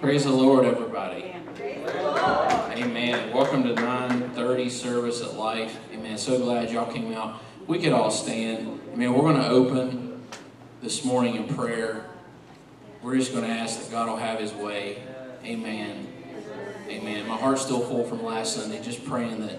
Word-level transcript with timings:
Praise 0.00 0.24
the 0.24 0.30
Lord, 0.30 0.64
everybody. 0.64 1.34
Amen. 1.60 3.34
Welcome 3.34 3.64
to 3.64 3.74
9:30 3.74 4.70
service 4.70 5.20
at 5.20 5.34
Life. 5.34 5.78
Amen. 5.92 6.16
So 6.16 6.38
glad 6.38 6.70
y'all 6.70 6.90
came 6.90 7.12
out. 7.12 7.42
We 7.66 7.78
could 7.80 7.92
all 7.92 8.10
stand. 8.10 8.80
Amen. 8.94 9.12
We're 9.12 9.20
going 9.20 9.36
to 9.36 9.50
open 9.50 10.22
this 10.80 11.04
morning 11.04 11.36
in 11.36 11.54
prayer. 11.54 12.06
We're 13.02 13.16
just 13.16 13.32
going 13.32 13.44
to 13.44 13.50
ask 13.50 13.78
that 13.78 13.90
God 13.90 14.08
will 14.08 14.16
have 14.16 14.40
His 14.40 14.54
way. 14.54 15.02
Amen. 15.44 16.08
Amen. 16.88 17.28
My 17.28 17.36
heart's 17.36 17.60
still 17.60 17.80
full 17.80 18.04
from 18.04 18.24
last 18.24 18.54
Sunday, 18.54 18.82
just 18.82 19.04
praying 19.04 19.46
that 19.46 19.58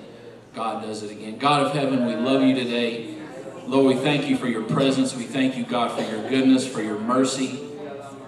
God 0.56 0.82
does 0.82 1.04
it 1.04 1.12
again. 1.12 1.38
God 1.38 1.68
of 1.68 1.74
heaven, 1.74 2.08
we 2.08 2.16
love 2.16 2.42
you 2.42 2.56
today. 2.56 3.16
Lord, 3.68 3.86
we 3.86 4.02
thank 4.02 4.28
you 4.28 4.38
for 4.38 4.48
your 4.48 4.64
presence. 4.64 5.16
We 5.16 5.26
thank 5.26 5.56
you, 5.56 5.66
God, 5.66 5.92
for 5.92 6.02
your 6.02 6.28
goodness, 6.28 6.68
for 6.68 6.82
your 6.82 6.98
mercy. 6.98 7.68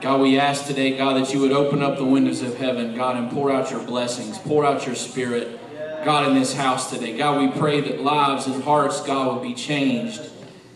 God, 0.04 0.20
we 0.20 0.38
ask 0.38 0.66
today, 0.66 0.98
God, 0.98 1.16
that 1.16 1.34
you 1.34 1.40
would 1.40 1.54
open 1.54 1.82
up 1.82 1.98
the 1.98 2.04
windows 2.04 2.42
of 2.42 2.58
heaven, 2.58 2.94
God, 2.94 3.16
and 3.16 3.32
pour 3.32 3.54
out 3.54 3.72
your 3.72 3.82
blessings, 3.82 4.38
pour 4.38 4.66
out 4.66 4.86
your 4.86 4.96
spirit, 4.96 5.58
God, 6.04 6.28
in 6.28 6.36
this 6.36 6.54
house 6.54 6.92
today. 6.92 7.18
God, 7.18 7.40
we 7.40 7.58
pray 7.58 7.80
that 7.80 8.02
lives 8.02 8.46
and 8.46 8.62
hearts, 8.66 9.00
God, 9.00 9.34
would 9.34 9.48
be 9.48 9.54
changed 9.54 10.22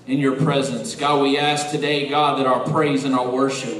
in 0.07 0.19
your 0.19 0.37
presence. 0.37 0.95
God, 0.95 1.21
we 1.21 1.37
ask 1.37 1.71
today, 1.71 2.07
God, 2.07 2.39
that 2.39 2.45
our 2.45 2.61
praise 2.71 3.03
and 3.03 3.13
our 3.13 3.27
worship, 3.29 3.77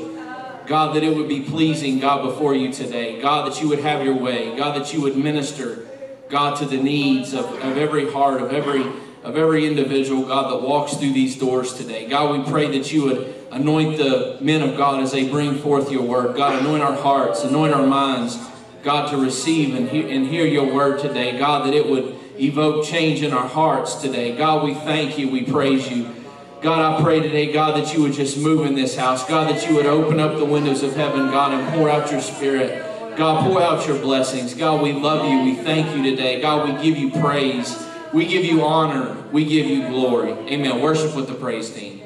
God, 0.66 0.94
that 0.98 1.04
it 1.04 1.16
would 1.16 1.30
be 1.30 1.40
pleasing, 1.40 2.00
God, 2.00 2.24
before 2.24 2.54
you 2.54 2.74
today. 2.74 3.22
God, 3.22 3.50
that 3.50 3.62
you 3.62 3.70
would 3.70 3.80
have 3.80 4.04
your 4.04 4.18
way. 4.18 4.54
God, 4.58 4.76
that 4.76 4.94
you 4.94 5.00
would 5.00 5.16
minister, 5.16 5.88
God, 6.28 6.58
to 6.58 6.66
the 6.66 6.76
needs 6.76 7.34
of, 7.34 7.46
of 7.46 7.78
every 7.78 8.12
heart, 8.12 8.42
of 8.42 8.52
every 8.52 8.86
of 9.24 9.36
every 9.36 9.66
individual, 9.66 10.26
God, 10.26 10.52
that 10.52 10.66
walks 10.66 10.96
through 10.96 11.12
these 11.12 11.38
doors 11.38 11.74
today. 11.74 12.08
God, 12.08 12.38
we 12.38 12.50
pray 12.50 12.78
that 12.78 12.94
you 12.94 13.04
would 13.04 13.37
anoint 13.52 13.98
the 13.98 14.38
men 14.42 14.62
of 14.62 14.78
God 14.78 15.02
as 15.02 15.12
they 15.12 15.30
bring 15.30 15.56
forth 15.56 15.92
your 15.92 16.04
word. 16.04 16.36
God, 16.36 16.62
anoint 16.62 16.84
our 16.84 16.96
hearts, 16.96 17.44
anoint 17.44 17.74
our 17.74 17.86
minds, 17.86 18.38
God, 18.84 19.10
to 19.12 19.18
receive 19.18 19.76
and 19.76 19.90
hear, 19.90 20.08
and 20.08 20.28
hear 20.28 20.46
your 20.46 20.74
word 20.74 21.00
today. 21.00 21.38
God, 21.38 21.66
that 21.66 21.74
it 21.74 21.90
would 21.90 22.16
evoke 22.40 22.86
change 22.86 23.24
in 23.24 23.34
our 23.34 23.48
hearts 23.48 23.96
today. 23.96 24.36
God, 24.36 24.64
we 24.64 24.74
thank 24.74 25.18
you. 25.18 25.30
We 25.30 25.44
praise 25.44 25.90
you. 25.90 26.14
God, 26.62 27.00
I 27.00 27.04
pray 27.04 27.20
today, 27.20 27.52
God, 27.52 27.78
that 27.78 27.94
you 27.94 28.02
would 28.02 28.14
just 28.14 28.38
move 28.38 28.66
in 28.66 28.76
this 28.76 28.96
house. 28.96 29.28
God, 29.28 29.50
that 29.50 29.70
you 29.70 29.76
would 29.76 29.86
open 29.86 30.20
up 30.20 30.38
the 30.38 30.46
windows 30.46 30.82
of 30.84 30.96
heaven, 30.96 31.30
God, 31.30 31.54
and 31.54 31.74
pour 31.74 31.90
out 31.90 32.12
your 32.12 32.22
spirit. 32.22 32.84
God, 33.16 33.44
pour 33.46 33.62
out 33.62 33.88
your 33.88 34.00
blessings. 34.00 34.54
God, 34.54 34.82
we 34.82 34.94
love 34.94 35.28
you. 35.30 35.44
We 35.44 35.56
thank 35.56 35.96
you 35.96 36.04
today. 36.04 36.42
God, 36.42 36.70
we 36.70 36.84
give 36.84 36.98
you 36.98 37.12
praise. 37.12 37.84
We 38.14 38.26
give 38.28 38.46
you 38.46 38.64
honor. 38.64 39.18
We 39.32 39.46
give 39.46 39.66
you 39.66 39.88
glory. 39.88 40.32
Amen. 40.32 40.82
Worship 40.82 41.16
with 41.16 41.28
the 41.28 41.34
praise 41.34 41.70
team. 41.70 41.97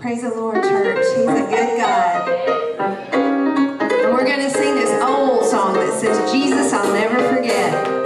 Praise 0.00 0.22
the 0.22 0.30
Lord, 0.30 0.62
church. 0.62 1.04
He's 1.14 1.26
a 1.26 1.46
good 1.50 1.76
God. 1.78 2.28
And 3.12 4.14
we're 4.14 4.24
going 4.24 4.40
to 4.40 4.48
sing 4.48 4.74
this 4.76 4.90
old 5.02 5.44
song 5.44 5.74
that 5.74 5.92
says, 6.00 6.32
Jesus, 6.32 6.72
I'll 6.72 6.90
never 6.94 7.36
forget. 7.36 7.99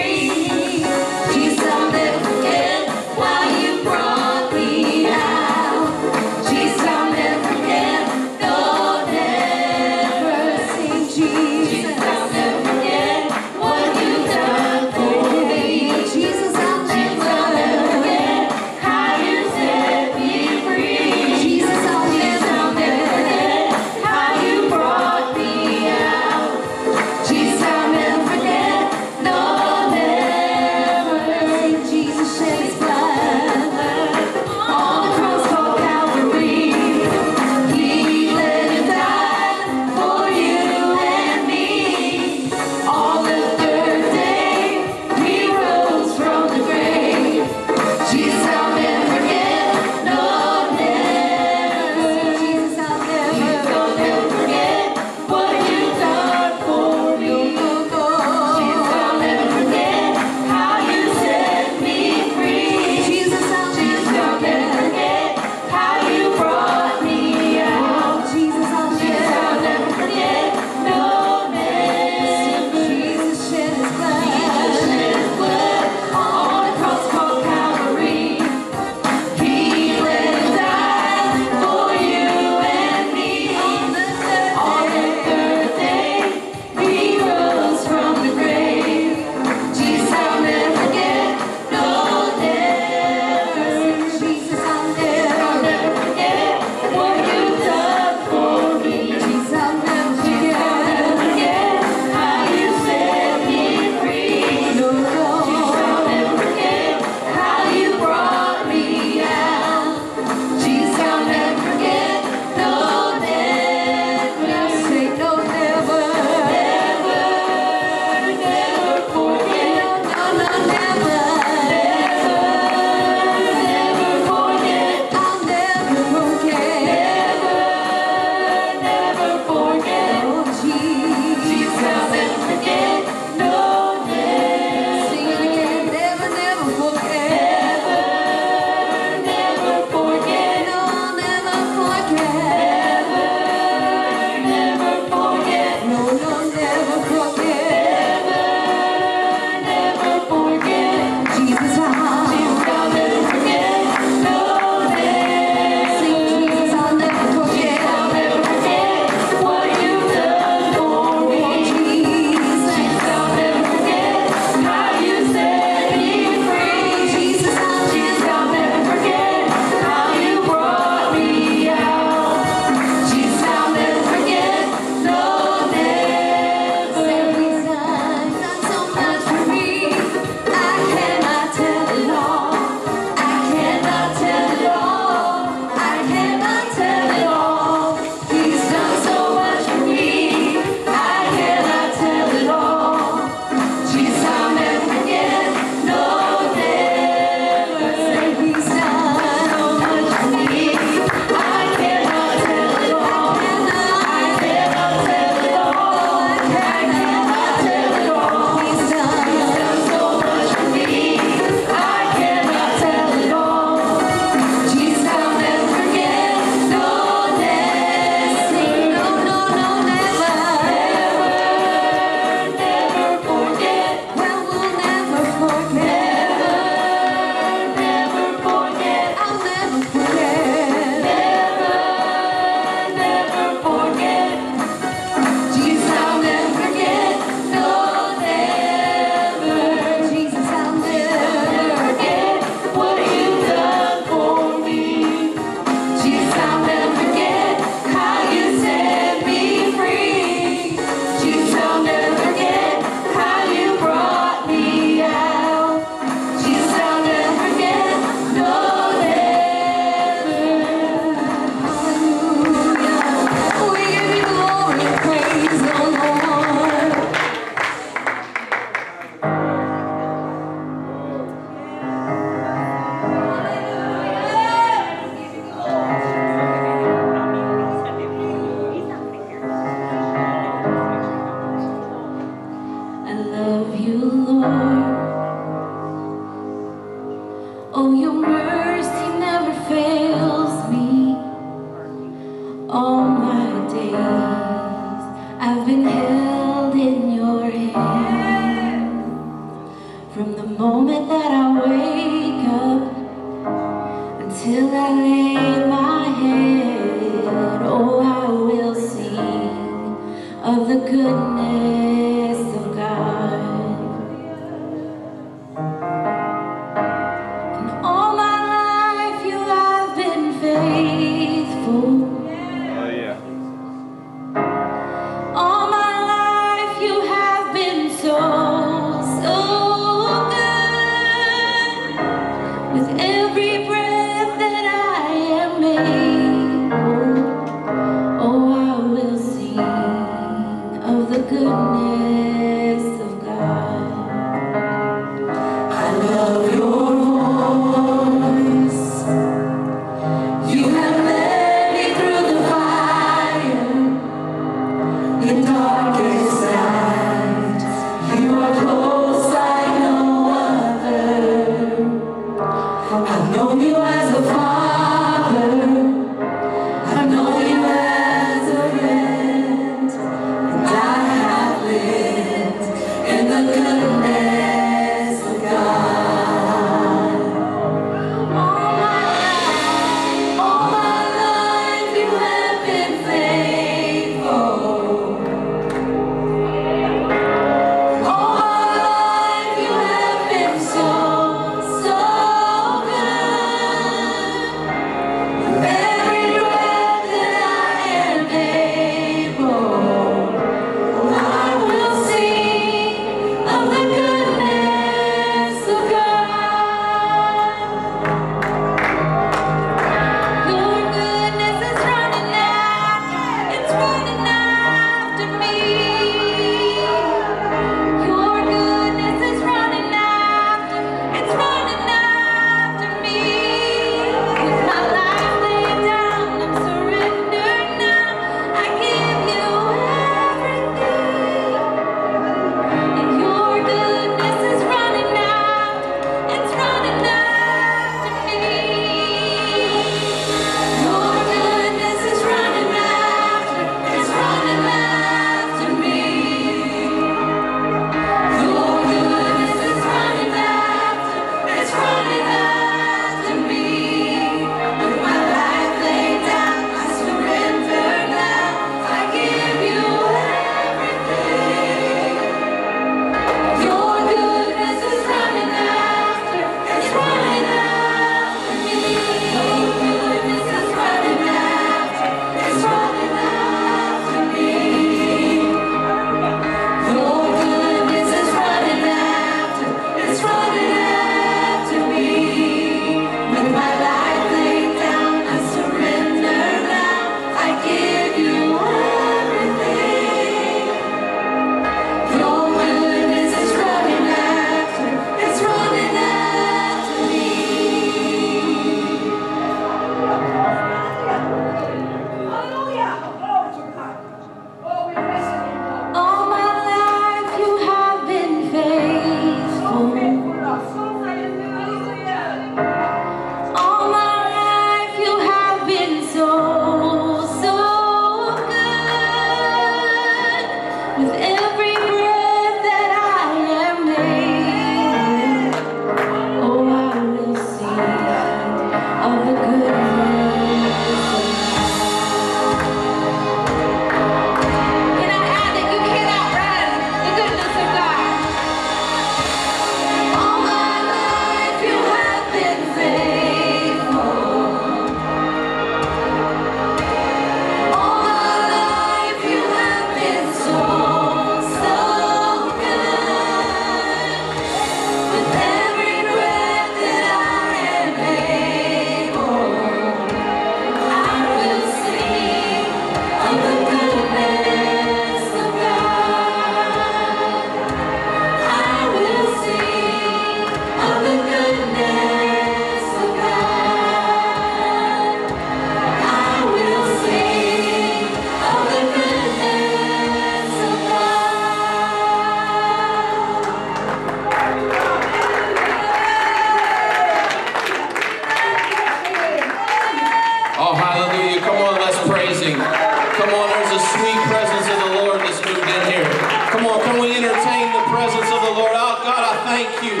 Oh, 590.64 590.72
hallelujah. 590.72 591.44
Come 591.44 591.60
on, 591.60 591.76
let's 591.76 592.00
praise 592.08 592.40
him. 592.40 592.56
Come 592.56 593.30
on, 593.36 593.46
there's 593.52 593.76
a 593.76 593.82
sweet 593.92 594.16
presence 594.32 594.64
of 594.64 594.78
the 594.80 594.90
Lord 594.96 595.20
that's 595.20 595.36
moved 595.44 595.60
in 595.60 595.82
here. 595.92 596.08
Come 596.56 596.64
on, 596.64 596.80
can 596.88 596.96
we 597.04 597.12
entertain 597.12 597.68
the 597.76 597.84
presence 597.92 598.24
of 598.32 598.40
the 598.48 598.54
Lord? 598.56 598.72
Oh, 598.72 598.96
God, 599.04 599.28
I 599.28 599.44
thank 599.44 599.68
you. 599.84 600.00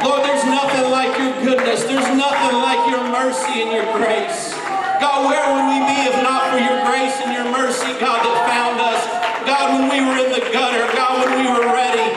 Lord, 0.00 0.24
there's 0.24 0.48
nothing 0.48 0.88
like 0.88 1.12
your 1.20 1.36
goodness. 1.44 1.84
There's 1.84 2.08
nothing 2.16 2.56
like 2.64 2.80
your 2.88 3.04
mercy 3.12 3.60
and 3.60 3.76
your 3.76 3.84
grace. 3.92 4.56
God, 5.04 5.28
where 5.28 5.44
would 5.52 5.68
we 5.68 5.84
be 5.84 6.08
if 6.08 6.16
not 6.24 6.48
for 6.48 6.56
your 6.56 6.80
grace 6.88 7.20
and 7.20 7.36
your 7.36 7.52
mercy, 7.52 7.92
God, 8.00 8.24
that 8.24 8.38
found 8.48 8.80
us? 8.80 9.04
God, 9.44 9.76
when 9.76 9.84
we 9.92 10.00
were 10.00 10.16
in 10.16 10.32
the 10.32 10.48
gutter, 10.48 10.88
God, 10.96 11.28
when 11.28 11.44
we 11.44 11.48
were 11.52 11.68
ready, 11.76 12.09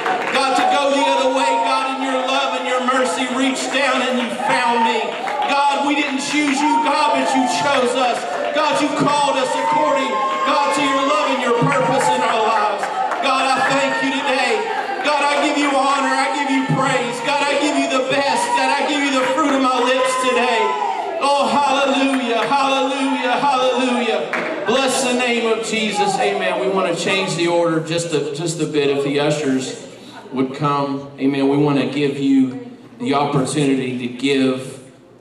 God, 6.83 7.15
but 7.15 7.27
you 7.31 7.43
chose 7.63 7.95
us. 7.95 8.19
God, 8.53 8.75
you 8.83 8.91
called 8.99 9.39
us 9.39 9.49
according, 9.55 10.11
God, 10.45 10.75
to 10.75 10.83
your 10.83 11.03
love 11.07 11.27
and 11.31 11.41
your 11.41 11.57
purpose 11.63 12.05
in 12.11 12.19
our 12.19 12.43
lives. 12.43 12.83
God, 13.23 13.43
I 13.47 13.55
thank 13.71 14.03
you 14.03 14.11
today. 14.11 14.59
God, 15.07 15.23
I 15.23 15.47
give 15.47 15.57
you 15.57 15.71
honor. 15.71 16.11
I 16.11 16.35
give 16.35 16.51
you 16.51 16.63
praise. 16.75 17.15
God, 17.23 17.39
I 17.39 17.55
give 17.63 17.75
you 17.79 17.87
the 17.87 18.11
best. 18.11 18.43
God, 18.59 18.69
I 18.69 18.87
give 18.91 18.99
you 18.99 19.11
the 19.15 19.25
fruit 19.31 19.55
of 19.55 19.61
my 19.63 19.79
lips 19.79 20.13
today. 20.27 20.59
Oh, 21.23 21.47
hallelujah, 21.47 22.43
hallelujah, 22.47 23.31
hallelujah. 23.39 24.65
Bless 24.67 25.03
the 25.05 25.13
name 25.13 25.57
of 25.57 25.65
Jesus. 25.65 26.15
Amen. 26.19 26.59
We 26.59 26.67
want 26.67 26.95
to 26.95 27.01
change 27.01 27.35
the 27.35 27.47
order 27.47 27.79
just 27.79 28.13
a, 28.13 28.35
just 28.35 28.59
a 28.59 28.65
bit. 28.65 28.89
If 28.89 29.03
the 29.03 29.19
ushers 29.19 29.87
would 30.33 30.55
come, 30.55 31.11
amen. 31.19 31.47
We 31.47 31.57
want 31.57 31.79
to 31.79 31.89
give 31.89 32.17
you 32.17 32.77
the 32.99 33.13
opportunity 33.13 34.07
to 34.07 34.13
give 34.13 34.72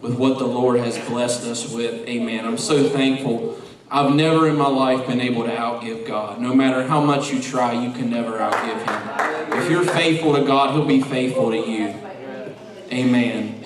with 0.02 0.14
what 0.16 0.38
the 0.38 0.44
Lord 0.44 0.80
has 0.80 0.98
blessed 1.08 1.44
us 1.44 1.72
with. 1.72 2.06
Amen. 2.08 2.44
I'm 2.44 2.58
so 2.58 2.88
thankful. 2.88 3.58
I've 3.88 4.14
never 4.14 4.48
in 4.48 4.56
my 4.56 4.68
life 4.68 5.06
been 5.06 5.20
able 5.20 5.44
to 5.44 5.54
outgive 5.54 6.06
God. 6.06 6.40
No 6.40 6.54
matter 6.54 6.86
how 6.86 7.00
much 7.00 7.30
you 7.32 7.40
try, 7.40 7.72
you 7.72 7.92
can 7.92 8.10
never 8.10 8.38
outgive 8.38 8.78
Him. 8.78 9.62
If 9.62 9.70
you're 9.70 9.84
faithful 9.84 10.34
to 10.34 10.42
God, 10.44 10.74
He'll 10.74 10.86
be 10.86 11.00
faithful 11.00 11.50
to 11.50 11.56
you. 11.56 11.94
Amen. 12.90 13.64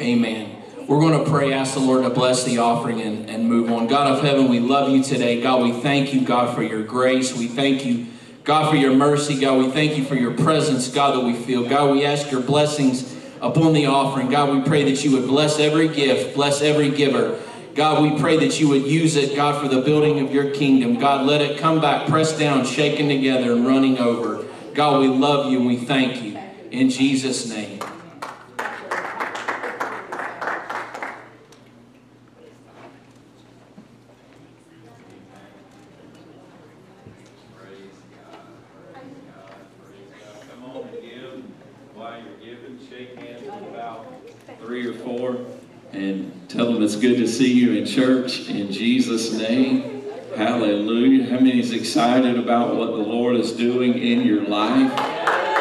Amen. 0.00 0.54
We're 0.86 1.00
going 1.00 1.22
to 1.22 1.28
pray, 1.28 1.52
ask 1.52 1.74
the 1.74 1.80
Lord 1.80 2.04
to 2.04 2.10
bless 2.10 2.44
the 2.44 2.58
offering 2.58 3.00
and, 3.00 3.28
and 3.28 3.48
move 3.48 3.70
on. 3.70 3.88
God 3.88 4.16
of 4.16 4.22
heaven, 4.22 4.48
we 4.48 4.60
love 4.60 4.90
you 4.90 5.02
today. 5.02 5.42
God, 5.42 5.62
we 5.62 5.72
thank 5.72 6.14
you, 6.14 6.24
God, 6.24 6.54
for 6.54 6.62
your 6.62 6.82
grace. 6.82 7.36
We 7.36 7.48
thank 7.48 7.84
you, 7.84 8.06
God, 8.44 8.70
for 8.70 8.76
your 8.76 8.94
mercy. 8.94 9.38
God, 9.38 9.58
we 9.58 9.70
thank 9.70 9.98
you 9.98 10.04
for 10.04 10.14
your 10.14 10.32
presence, 10.32 10.88
God, 10.88 11.16
that 11.16 11.24
we 11.24 11.34
feel. 11.34 11.68
God, 11.68 11.92
we 11.92 12.06
ask 12.06 12.30
your 12.30 12.40
blessings 12.40 13.17
upon 13.40 13.72
the 13.72 13.86
offering. 13.86 14.28
God, 14.28 14.54
we 14.56 14.62
pray 14.62 14.84
that 14.90 15.04
you 15.04 15.12
would 15.12 15.26
bless 15.26 15.58
every 15.58 15.88
gift, 15.88 16.34
bless 16.34 16.62
every 16.62 16.90
giver. 16.90 17.40
God, 17.74 18.02
we 18.02 18.18
pray 18.20 18.38
that 18.38 18.58
you 18.58 18.68
would 18.70 18.86
use 18.86 19.14
it, 19.14 19.36
God, 19.36 19.62
for 19.62 19.68
the 19.68 19.80
building 19.82 20.18
of 20.18 20.34
your 20.34 20.50
kingdom. 20.50 20.98
God, 20.98 21.24
let 21.26 21.40
it 21.40 21.58
come 21.58 21.80
back 21.80 22.08
pressed 22.08 22.38
down, 22.38 22.64
shaken 22.64 23.08
together, 23.08 23.52
and 23.52 23.64
running 23.64 23.98
over. 23.98 24.44
God, 24.74 25.00
we 25.00 25.06
love 25.08 25.52
you 25.52 25.58
and 25.58 25.66
we 25.68 25.76
thank 25.76 26.22
you. 26.22 26.36
In 26.72 26.90
Jesus' 26.90 27.48
name. 27.48 27.78
Praise 27.78 27.88
God, 38.16 38.40
praise 38.92 39.04
God, 39.26 39.54
praise 39.84 40.10
God. 40.20 40.50
Come 40.50 40.64
on 40.64 40.88
and 40.88 41.00
give 41.00 41.44
while 41.94 42.20
you're 42.20 42.38
giving. 42.38 42.78
Shake 42.88 43.16
hands 43.18 43.42
with 43.42 43.70
about 43.70 44.06
three 44.60 44.86
or 44.86 44.94
four 44.94 45.46
and 45.92 46.48
tell 46.48 46.72
them 46.72 46.82
it's 46.82 46.96
good 46.96 47.16
to 47.16 47.26
see 47.26 47.52
you 47.52 47.74
in 47.74 47.86
church 47.86 48.48
in 48.48 48.70
Jesus' 48.70 49.32
name. 49.32 50.02
Hallelujah. 50.36 51.30
How 51.30 51.40
many 51.40 51.58
is 51.58 51.72
excited 51.72 52.38
about 52.38 52.76
what 52.76 52.92
the 52.92 52.98
Lord 52.98 53.36
is 53.36 53.52
doing 53.52 53.94
in 53.94 54.22
your 54.22 54.42
life? 54.42 54.92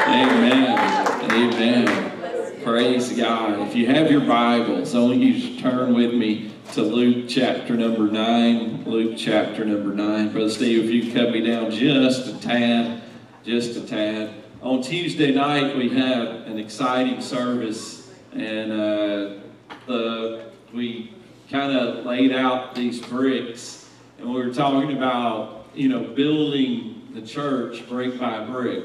Amen. 0.07 0.97
Amen. 1.31 2.63
Praise 2.63 3.11
God. 3.13 3.67
If 3.67 3.75
you 3.75 3.87
have 3.87 4.11
your 4.11 4.21
Bibles, 4.21 4.93
I 4.93 4.99
want 4.99 5.19
you 5.19 5.39
to 5.39 5.61
turn 5.61 5.93
with 5.93 6.13
me 6.13 6.51
to 6.73 6.81
Luke 6.81 7.25
chapter 7.29 7.75
number 7.75 8.11
9. 8.11 8.83
Luke 8.85 9.15
chapter 9.17 9.63
number 9.63 9.93
9. 9.93 10.31
Brother 10.31 10.49
Steve, 10.49 10.85
if 10.85 10.91
you 10.91 11.13
cut 11.13 11.31
me 11.31 11.41
down 11.41 11.71
just 11.71 12.27
a 12.27 12.39
tad, 12.39 13.01
just 13.43 13.77
a 13.77 13.81
tad. 13.81 14.33
On 14.61 14.81
Tuesday 14.81 15.33
night, 15.33 15.77
we 15.77 15.89
have 15.89 16.27
an 16.47 16.59
exciting 16.59 17.21
service, 17.21 18.11
and 18.33 18.71
uh, 18.71 19.46
the, 19.87 20.51
we 20.73 21.13
kind 21.49 21.75
of 21.75 22.05
laid 22.05 22.31
out 22.31 22.75
these 22.75 22.99
bricks, 22.99 23.89
and 24.19 24.29
we 24.29 24.35
were 24.35 24.53
talking 24.53 24.95
about, 24.95 25.67
you 25.73 25.89
know, 25.89 26.03
building 26.13 27.09
the 27.13 27.21
church 27.21 27.87
brick 27.87 28.19
by 28.19 28.43
brick 28.45 28.83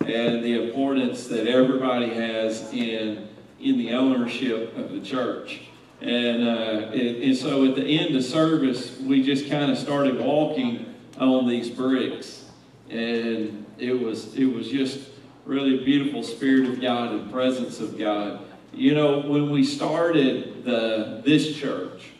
and 0.00 0.44
the 0.44 0.68
importance 0.68 1.26
that 1.28 1.46
everybody 1.46 2.08
has 2.08 2.72
in 2.72 3.28
in 3.60 3.78
the 3.78 3.92
ownership 3.92 4.76
of 4.76 4.90
the 4.90 5.00
church. 5.00 5.60
And, 6.00 6.42
uh, 6.42 6.90
and, 6.92 7.22
and 7.22 7.36
so 7.36 7.64
at 7.64 7.76
the 7.76 7.84
end 7.84 8.16
of 8.16 8.24
service, 8.24 8.98
we 8.98 9.22
just 9.22 9.48
kind 9.48 9.70
of 9.70 9.78
started 9.78 10.18
walking 10.18 10.92
on 11.16 11.46
these 11.48 11.70
bricks, 11.70 12.44
and 12.90 13.64
it 13.78 13.92
was 13.92 14.34
it 14.34 14.46
was 14.46 14.68
just 14.68 15.10
really 15.44 15.80
a 15.80 15.84
beautiful 15.84 16.22
spirit 16.22 16.68
of 16.68 16.80
God 16.80 17.12
and 17.12 17.30
presence 17.30 17.78
of 17.78 17.96
God. 17.96 18.44
You 18.74 18.94
know, 18.94 19.20
when 19.20 19.50
we 19.50 19.64
started 19.64 20.64
the 20.64 21.20
this 21.24 21.56
church, 21.58 22.10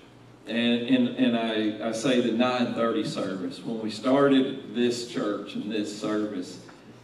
and 0.47 0.83
and, 0.83 1.09
and 1.17 1.37
I, 1.37 1.89
I 1.89 1.93
say 1.93 2.21
the 2.21 2.33
930 2.33 3.05
service, 3.05 3.61
when 3.61 3.81
we 3.81 3.91
started 3.91 4.75
this 4.75 5.09
church 5.09 5.55
and 5.55 5.73
this 5.73 5.99
service, 5.99 6.61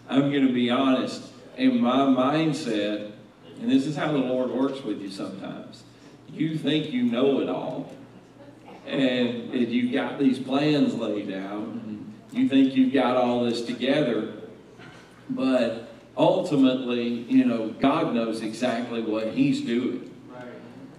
I'm 0.08 0.30
going 0.30 0.46
to 0.46 0.52
be 0.52 0.70
honest, 0.70 1.30
in 1.56 1.80
my 1.80 2.00
mindset, 2.00 3.12
and 3.60 3.70
this 3.70 3.86
is 3.86 3.96
how 3.96 4.12
the 4.12 4.18
Lord 4.18 4.50
works 4.50 4.82
with 4.82 5.00
you 5.00 5.10
sometimes. 5.10 5.82
You 6.30 6.58
think 6.58 6.92
you 6.92 7.04
know 7.04 7.40
it 7.40 7.48
all, 7.48 7.92
and, 8.86 9.52
and 9.52 9.68
you 9.68 9.90
got 9.90 10.18
these 10.18 10.38
plans 10.38 10.94
laid 10.94 11.32
out, 11.32 11.62
and 11.62 12.14
you 12.32 12.48
think 12.48 12.76
you've 12.76 12.92
got 12.92 13.16
all 13.16 13.44
this 13.44 13.62
together, 13.62 14.34
but 15.30 15.87
ultimately, 16.18 17.08
you 17.08 17.44
know, 17.44 17.68
God 17.68 18.12
knows 18.12 18.42
exactly 18.42 19.00
what 19.00 19.28
He's 19.28 19.62
doing. 19.62 20.04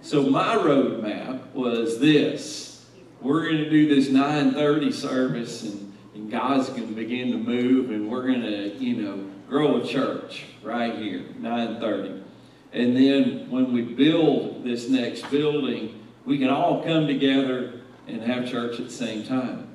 So 0.02 0.24
my 0.24 0.56
roadmap 0.56 1.52
was 1.54 2.00
this: 2.00 2.86
we're 3.22 3.44
going 3.46 3.58
to 3.58 3.70
do 3.70 3.94
this 3.94 4.08
9:30 4.08 4.94
service, 4.94 5.64
and, 5.64 5.94
and 6.16 6.32
God's 6.32 6.70
going 6.70 6.88
to 6.88 6.96
begin 6.96 7.32
to 7.32 7.38
move, 7.38 7.92
and 7.92 8.10
we're 8.10 8.28
going 8.28 8.42
to, 8.42 8.74
you 8.76 9.02
know, 9.02 9.30
grow 9.50 9.82
a 9.82 9.86
church 9.86 10.46
right 10.64 10.96
here, 10.96 11.26
9:30. 11.40 12.24
And 12.72 12.96
then 12.96 13.50
when 13.50 13.74
we 13.74 13.82
build 13.82 14.64
this 14.64 14.88
next 14.88 15.30
building, 15.30 16.00
we 16.24 16.38
can 16.38 16.50
all 16.50 16.84
come 16.84 17.08
together 17.08 17.82
and 18.08 18.22
have 18.22 18.50
church 18.50 18.80
at 18.80 18.86
the 18.86 18.94
same 18.94 19.24
time, 19.26 19.68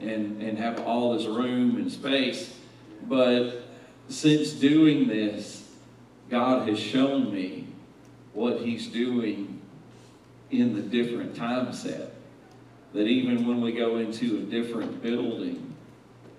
and 0.00 0.42
and 0.42 0.58
have 0.58 0.80
all 0.80 1.16
this 1.16 1.26
room 1.26 1.76
and 1.76 1.92
space. 1.92 2.56
But 3.06 3.61
since 4.08 4.52
doing 4.52 5.08
this, 5.08 5.68
God 6.30 6.68
has 6.68 6.78
shown 6.78 7.32
me 7.32 7.68
what 8.32 8.60
He's 8.60 8.86
doing 8.86 9.60
in 10.50 10.74
the 10.74 10.82
different 10.82 11.36
time 11.36 11.72
set. 11.72 12.14
That 12.92 13.06
even 13.06 13.46
when 13.46 13.60
we 13.60 13.72
go 13.72 13.96
into 13.96 14.38
a 14.38 14.40
different 14.40 15.02
building, 15.02 15.74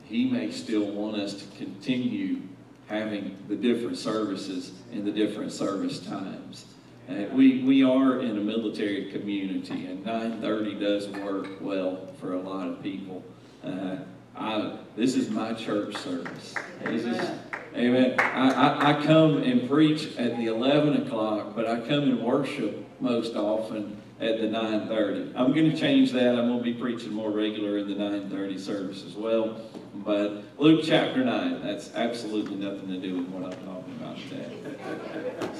He 0.05 0.29
may 0.29 0.51
still 0.51 0.85
want 0.85 1.17
us 1.17 1.33
to 1.33 1.45
continue 1.57 2.41
having 2.87 3.37
the 3.47 3.55
different 3.55 3.97
services 3.97 4.71
in 4.91 5.05
the 5.05 5.11
different 5.11 5.51
service 5.51 5.99
times. 5.99 6.65
Uh, 7.09 7.25
we, 7.33 7.63
we 7.63 7.83
are 7.83 8.21
in 8.21 8.37
a 8.37 8.41
military 8.41 9.11
community, 9.11 9.87
and 9.87 10.05
9:30 10.05 10.79
does 10.79 11.07
work 11.09 11.47
well 11.59 12.07
for 12.19 12.33
a 12.33 12.39
lot 12.39 12.67
of 12.67 12.81
people. 12.81 13.23
Uh, 13.63 13.97
I, 14.35 14.77
this 14.95 15.15
is 15.15 15.29
my 15.29 15.53
church 15.53 15.95
service. 15.97 16.55
This 16.83 17.05
is, 17.05 17.29
amen. 17.75 18.15
I, 18.19 18.49
I, 18.49 18.89
I 18.91 19.05
come 19.05 19.43
and 19.43 19.69
preach 19.69 20.15
at 20.17 20.37
the 20.37 20.47
11 20.47 21.05
o'clock, 21.05 21.55
but 21.55 21.67
I 21.67 21.79
come 21.81 22.03
and 22.03 22.23
worship 22.23 22.85
most 22.99 23.35
often 23.35 24.01
at 24.19 24.39
the 24.39 24.47
9.30. 24.47 25.33
I'm 25.35 25.53
going 25.53 25.69
to 25.69 25.77
change 25.77 26.11
that. 26.13 26.29
I'm 26.29 26.47
going 26.47 26.59
to 26.59 26.63
be 26.63 26.73
preaching 26.73 27.13
more 27.13 27.31
regular 27.31 27.77
in 27.77 27.87
the 27.87 27.95
9.30 27.95 28.59
service 28.59 29.03
as 29.05 29.13
well. 29.13 29.59
But 29.95 30.43
Luke 30.57 30.81
chapter 30.83 31.23
9, 31.23 31.61
that's 31.61 31.93
absolutely 31.93 32.55
nothing 32.55 32.87
to 32.89 32.99
do 32.99 33.17
with 33.17 33.27
what 33.27 33.53
I'm 33.53 33.65
talking 33.65 33.95
about 33.99 34.17
today. 34.17 34.49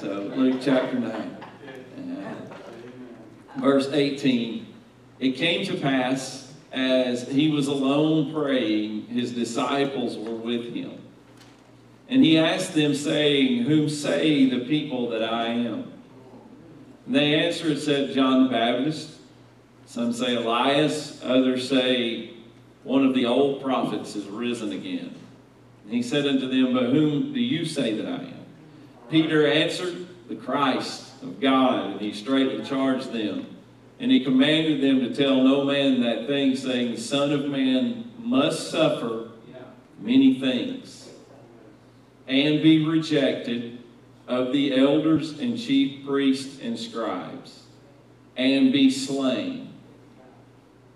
So 0.00 0.32
Luke 0.34 0.60
chapter 0.62 0.98
9. 0.98 1.10
Uh, 1.12 2.34
verse 3.58 3.88
18. 3.90 4.66
It 5.20 5.32
came 5.32 5.64
to 5.66 5.76
pass 5.76 6.43
as 6.74 7.28
he 7.28 7.50
was 7.50 7.68
alone 7.68 8.32
praying, 8.34 9.06
his 9.06 9.32
disciples 9.32 10.18
were 10.18 10.34
with 10.34 10.74
him. 10.74 10.98
And 12.08 12.24
he 12.24 12.36
asked 12.36 12.74
them, 12.74 12.94
saying, 12.94 13.62
Whom 13.62 13.88
say 13.88 14.50
the 14.50 14.66
people 14.66 15.08
that 15.10 15.22
I 15.22 15.46
am? 15.46 15.92
And 17.06 17.14
they 17.14 17.34
answered, 17.34 17.78
said, 17.78 18.12
John 18.12 18.44
the 18.44 18.50
Baptist. 18.50 19.18
Some 19.86 20.12
say 20.12 20.34
Elias, 20.34 21.20
others 21.22 21.68
say, 21.68 22.30
One 22.82 23.06
of 23.06 23.14
the 23.14 23.26
old 23.26 23.62
prophets 23.62 24.16
is 24.16 24.26
risen 24.26 24.72
again. 24.72 25.14
And 25.84 25.94
he 25.94 26.02
said 26.02 26.26
unto 26.26 26.48
them, 26.48 26.74
But 26.74 26.90
whom 26.90 27.32
do 27.32 27.40
you 27.40 27.64
say 27.64 27.94
that 27.94 28.06
I 28.06 28.24
am? 28.24 28.44
Peter 29.10 29.46
answered, 29.46 30.08
The 30.28 30.36
Christ 30.36 31.22
of 31.22 31.40
God, 31.40 31.92
and 31.92 32.00
he 32.00 32.12
straightly 32.12 32.64
charged 32.64 33.12
them. 33.12 33.53
And 34.04 34.12
he 34.12 34.20
commanded 34.20 34.82
them 34.82 35.00
to 35.00 35.14
tell 35.14 35.42
no 35.42 35.64
man 35.64 36.02
that 36.02 36.26
thing, 36.26 36.54
saying, 36.56 36.90
The 36.90 37.00
Son 37.00 37.32
of 37.32 37.46
Man 37.46 38.12
must 38.18 38.70
suffer 38.70 39.30
many 39.98 40.38
things, 40.38 41.08
and 42.28 42.62
be 42.62 42.84
rejected 42.84 43.78
of 44.28 44.52
the 44.52 44.76
elders 44.76 45.38
and 45.38 45.58
chief 45.58 46.04
priests 46.04 46.60
and 46.60 46.78
scribes, 46.78 47.62
and 48.36 48.74
be 48.74 48.90
slain, 48.90 49.72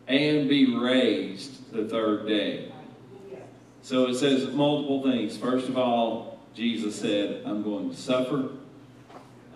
and 0.06 0.46
be 0.46 0.76
raised 0.76 1.72
the 1.72 1.88
third 1.88 2.28
day. 2.28 2.70
So 3.80 4.09
it 4.09 4.16
says 4.16 4.52
multiple 4.52 5.02
things. 5.02 5.35
First 5.35 5.70
of 5.70 5.78
all, 5.78 6.40
Jesus 6.52 7.00
said, 7.00 7.40
I'm 7.46 7.62
going 7.62 7.88
to 7.88 7.96
suffer, 7.96 8.50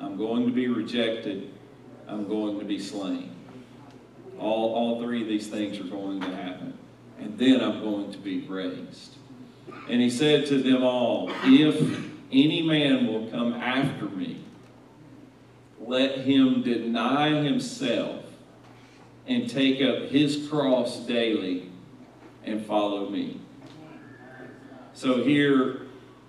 I'm 0.00 0.16
going 0.16 0.46
to 0.46 0.53
be 0.53 0.68
rejected, 0.68 1.53
I'm 2.09 2.27
going 2.27 2.59
to 2.59 2.64
be 2.64 2.79
slain. 2.79 3.32
All, 4.42 4.74
all 4.74 5.00
three 5.00 5.22
of 5.22 5.28
these 5.28 5.46
things 5.46 5.78
are 5.78 5.85
going 5.85 6.20
to 6.20 6.35
happen. 6.35 6.76
And 7.18 7.38
then 7.38 7.62
I'm 7.62 7.81
going 7.81 8.11
to 8.12 8.18
be 8.18 8.40
raised. 8.40 9.16
And 9.88 10.00
he 10.00 10.11
said 10.11 10.46
to 10.46 10.61
them 10.61 10.83
all, 10.83 11.31
If 11.44 11.81
any 12.33 12.62
man 12.62 13.07
will 13.07 13.31
come 13.31 13.55
after 13.55 14.07
me, 14.07 14.44
let 15.81 16.18
him 16.18 16.62
deny 16.62 17.42
himself 17.42 18.24
and 19.26 19.48
take 19.48 19.81
up 19.81 20.11
his 20.11 20.48
cross 20.48 20.98
daily 21.00 21.70
and 22.44 22.64
follow 22.66 23.09
me. 23.09 23.40
So 24.94 25.22
here, 25.22 25.83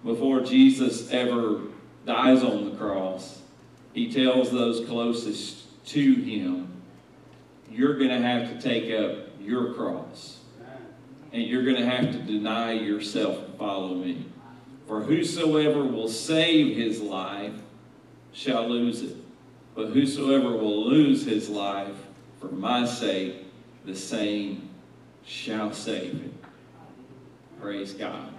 before 0.04 0.42
Jesus 0.42 1.12
ever 1.12 1.62
dies 2.06 2.44
on 2.44 2.70
the 2.70 2.78
cross, 2.78 3.42
he 3.94 4.12
tells 4.12 4.52
those 4.52 4.86
closest 4.88 5.86
to 5.88 6.16
him, 6.16 6.73
you're 7.74 7.98
going 7.98 8.10
to 8.10 8.22
have 8.22 8.50
to 8.50 8.62
take 8.62 8.94
up 8.94 9.30
your 9.42 9.74
cross. 9.74 10.40
And 11.32 11.42
you're 11.42 11.64
going 11.64 11.78
to 11.78 11.86
have 11.86 12.12
to 12.12 12.20
deny 12.20 12.74
yourself 12.74 13.40
and 13.40 13.58
follow 13.58 13.96
me. 13.96 14.26
For 14.88 15.02
whosoever 15.02 15.84
will 15.84 16.08
save 16.08 16.78
his 16.78 17.02
life 17.02 17.54
shall 18.32 18.70
lose 18.70 19.02
it. 19.02 19.18
But 19.74 19.88
whosoever 19.88 20.52
will 20.52 20.88
lose 20.88 21.26
his 21.26 21.50
life 21.50 21.96
for 22.40 22.50
my 22.50 22.86
sake, 22.86 23.46
the 23.86 23.96
same 23.96 24.70
shall 25.26 25.74
save 25.74 26.14
it. 26.24 26.34
Praise 27.60 27.94
God. 27.94 28.30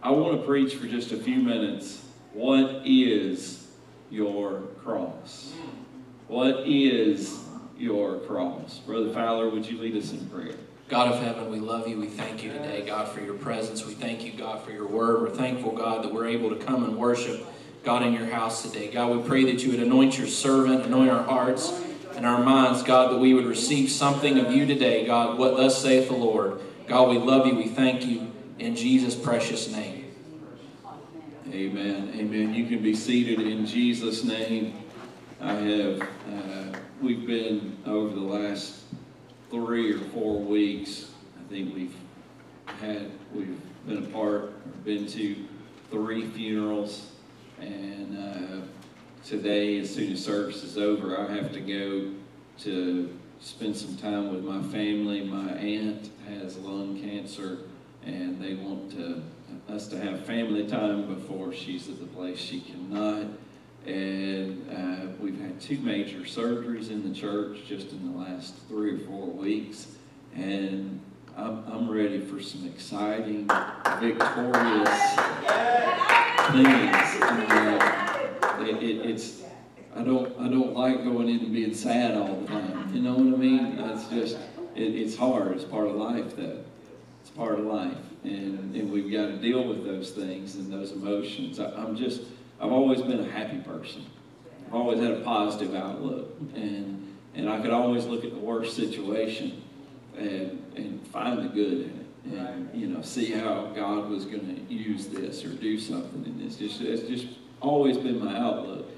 I 0.00 0.10
want 0.10 0.40
to 0.40 0.46
preach 0.46 0.74
for 0.74 0.86
just 0.86 1.10
a 1.10 1.16
few 1.16 1.38
minutes. 1.42 2.04
What 2.32 2.82
is 2.84 3.66
your 4.10 4.60
cross? 4.82 5.52
What 6.28 6.68
is 6.68 7.43
your 7.78 8.18
cross? 8.20 8.78
Brother 8.86 9.12
Fowler, 9.12 9.48
would 9.50 9.66
you 9.66 9.78
lead 9.78 9.96
us 9.96 10.12
in 10.12 10.26
prayer? 10.28 10.54
God 10.88 11.12
of 11.12 11.22
heaven, 11.22 11.50
we 11.50 11.60
love 11.60 11.88
you. 11.88 11.98
We 11.98 12.06
thank 12.06 12.42
you 12.42 12.52
today, 12.52 12.84
God, 12.86 13.08
for 13.08 13.20
your 13.20 13.34
presence. 13.34 13.86
We 13.86 13.94
thank 13.94 14.22
you, 14.24 14.32
God, 14.32 14.62
for 14.62 14.70
your 14.70 14.86
word. 14.86 15.22
We're 15.22 15.30
thankful, 15.30 15.72
God, 15.72 16.04
that 16.04 16.12
we're 16.12 16.26
able 16.26 16.50
to 16.50 16.56
come 16.56 16.84
and 16.84 16.96
worship, 16.96 17.46
God, 17.82 18.02
in 18.02 18.12
your 18.12 18.26
house 18.26 18.62
today. 18.62 18.90
God, 18.90 19.16
we 19.16 19.26
pray 19.26 19.44
that 19.44 19.62
you 19.64 19.70
would 19.70 19.80
anoint 19.80 20.18
your 20.18 20.26
servant, 20.26 20.84
anoint 20.84 21.10
our 21.10 21.22
hearts 21.22 21.72
and 22.16 22.26
our 22.26 22.42
minds, 22.42 22.82
God, 22.82 23.12
that 23.12 23.18
we 23.18 23.34
would 23.34 23.46
receive 23.46 23.90
something 23.90 24.38
of 24.38 24.52
you 24.52 24.66
today, 24.66 25.06
God, 25.06 25.38
what 25.38 25.56
thus 25.56 25.80
saith 25.80 26.08
the 26.08 26.14
Lord. 26.14 26.60
God, 26.86 27.08
we 27.08 27.18
love 27.18 27.46
you. 27.46 27.54
We 27.54 27.66
thank 27.66 28.04
you 28.04 28.30
in 28.58 28.76
Jesus' 28.76 29.14
precious 29.14 29.70
name. 29.72 30.04
Amen. 31.50 32.12
Amen. 32.14 32.54
You 32.54 32.66
can 32.66 32.82
be 32.82 32.94
seated 32.94 33.40
in 33.40 33.64
Jesus' 33.64 34.24
name. 34.24 34.74
I 35.40 35.52
have, 35.52 36.02
uh, 36.02 36.63
we've 37.00 37.26
been 37.26 37.76
over 37.86 38.14
the 38.14 38.20
last 38.20 38.82
three 39.50 39.92
or 39.92 39.98
four 39.98 40.38
weeks. 40.40 41.10
I 41.38 41.48
think 41.48 41.74
we've 41.74 41.96
had, 42.80 43.10
we've 43.32 43.60
been 43.86 43.98
a 43.98 44.06
part, 44.08 44.52
been 44.84 45.06
to 45.08 45.36
three 45.90 46.26
funerals. 46.28 47.10
And 47.60 48.18
uh, 48.18 48.66
today, 49.24 49.78
as 49.78 49.94
soon 49.94 50.12
as 50.12 50.24
service 50.24 50.62
is 50.62 50.78
over, 50.78 51.18
I 51.18 51.32
have 51.34 51.52
to 51.52 51.60
go 51.60 52.12
to 52.60 53.18
spend 53.40 53.76
some 53.76 53.96
time 53.96 54.32
with 54.32 54.44
my 54.44 54.62
family. 54.72 55.22
My 55.24 55.52
aunt 55.52 56.10
has 56.28 56.56
lung 56.58 57.00
cancer, 57.00 57.58
and 58.04 58.42
they 58.42 58.54
want 58.54 58.90
to, 58.92 59.22
us 59.72 59.88
to 59.88 59.98
have 59.98 60.24
family 60.24 60.66
time 60.66 61.12
before 61.14 61.52
she's 61.52 61.88
at 61.88 61.98
the 61.98 62.06
place 62.06 62.38
she 62.38 62.60
cannot. 62.60 63.26
And 63.86 64.66
uh, 64.70 65.12
we've 65.20 65.38
had 65.38 65.60
two 65.60 65.78
major 65.78 66.20
surgeries 66.20 66.90
in 66.90 67.06
the 67.06 67.14
church 67.14 67.58
just 67.66 67.92
in 67.92 68.12
the 68.12 68.18
last 68.18 68.54
three 68.68 68.94
or 68.94 68.98
four 69.00 69.26
weeks. 69.26 69.88
And 70.34 71.00
I'm, 71.36 71.64
I'm 71.70 71.90
ready 71.90 72.20
for 72.20 72.40
some 72.40 72.66
exciting, 72.66 73.46
victorious 74.00 74.88
things. 76.50 77.22
And, 77.22 77.52
uh, 77.52 78.00
it, 78.60 78.82
it, 78.82 79.10
it's, 79.10 79.42
I 79.94 80.02
don't, 80.02 80.32
I 80.40 80.48
don't 80.48 80.74
like 80.74 81.04
going 81.04 81.28
into 81.28 81.46
being 81.46 81.74
sad 81.74 82.16
all 82.16 82.36
the 82.40 82.46
time. 82.46 82.90
You 82.94 83.02
know 83.02 83.14
what 83.14 83.34
I 83.34 83.36
mean? 83.36 83.78
It's 83.78 84.08
just, 84.08 84.38
it, 84.74 84.94
it's 84.94 85.16
hard. 85.16 85.52
It's 85.52 85.64
part 85.64 85.88
of 85.88 85.96
life, 85.96 86.36
though. 86.36 86.64
It's 87.20 87.30
part 87.30 87.58
of 87.58 87.66
life. 87.66 87.96
And, 88.22 88.74
and 88.74 88.90
we've 88.90 89.12
got 89.12 89.26
to 89.26 89.36
deal 89.36 89.62
with 89.68 89.84
those 89.84 90.10
things 90.12 90.54
and 90.54 90.72
those 90.72 90.92
emotions. 90.92 91.60
I, 91.60 91.70
I'm 91.72 91.96
just, 91.96 92.22
I've 92.60 92.72
always 92.72 93.02
been 93.02 93.20
a 93.20 93.30
happy 93.30 93.58
person. 93.58 94.06
I've 94.66 94.74
always 94.74 95.00
had 95.00 95.12
a 95.12 95.20
positive 95.20 95.74
outlook. 95.74 96.34
And, 96.54 97.16
and 97.34 97.48
I 97.48 97.60
could 97.60 97.70
always 97.70 98.06
look 98.06 98.24
at 98.24 98.32
the 98.32 98.38
worst 98.38 98.76
situation 98.76 99.62
and, 100.16 100.62
and 100.76 101.06
find 101.08 101.44
the 101.44 101.48
good 101.48 101.72
in 101.72 101.80
it. 101.80 102.38
And, 102.38 102.70
you 102.72 102.86
know, 102.86 103.02
see 103.02 103.32
how 103.32 103.66
God 103.74 104.08
was 104.08 104.24
going 104.24 104.66
to 104.66 104.74
use 104.74 105.08
this 105.08 105.44
or 105.44 105.50
do 105.50 105.78
something 105.78 106.24
in 106.24 106.42
this. 106.42 106.56
Just, 106.56 106.80
it's 106.80 107.02
just 107.02 107.26
always 107.60 107.98
been 107.98 108.24
my 108.24 108.36
outlook. 108.36 108.88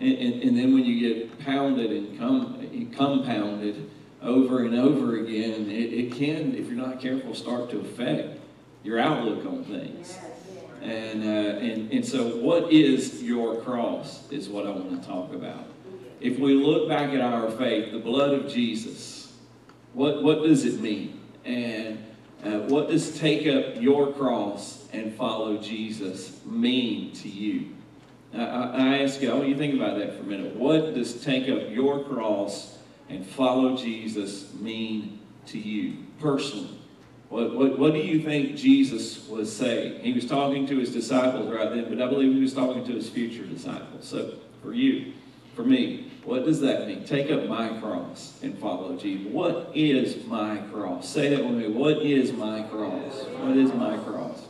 And, 0.00 0.12
and, 0.12 0.42
and 0.42 0.58
then 0.58 0.74
when 0.74 0.84
you 0.84 1.00
get 1.00 1.38
pounded 1.38 1.90
and 1.90 2.18
com, 2.18 2.90
compounded 2.94 3.90
over 4.20 4.64
and 4.64 4.74
over 4.74 5.16
again, 5.18 5.70
it, 5.70 5.92
it 5.92 6.12
can, 6.12 6.54
if 6.54 6.66
you're 6.66 6.76
not 6.76 7.00
careful, 7.00 7.34
start 7.34 7.70
to 7.70 7.80
affect 7.80 8.38
your 8.82 8.98
outlook 8.98 9.46
on 9.46 9.64
things. 9.64 10.18
And, 10.84 11.24
uh, 11.24 11.58
and, 11.60 11.90
and 11.92 12.04
so, 12.04 12.36
what 12.36 12.70
is 12.70 13.22
your 13.22 13.56
cross 13.62 14.30
is 14.30 14.50
what 14.50 14.66
I 14.66 14.70
want 14.70 15.00
to 15.00 15.08
talk 15.08 15.32
about. 15.32 15.64
If 16.20 16.38
we 16.38 16.52
look 16.52 16.90
back 16.90 17.10
at 17.14 17.22
our 17.22 17.50
faith, 17.50 17.90
the 17.90 17.98
blood 17.98 18.34
of 18.34 18.52
Jesus, 18.52 19.32
what, 19.94 20.22
what 20.22 20.42
does 20.42 20.66
it 20.66 20.80
mean? 20.80 21.20
And 21.46 22.04
uh, 22.44 22.58
what 22.68 22.90
does 22.90 23.18
take 23.18 23.46
up 23.46 23.80
your 23.80 24.12
cross 24.12 24.86
and 24.92 25.14
follow 25.14 25.56
Jesus 25.56 26.44
mean 26.44 27.12
to 27.12 27.30
you? 27.30 27.70
I, 28.34 28.42
I 28.42 28.98
ask 28.98 29.22
you, 29.22 29.30
I 29.30 29.34
want 29.34 29.48
you 29.48 29.54
to 29.54 29.58
think 29.58 29.74
about 29.74 29.96
that 29.98 30.14
for 30.14 30.20
a 30.20 30.26
minute. 30.26 30.54
What 30.54 30.92
does 30.94 31.24
take 31.24 31.48
up 31.48 31.70
your 31.70 32.04
cross 32.04 32.76
and 33.08 33.24
follow 33.24 33.74
Jesus 33.74 34.52
mean 34.52 35.20
to 35.46 35.58
you 35.58 36.04
personally? 36.20 36.78
What, 37.28 37.54
what, 37.54 37.78
what 37.78 37.92
do 37.92 37.98
you 37.98 38.22
think 38.22 38.56
Jesus 38.56 39.26
was 39.28 39.54
saying? 39.54 40.02
He 40.02 40.12
was 40.12 40.26
talking 40.26 40.66
to 40.66 40.78
his 40.78 40.92
disciples 40.92 41.50
right 41.50 41.70
then, 41.70 41.88
but 41.88 42.00
I 42.00 42.08
believe 42.08 42.32
he 42.32 42.40
was 42.40 42.54
talking 42.54 42.84
to 42.84 42.92
his 42.92 43.08
future 43.08 43.44
disciples. 43.44 44.06
So 44.06 44.34
for 44.62 44.72
you, 44.72 45.12
for 45.54 45.64
me, 45.64 46.10
what 46.24 46.44
does 46.44 46.60
that 46.60 46.86
mean? 46.86 47.04
Take 47.04 47.30
up 47.30 47.46
my 47.48 47.68
cross 47.80 48.38
and 48.42 48.58
follow 48.58 48.96
Jesus. 48.96 49.30
What 49.32 49.70
is 49.74 50.24
my 50.26 50.58
cross? 50.72 51.08
Say 51.08 51.28
that 51.30 51.44
with 51.44 51.54
me. 51.54 51.68
What 51.68 51.98
is 51.98 52.32
my 52.32 52.62
cross? 52.62 53.24
What 53.40 53.56
is 53.56 53.72
my 53.72 53.96
cross? 53.98 54.46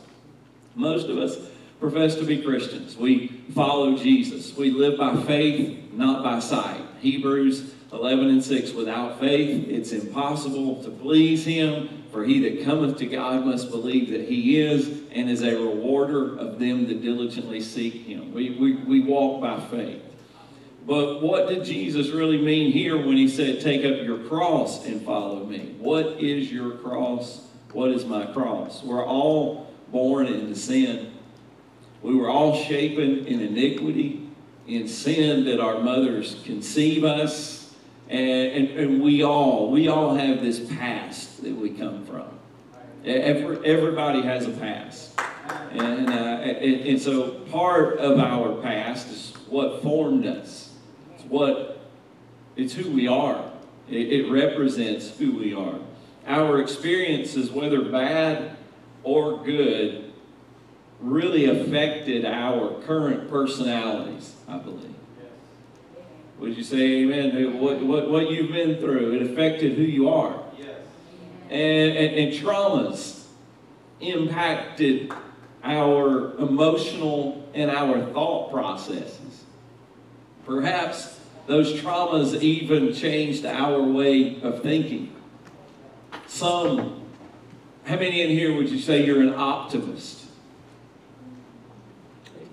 Most 0.75 1.07
of 1.07 1.17
us 1.17 1.37
profess 1.79 2.15
to 2.15 2.23
be 2.23 2.41
Christians. 2.41 2.95
We 2.97 3.27
follow 3.53 3.97
Jesus. 3.97 4.55
We 4.55 4.71
live 4.71 4.97
by 4.97 5.15
faith, 5.23 5.91
not 5.93 6.23
by 6.23 6.39
sight. 6.39 6.81
Hebrews 6.99 7.74
11 7.95 8.27
and 8.29 8.43
6. 8.43 8.73
Without 8.73 9.19
faith, 9.19 9.67
it's 9.67 9.91
impossible 9.91 10.83
to 10.83 10.89
please 10.89 11.45
him. 11.45 12.03
For 12.11 12.23
he 12.23 12.39
that 12.47 12.63
cometh 12.63 12.97
to 12.99 13.05
God 13.05 13.45
must 13.45 13.69
believe 13.69 14.09
that 14.11 14.21
he 14.21 14.59
is 14.59 15.01
and 15.11 15.29
is 15.29 15.41
a 15.41 15.51
rewarder 15.51 16.37
of 16.37 16.59
them 16.59 16.87
that 16.87 17.01
diligently 17.01 17.61
seek 17.61 17.93
him. 18.05 18.33
We, 18.33 18.51
we, 18.51 18.75
we 18.75 19.01
walk 19.01 19.41
by 19.41 19.59
faith. 19.67 20.01
But 20.85 21.21
what 21.21 21.49
did 21.49 21.65
Jesus 21.65 22.09
really 22.09 22.37
mean 22.37 22.71
here 22.71 22.95
when 22.95 23.17
he 23.17 23.27
said, 23.27 23.59
Take 23.59 23.83
up 23.83 24.05
your 24.05 24.19
cross 24.29 24.85
and 24.85 25.03
follow 25.03 25.43
me? 25.43 25.75
What 25.79 26.21
is 26.21 26.51
your 26.51 26.77
cross? 26.77 27.47
What 27.71 27.89
is 27.91 28.05
my 28.05 28.25
cross? 28.27 28.83
We're 28.83 29.05
all 29.05 29.73
born 29.91 30.27
into 30.27 30.55
sin. 30.55 31.11
We 32.01 32.15
were 32.15 32.29
all 32.29 32.55
shapen 32.55 33.25
in 33.25 33.39
iniquity, 33.39 34.29
in 34.67 34.87
sin 34.87 35.45
that 35.45 35.59
our 35.59 35.79
mothers 35.81 36.41
conceive 36.45 37.03
us. 37.03 37.64
And, 38.09 38.69
and, 38.69 38.79
and 38.79 39.01
we 39.01 39.23
all, 39.23 39.71
we 39.71 39.87
all 39.87 40.15
have 40.15 40.41
this 40.41 40.59
past 40.59 41.43
that 41.43 41.53
we 41.53 41.71
come 41.71 42.05
from. 42.05 42.27
Every, 43.03 43.65
everybody 43.65 44.21
has 44.21 44.47
a 44.47 44.51
past. 44.51 45.19
And, 45.71 46.09
uh, 46.09 46.13
and, 46.13 46.87
and 46.87 47.01
so 47.01 47.31
part 47.51 47.97
of 47.97 48.19
our 48.19 48.61
past 48.61 49.09
is 49.09 49.33
what 49.47 49.81
formed 49.83 50.25
us. 50.25 50.73
It's 51.13 51.23
what 51.25 51.75
it's 52.55 52.73
who 52.73 52.89
we 52.91 53.07
are. 53.07 53.51
It, 53.89 54.11
it 54.11 54.31
represents 54.31 55.17
who 55.17 55.37
we 55.37 55.53
are. 55.53 55.75
Our 56.25 56.61
experiences, 56.61 57.51
whether 57.51 57.81
bad 57.81 58.55
or 59.03 59.43
good, 59.43 60.13
really 60.99 61.45
affected 61.45 62.25
our 62.25 62.81
current 62.81 63.29
personalities, 63.29 64.35
I 64.47 64.57
believe. 64.57 64.94
Would 66.39 66.57
you 66.57 66.63
say 66.63 67.03
amen? 67.03 67.59
What, 67.59 67.81
what, 67.81 68.09
what 68.09 68.29
you've 68.29 68.51
been 68.51 68.77
through, 68.77 69.15
it 69.15 69.31
affected 69.31 69.73
who 69.73 69.83
you 69.83 70.09
are. 70.09 70.41
And, 71.49 71.97
and, 71.97 72.15
and 72.15 72.33
traumas 72.33 73.25
impacted 74.01 75.13
our 75.63 76.35
emotional 76.37 77.49
and 77.53 77.71
our 77.71 78.05
thought 78.11 78.51
processes. 78.51 79.43
Perhaps 80.45 81.19
those 81.47 81.79
traumas 81.79 82.39
even 82.41 82.93
changed 82.93 83.45
our 83.45 83.81
way 83.81 84.41
of 84.41 84.61
thinking. 84.61 85.15
Some, 86.27 87.03
how 87.85 87.95
many 87.95 88.21
in 88.21 88.29
here 88.29 88.55
would 88.55 88.69
you 88.69 88.79
say 88.79 89.05
you're 89.05 89.21
an 89.21 89.33
optimist? 89.33 90.25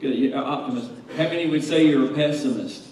Good, 0.00 0.16
you're 0.16 0.36
an 0.36 0.44
optimist. 0.44 0.90
How 1.16 1.24
many 1.24 1.46
would 1.46 1.64
say 1.64 1.86
you're 1.86 2.10
a 2.10 2.14
pessimist? 2.14 2.88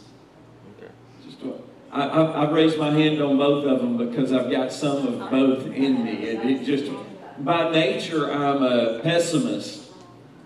I, 1.93 2.03
I, 2.03 2.43
I've 2.43 2.53
raised 2.53 2.79
my 2.79 2.91
hand 2.91 3.21
on 3.21 3.37
both 3.37 3.65
of 3.65 3.81
them 3.81 3.97
because 3.97 4.33
I've 4.33 4.51
got 4.51 4.73
some 4.73 5.07
of 5.07 5.31
both 5.31 5.67
in 5.67 6.05
me. 6.05 6.13
It, 6.13 6.45
it 6.45 6.65
just, 6.65 6.91
by 7.39 7.71
nature, 7.71 8.33
I'm 8.33 8.63
a 8.63 9.01
pessimist, 9.01 9.91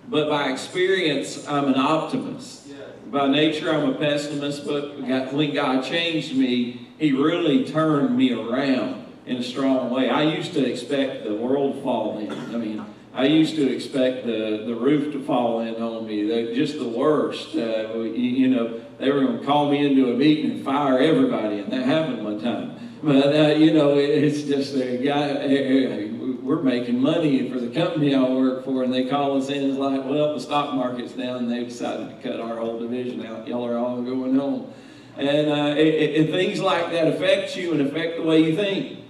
but 0.09 0.28
by 0.28 0.50
experience, 0.50 1.46
I'm 1.46 1.66
an 1.66 1.78
optimist. 1.78 2.62
By 3.11 3.28
nature, 3.28 3.72
I'm 3.72 3.90
a 3.90 3.94
pessimist, 3.94 4.66
but 4.66 5.00
when 5.00 5.54
God 5.54 5.85
changed 5.85 6.35
me, 6.35 6.88
He 6.98 7.12
really 7.12 7.64
turned 7.64 8.16
me 8.16 8.33
around 8.33 9.07
in 9.26 9.37
a 9.37 9.42
strong 9.42 9.90
way. 9.90 10.11
I 10.11 10.22
used 10.22 10.52
to 10.54 10.64
expect 10.64 11.24
the 11.24 11.35
world 11.35 11.83
falling. 11.83 12.33
I 12.33 12.57
mean, 12.57 12.85
I 13.14 13.27
used 13.27 13.55
to 13.55 13.72
expect 13.72 14.27
the, 14.27 14.64
the 14.66 14.74
roof 14.74 15.12
to 15.12 15.22
fall 15.22 15.61
in 15.61 15.77
on 15.77 16.05
me, 16.05 16.27
the, 16.27 16.53
just 16.53 16.79
the 16.81 16.88
worst. 16.88 17.55
Uh, 17.55 17.94
you, 17.94 18.11
you 18.11 18.48
know, 18.48 18.81
they 18.98 19.09
were 19.09 19.20
going 19.20 19.38
to 19.38 19.44
call 19.46 19.70
me 19.70 19.87
into 19.87 20.12
a 20.12 20.16
meeting 20.16 20.50
and 20.50 20.64
fire 20.64 20.98
everybody, 20.98 21.61
and 21.61 21.72
that 21.72 21.85
happened 21.85 22.24
one 22.24 22.40
time. 22.40 22.77
But, 23.05 23.37
uh, 23.37 23.55
you 23.55 23.72
know, 23.72 23.96
it, 23.98 24.11
it's 24.11 24.42
just 24.42 24.74
a 24.74 24.96
guy, 24.96 25.29
eh, 25.29 25.46
eh, 25.46 26.09
we're 26.42 26.62
making 26.62 27.00
money 27.00 27.48
for 27.48 27.61
the 27.61 27.68
company 27.68 28.16
I 28.16 28.29
work 28.29 28.64
for, 28.64 28.83
and 28.83 28.92
they 28.92 29.05
call 29.05 29.37
us 29.37 29.48
in, 29.48 29.70
it's 29.70 29.79
like, 29.79 30.05
well, 30.05 30.35
the 30.35 30.40
stock 30.40 30.74
market's 30.74 31.12
down, 31.12 31.44
and 31.44 31.53
they've 31.53 31.68
decided 31.68 32.09
to 32.09 32.29
cut 32.29 32.40
our 32.40 32.57
whole 32.57 32.81
division 32.81 33.24
out. 33.27 33.46
Y'all 33.46 33.64
are 33.64 33.79
all 33.79 34.03
going 34.03 34.35
home. 34.35 34.72
And, 35.16 35.48
uh, 35.48 35.74
it, 35.79 35.87
it, 35.87 36.20
and 36.20 36.31
things 36.31 36.61
like 36.61 36.90
that 36.90 37.07
affect 37.07 37.55
you 37.57 37.70
and 37.70 37.81
affect 37.81 38.16
the 38.16 38.22
way 38.22 38.40
you 38.42 38.57
think. 38.57 39.03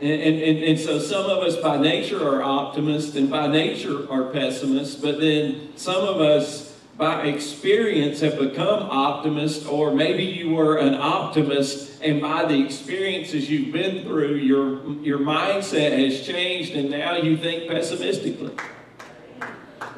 And, 0.00 0.20
and, 0.20 0.58
and, 0.64 0.78
so 0.78 0.98
some 0.98 1.26
of 1.26 1.38
us 1.44 1.56
by 1.56 1.78
nature 1.78 2.28
are 2.28 2.42
optimists 2.42 3.14
and 3.14 3.30
by 3.30 3.46
nature 3.46 4.10
are 4.10 4.24
pessimists, 4.24 4.96
but 4.96 5.20
then 5.20 5.70
some 5.76 6.02
of 6.02 6.20
us 6.20 6.74
by 6.96 7.22
experience 7.26 8.20
have 8.20 8.38
become 8.38 8.88
optimists, 8.90 9.66
or 9.66 9.92
maybe 9.92 10.24
you 10.24 10.50
were 10.50 10.76
an 10.76 10.94
optimist, 10.94 12.02
and 12.02 12.20
by 12.20 12.44
the 12.44 12.64
experiences 12.64 13.50
you've 13.50 13.72
been 13.72 14.04
through, 14.04 14.36
your, 14.36 14.92
your 15.02 15.18
mindset 15.18 15.98
has 15.98 16.24
changed, 16.24 16.74
and 16.74 16.90
now 16.90 17.16
you 17.16 17.36
think 17.36 17.68
pessimistically. 17.68 18.54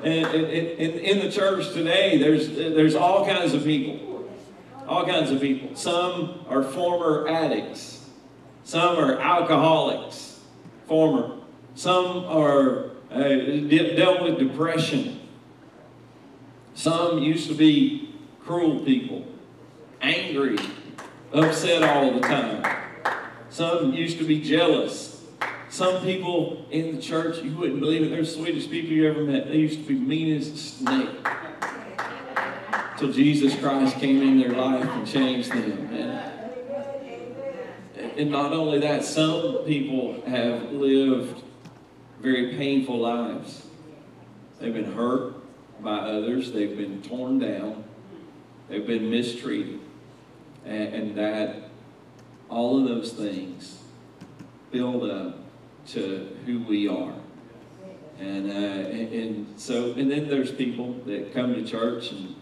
And 0.02 0.26
in 0.26 1.18
the 1.18 1.30
church 1.30 1.72
today, 1.72 2.18
there's, 2.18 2.48
there's 2.54 2.94
all 2.94 3.26
kinds 3.26 3.54
of 3.54 3.64
people. 3.64 4.30
All 4.86 5.04
kinds 5.04 5.30
of 5.30 5.40
people. 5.40 5.74
Some 5.74 6.44
are 6.48 6.62
former 6.62 7.28
addicts. 7.28 7.95
Some 8.66 8.98
are 8.98 9.20
alcoholics, 9.20 10.40
former. 10.88 11.36
Some 11.76 12.24
are 12.24 12.90
uh, 13.12 13.28
dealt 13.68 14.24
with 14.24 14.40
depression. 14.40 15.20
Some 16.74 17.20
used 17.20 17.46
to 17.46 17.54
be 17.54 18.12
cruel 18.44 18.80
people, 18.80 19.24
angry, 20.02 20.58
upset 21.32 21.84
all 21.84 22.12
the 22.12 22.18
time. 22.18 22.66
Some 23.50 23.92
used 23.92 24.18
to 24.18 24.26
be 24.26 24.40
jealous. 24.42 25.22
Some 25.68 26.02
people 26.02 26.66
in 26.72 26.96
the 26.96 27.00
church, 27.00 27.44
you 27.44 27.56
wouldn't 27.56 27.78
believe 27.78 28.02
it, 28.02 28.08
they're 28.08 28.22
the 28.22 28.26
sweetest 28.26 28.68
people 28.68 28.90
you 28.90 29.08
ever 29.08 29.22
met. 29.22 29.46
They 29.46 29.58
used 29.58 29.78
to 29.78 29.86
be 29.86 29.94
mean 29.94 30.36
as 30.36 30.48
a 30.48 30.56
snake. 30.56 31.10
Till 32.98 33.12
Jesus 33.12 33.56
Christ 33.60 33.96
came 33.98 34.22
in 34.22 34.40
their 34.40 34.60
life 34.60 34.84
and 34.84 35.06
changed 35.06 35.52
them. 35.52 36.35
And 38.18 38.30
not 38.30 38.52
only 38.52 38.78
that, 38.80 39.04
some 39.04 39.64
people 39.64 40.22
have 40.26 40.72
lived 40.72 41.42
very 42.20 42.56
painful 42.56 42.98
lives. 42.98 43.66
They've 44.58 44.72
been 44.72 44.92
hurt 44.92 45.34
by 45.82 45.96
others, 45.98 46.52
they've 46.52 46.76
been 46.76 47.02
torn 47.02 47.38
down, 47.38 47.84
they've 48.68 48.86
been 48.86 49.10
mistreated. 49.10 49.80
And, 50.64 50.94
and 50.94 51.14
that, 51.16 51.70
all 52.48 52.78
of 52.78 52.88
those 52.88 53.12
things 53.12 53.82
build 54.70 55.10
up 55.10 55.38
to 55.88 56.36
who 56.46 56.60
we 56.60 56.88
are. 56.88 57.12
And, 58.18 58.50
uh, 58.50 58.54
and, 58.54 59.12
and 59.12 59.60
so, 59.60 59.92
and 59.92 60.10
then 60.10 60.28
there's 60.28 60.52
people 60.52 60.94
that 61.06 61.34
come 61.34 61.54
to 61.54 61.62
church 61.64 62.12
and 62.12 62.35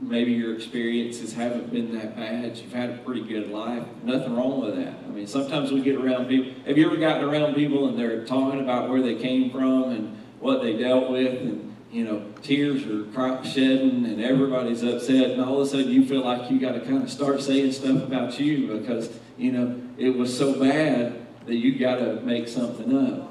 maybe 0.00 0.32
your 0.32 0.54
experiences 0.54 1.34
haven't 1.34 1.72
been 1.72 1.94
that 1.96 2.16
bad. 2.16 2.56
You've 2.56 2.72
had 2.72 2.90
a 2.90 2.98
pretty 2.98 3.22
good 3.22 3.50
life. 3.50 3.84
Nothing 4.02 4.34
wrong 4.34 4.62
with 4.62 4.76
that. 4.76 4.94
I 5.04 5.08
mean, 5.08 5.26
sometimes 5.26 5.70
we 5.72 5.82
get 5.82 5.96
around 5.96 6.28
people. 6.28 6.52
Have 6.66 6.78
you 6.78 6.86
ever 6.86 6.96
gotten 6.96 7.24
around 7.24 7.54
people 7.54 7.88
and 7.88 7.98
they're 7.98 8.24
talking 8.24 8.60
about 8.60 8.88
where 8.88 9.02
they 9.02 9.16
came 9.16 9.50
from 9.50 9.90
and 9.90 10.16
what 10.40 10.62
they 10.62 10.76
dealt 10.76 11.10
with 11.10 11.40
and, 11.42 11.76
you 11.92 12.04
know, 12.04 12.24
tears 12.42 12.86
are 12.86 13.44
shedding 13.44 14.06
and 14.06 14.22
everybody's 14.22 14.82
upset 14.82 15.32
and 15.32 15.42
all 15.42 15.60
of 15.60 15.66
a 15.66 15.70
sudden 15.70 15.90
you 15.90 16.06
feel 16.06 16.24
like 16.24 16.50
you 16.50 16.58
got 16.58 16.72
to 16.72 16.80
kind 16.80 17.02
of 17.02 17.10
start 17.10 17.42
saying 17.42 17.72
stuff 17.72 18.02
about 18.02 18.40
you 18.40 18.78
because, 18.78 19.10
you 19.36 19.52
know, 19.52 19.80
it 19.98 20.16
was 20.16 20.36
so 20.36 20.58
bad 20.58 21.26
that 21.46 21.56
you 21.56 21.78
got 21.78 21.96
to 21.96 22.20
make 22.22 22.48
something 22.48 22.96
up. 22.96 23.26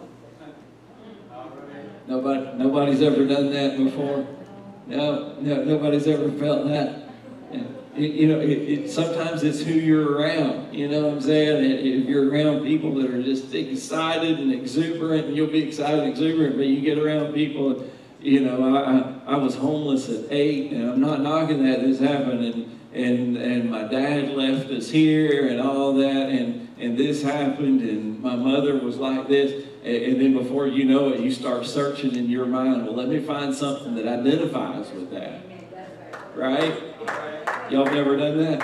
Nobody, 2.08 2.58
nobody's 2.58 3.02
ever 3.02 3.26
done 3.26 3.52
that 3.54 3.78
before. 3.78 4.28
No, 4.90 5.36
no, 5.40 5.64
nobody's 5.64 6.08
ever 6.08 6.32
felt 6.32 6.68
that. 6.68 7.10
And, 7.52 7.76
it- 7.96 8.12
you 8.12 8.28
know, 8.28 8.40
it, 8.40 8.50
it, 8.50 8.90
sometimes 8.90 9.44
it's 9.44 9.62
who 9.62 9.74
you're 9.74 10.18
around. 10.18 10.74
You 10.74 10.88
know 10.88 11.02
what 11.06 11.14
I'm 11.14 11.22
saying? 11.22 11.64
If 11.64 12.08
you're 12.08 12.30
around 12.30 12.64
people 12.64 12.96
that 12.96 13.12
are 13.12 13.22
just 13.22 13.54
excited 13.54 14.40
and 14.40 14.52
exuberant, 14.52 15.28
and 15.28 15.38
you'll 15.38 15.48
be 15.48 15.64
excited 15.68 16.00
and 16.00 16.10
exuberant, 16.10 16.58
but 16.58 16.66
you 16.66 16.82
get 16.82 16.98
around 16.98 17.34
people, 17.34 17.88
you 18.20 18.42
know, 18.42 18.76
I, 18.76 19.32
I, 19.32 19.36
I 19.36 19.38
was 19.38 19.56
homeless 19.56 20.10
at 20.10 20.26
eight, 20.32 20.72
and 20.72 20.90
I'm 20.90 21.00
not 21.00 21.22
knocking 21.22 21.64
that 21.66 21.82
this 21.82 22.00
happened, 22.00 22.44
and, 22.44 22.80
and, 22.94 23.38
and 23.38 23.70
my 23.70 23.84
dad 23.84 24.30
left 24.32 24.72
us 24.72 24.90
here 24.90 25.48
and 25.50 25.62
all 25.62 25.94
that, 25.94 26.30
and, 26.30 26.68
and 26.80 26.98
this 26.98 27.22
happened, 27.22 27.82
and 27.82 28.20
my 28.22 28.36
mother 28.36 28.80
was 28.80 28.98
like 28.98 29.28
this. 29.28 29.66
And, 29.84 30.20
then 30.20 30.34
before 30.34 30.68
you 30.68 30.84
know 30.84 31.10
it, 31.10 31.22
you 31.22 31.32
start 31.32 31.66
searching 31.66 32.16
in 32.16 32.30
your 32.30 32.46
mind, 32.46 32.86
well, 32.86 32.96
let 32.96 33.08
me 33.08 33.22
find 33.22 33.56
something 33.56 33.96
that 33.96 34.08
identifies 34.08 34.92
with 34.92 35.10
that. 35.12 35.42
Right? 36.36 36.76
Y'all 37.70 37.86
never 37.86 38.18
done 38.18 38.38
that? 38.40 38.62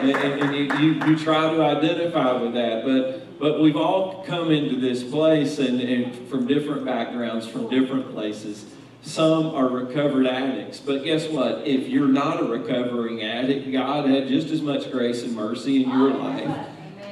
And, 0.00 0.10
and, 0.10 0.42
and 0.42 0.54
you, 0.54 0.74
you, 0.78 1.06
you 1.06 1.18
try 1.18 1.54
to 1.54 1.62
identify 1.62 2.32
with 2.32 2.54
that, 2.54 2.84
but, 2.84 3.38
but 3.38 3.60
we've 3.60 3.76
all 3.76 4.24
come 4.24 4.50
into 4.50 4.80
this 4.80 5.04
place 5.04 5.58
and, 5.58 5.80
and 5.80 6.28
from 6.28 6.46
different 6.46 6.84
backgrounds, 6.84 7.46
from 7.46 7.68
different 7.68 8.10
places. 8.12 8.64
Some 9.02 9.54
are 9.54 9.68
recovered 9.68 10.26
addicts, 10.26 10.78
but 10.80 11.04
guess 11.04 11.28
what? 11.28 11.66
If 11.66 11.88
you're 11.88 12.08
not 12.08 12.40
a 12.40 12.44
recovering 12.44 13.22
addict, 13.22 13.70
God 13.72 14.08
had 14.08 14.28
just 14.28 14.48
as 14.48 14.62
much 14.62 14.90
grace 14.90 15.22
and 15.22 15.34
mercy 15.34 15.84
in 15.84 15.90
your 15.90 16.10
life, 16.10 16.66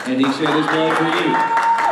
and 0.06 0.20
He 0.20 0.24
shed 0.24 0.54
His 0.54 0.66
blood 0.66 0.96
for 0.96 1.04
you. 1.04 1.87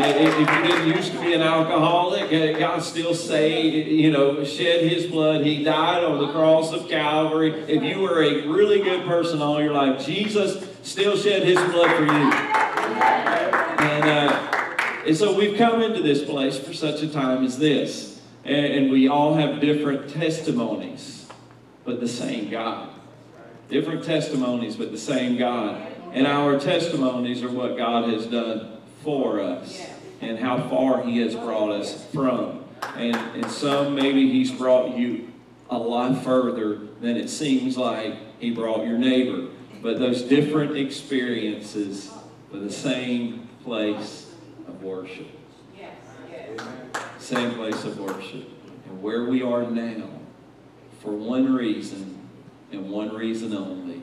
If 0.00 0.38
you 0.38 0.46
didn't 0.46 0.96
used 0.96 1.12
to 1.12 1.20
be 1.20 1.32
an 1.34 1.42
alcoholic, 1.42 2.32
uh, 2.32 2.58
God 2.58 2.82
still 2.82 3.14
say, 3.14 3.68
you 3.68 4.10
know, 4.10 4.44
shed 4.44 4.84
His 4.84 5.06
blood. 5.06 5.44
He 5.44 5.64
died 5.64 6.04
on 6.04 6.18
the 6.18 6.30
cross 6.30 6.72
of 6.72 6.88
Calvary. 6.88 7.52
If 7.68 7.82
you 7.82 8.00
were 8.00 8.22
a 8.22 8.46
really 8.46 8.80
good 8.80 9.06
person 9.06 9.42
all 9.42 9.60
your 9.60 9.72
life, 9.72 10.04
Jesus 10.04 10.68
still 10.82 11.16
shed 11.16 11.42
His 11.42 11.58
blood 11.72 11.96
for 11.96 12.04
you. 12.04 12.32
And, 13.88 14.04
uh, 14.04 15.04
and 15.06 15.16
so 15.16 15.36
we've 15.36 15.58
come 15.58 15.82
into 15.82 16.02
this 16.02 16.24
place 16.24 16.58
for 16.58 16.72
such 16.72 17.02
a 17.02 17.08
time 17.08 17.44
as 17.44 17.58
this. 17.58 18.20
And, 18.44 18.66
and 18.66 18.90
we 18.90 19.08
all 19.08 19.34
have 19.34 19.60
different 19.60 20.10
testimonies, 20.10 21.26
but 21.84 22.00
the 22.00 22.08
same 22.08 22.50
God. 22.50 22.90
Different 23.68 24.04
testimonies, 24.04 24.76
but 24.76 24.92
the 24.92 24.98
same 24.98 25.36
God. 25.36 25.86
And 26.12 26.26
our 26.26 26.58
testimonies 26.58 27.42
are 27.42 27.50
what 27.50 27.76
God 27.76 28.08
has 28.08 28.26
done 28.26 28.77
for 29.08 29.40
us 29.40 29.86
and 30.20 30.38
how 30.38 30.68
far 30.68 31.02
He 31.02 31.20
has 31.20 31.34
brought 31.34 31.70
us 31.70 32.04
from. 32.12 32.62
And, 32.94 33.16
and 33.16 33.50
some 33.50 33.94
maybe 33.94 34.30
He's 34.30 34.52
brought 34.52 34.98
you 34.98 35.32
a 35.70 35.78
lot 35.78 36.22
further 36.22 36.76
than 37.00 37.16
it 37.16 37.30
seems 37.30 37.78
like 37.78 38.14
He 38.38 38.50
brought 38.50 38.86
your 38.86 38.98
neighbor. 38.98 39.48
But 39.80 39.98
those 39.98 40.20
different 40.20 40.76
experiences 40.76 42.10
for 42.50 42.58
the 42.58 42.70
same 42.70 43.48
place 43.64 44.30
of 44.66 44.82
worship. 44.82 45.28
Same 47.18 47.54
place 47.54 47.84
of 47.84 47.98
worship. 47.98 48.46
And 48.86 49.02
where 49.02 49.24
we 49.24 49.42
are 49.42 49.62
now, 49.70 50.08
for 51.00 51.12
one 51.12 51.54
reason 51.54 52.28
and 52.72 52.90
one 52.90 53.14
reason 53.14 53.54
only, 53.54 54.02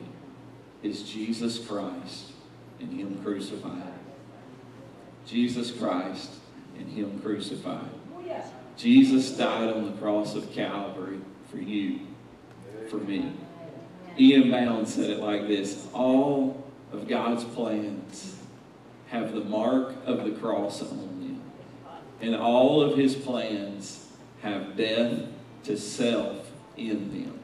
is 0.82 1.04
Jesus 1.04 1.64
Christ 1.64 2.32
and 2.80 2.92
Him 2.92 3.20
crucified. 3.22 3.95
Jesus 5.26 5.72
Christ 5.72 6.30
and 6.78 6.88
Him 6.88 7.20
crucified. 7.20 7.90
Oh, 8.16 8.22
Jesus 8.76 9.36
died 9.36 9.72
on 9.72 9.86
the 9.86 9.98
cross 9.98 10.34
of 10.34 10.52
Calvary 10.52 11.18
for 11.50 11.58
you, 11.58 12.00
for 12.88 12.96
me. 12.96 13.32
E.M. 14.18 14.50
Bounds 14.50 14.94
said 14.94 15.10
it 15.10 15.20
like 15.20 15.46
this 15.46 15.88
All 15.92 16.64
of 16.92 17.08
God's 17.08 17.44
plans 17.44 18.36
have 19.08 19.32
the 19.32 19.44
mark 19.44 19.94
of 20.04 20.24
the 20.24 20.32
cross 20.32 20.82
on 20.82 20.88
them, 20.88 21.42
and 22.20 22.34
all 22.34 22.80
of 22.80 22.96
His 22.96 23.14
plans 23.14 24.12
have 24.42 24.76
death 24.76 25.22
to 25.64 25.76
self 25.76 26.50
in 26.76 27.10
them. 27.10 27.40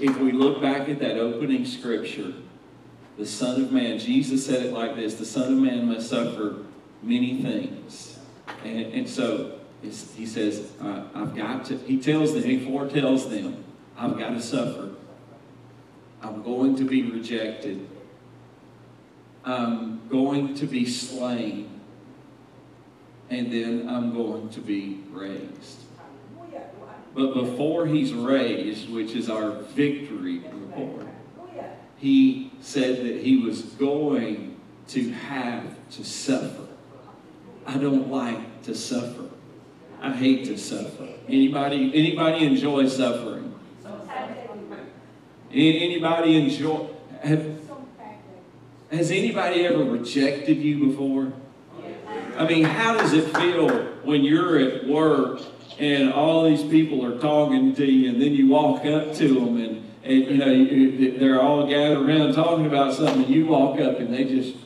If 0.00 0.18
we 0.18 0.32
look 0.32 0.60
back 0.60 0.88
at 0.88 0.98
that 1.00 1.18
opening 1.18 1.64
scripture, 1.64 2.32
the 3.16 3.26
Son 3.26 3.62
of 3.62 3.72
Man, 3.72 3.98
Jesus 3.98 4.44
said 4.44 4.66
it 4.66 4.72
like 4.72 4.96
this 4.96 5.14
the 5.14 5.24
Son 5.24 5.52
of 5.52 5.58
Man 5.58 5.86
must 5.86 6.08
suffer 6.08 6.56
many 7.02 7.42
things. 7.42 8.18
And, 8.64 8.92
and 8.92 9.08
so 9.08 9.58
he 9.82 10.26
says, 10.26 10.70
uh, 10.80 11.04
I've 11.14 11.34
got 11.34 11.66
to, 11.66 11.78
he 11.78 12.00
tells 12.00 12.32
them, 12.34 12.42
he 12.42 12.64
foretells 12.64 13.28
them, 13.28 13.64
I've 13.96 14.18
got 14.18 14.30
to 14.30 14.42
suffer. 14.42 14.90
I'm 16.22 16.42
going 16.42 16.76
to 16.76 16.84
be 16.84 17.02
rejected. 17.02 17.88
I'm 19.44 20.08
going 20.08 20.54
to 20.56 20.66
be 20.66 20.86
slain. 20.86 21.80
And 23.30 23.52
then 23.52 23.88
I'm 23.88 24.12
going 24.14 24.48
to 24.50 24.60
be 24.60 25.02
raised. 25.10 25.82
But 27.14 27.32
before 27.32 27.86
he's 27.86 28.12
raised, 28.12 28.90
which 28.90 29.12
is 29.12 29.30
our 29.30 29.50
victory 29.50 30.38
report, 30.38 31.06
he 31.96 32.45
said 32.60 33.04
that 33.04 33.22
he 33.22 33.38
was 33.38 33.62
going 33.62 34.56
to 34.88 35.10
have 35.10 35.64
to 35.90 36.04
suffer. 36.04 36.66
I 37.66 37.78
don't 37.78 38.10
like 38.10 38.62
to 38.62 38.74
suffer. 38.74 39.28
I 40.00 40.12
hate 40.12 40.44
to 40.46 40.56
suffer. 40.56 41.08
Anybody 41.28 41.92
anybody 41.94 42.46
enjoy 42.46 42.86
suffering? 42.88 43.54
Anybody 45.52 46.36
enjoy 46.36 46.88
have, 47.22 47.60
has 48.90 49.10
anybody 49.10 49.64
ever 49.64 49.84
rejected 49.84 50.58
you 50.58 50.86
before? 50.86 51.32
I 52.36 52.46
mean, 52.46 52.64
how 52.64 52.98
does 52.98 53.12
it 53.14 53.34
feel 53.36 53.68
when 54.04 54.22
you're 54.22 54.58
at 54.58 54.86
work 54.86 55.40
and 55.78 56.12
all 56.12 56.44
these 56.44 56.62
people 56.62 57.04
are 57.04 57.18
talking 57.18 57.74
to 57.74 57.84
you, 57.84 58.10
and 58.10 58.20
then 58.20 58.32
you 58.32 58.48
walk 58.48 58.84
up 58.86 59.14
to 59.14 59.34
them 59.34 59.56
and, 59.56 59.85
and 60.06 60.24
you 60.24 60.36
know 60.36 60.46
you, 60.50 61.18
they're 61.18 61.40
all 61.40 61.66
gathered 61.66 62.08
around 62.08 62.34
talking 62.34 62.66
about 62.66 62.94
something, 62.94 63.24
and 63.24 63.34
you 63.34 63.46
walk 63.46 63.80
up 63.80 63.98
and 63.98 64.14
they 64.14 64.24
just 64.24 64.56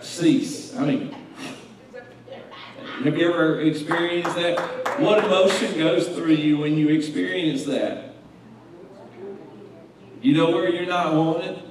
cease. 0.00 0.76
I 0.76 0.84
mean, 0.84 1.14
have 3.04 3.16
you 3.16 3.32
ever 3.32 3.60
experienced 3.60 4.34
that? 4.36 4.58
What 4.98 5.24
emotion 5.24 5.78
goes 5.78 6.08
through 6.08 6.34
you 6.34 6.58
when 6.58 6.76
you 6.76 6.88
experience 6.88 7.64
that? 7.64 8.14
You 10.22 10.34
know 10.34 10.50
where 10.50 10.68
you're 10.68 10.86
not 10.86 11.14
wanted? 11.14 11.62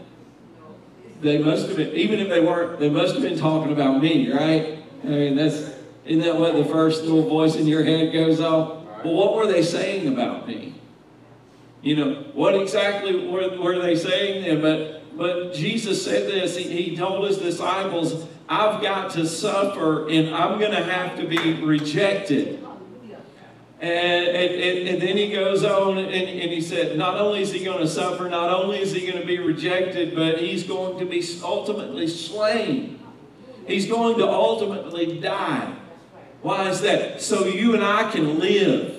They 1.21 1.37
must 1.37 1.67
have 1.67 1.77
been, 1.77 1.93
even 1.93 2.19
if 2.19 2.29
they 2.29 2.39
weren't, 2.39 2.79
they 2.79 2.89
must 2.89 3.13
have 3.13 3.21
been 3.21 3.37
talking 3.37 3.71
about 3.71 4.01
me, 4.01 4.31
right? 4.31 4.79
I 5.03 5.07
mean, 5.07 5.35
that's, 5.35 5.71
isn't 6.05 6.23
that 6.23 6.37
what 6.37 6.55
the 6.55 6.65
first 6.65 7.03
little 7.03 7.27
voice 7.27 7.55
in 7.55 7.67
your 7.67 7.83
head 7.83 8.11
goes 8.13 8.39
off? 8.39 8.85
Well, 9.03 9.13
what 9.13 9.35
were 9.35 9.45
they 9.45 9.61
saying 9.61 10.07
about 10.11 10.47
me? 10.47 10.78
You 11.81 11.95
know, 11.95 12.13
what 12.33 12.55
exactly 12.55 13.27
were, 13.27 13.57
were 13.57 13.79
they 13.79 13.95
saying 13.95 14.43
there? 14.43 14.59
But, 14.59 15.17
but 15.17 15.53
Jesus 15.53 16.03
said 16.03 16.27
this, 16.27 16.57
he, 16.57 16.63
he 16.63 16.97
told 16.97 17.27
his 17.27 17.37
disciples, 17.37 18.27
I've 18.49 18.81
got 18.81 19.11
to 19.11 19.25
suffer 19.25 20.09
and 20.09 20.35
I'm 20.35 20.59
going 20.59 20.71
to 20.71 20.83
have 20.83 21.17
to 21.19 21.27
be 21.27 21.53
rejected. 21.63 22.65
And, 23.81 24.27
and, 24.27 24.89
and, 24.89 25.01
then 25.01 25.15
he 25.15 25.31
goes 25.31 25.63
on 25.63 25.97
and, 25.97 26.09
and 26.09 26.51
he 26.51 26.59
said, 26.59 26.97
not 26.97 27.15
only 27.15 27.43
is 27.43 27.53
he 27.53 27.63
going 27.63 27.79
to 27.79 27.87
suffer, 27.87 28.27
not 28.27 28.49
only 28.49 28.81
is 28.81 28.91
he 28.91 29.07
going 29.07 29.21
to 29.21 29.25
be 29.25 29.39
rejected, 29.39 30.13
but 30.15 30.39
he's 30.39 30.63
going 30.63 30.99
to 30.99 31.05
be 31.05 31.23
ultimately 31.41 32.05
slain. 32.07 32.99
He's 33.67 33.87
going 33.87 34.17
to 34.17 34.27
ultimately 34.27 35.21
die. 35.21 35.73
Why 36.41 36.67
is 36.67 36.81
that? 36.81 37.21
So 37.21 37.45
you 37.45 37.73
and 37.73 37.83
I 37.83 38.11
can 38.11 38.39
live. 38.39 38.98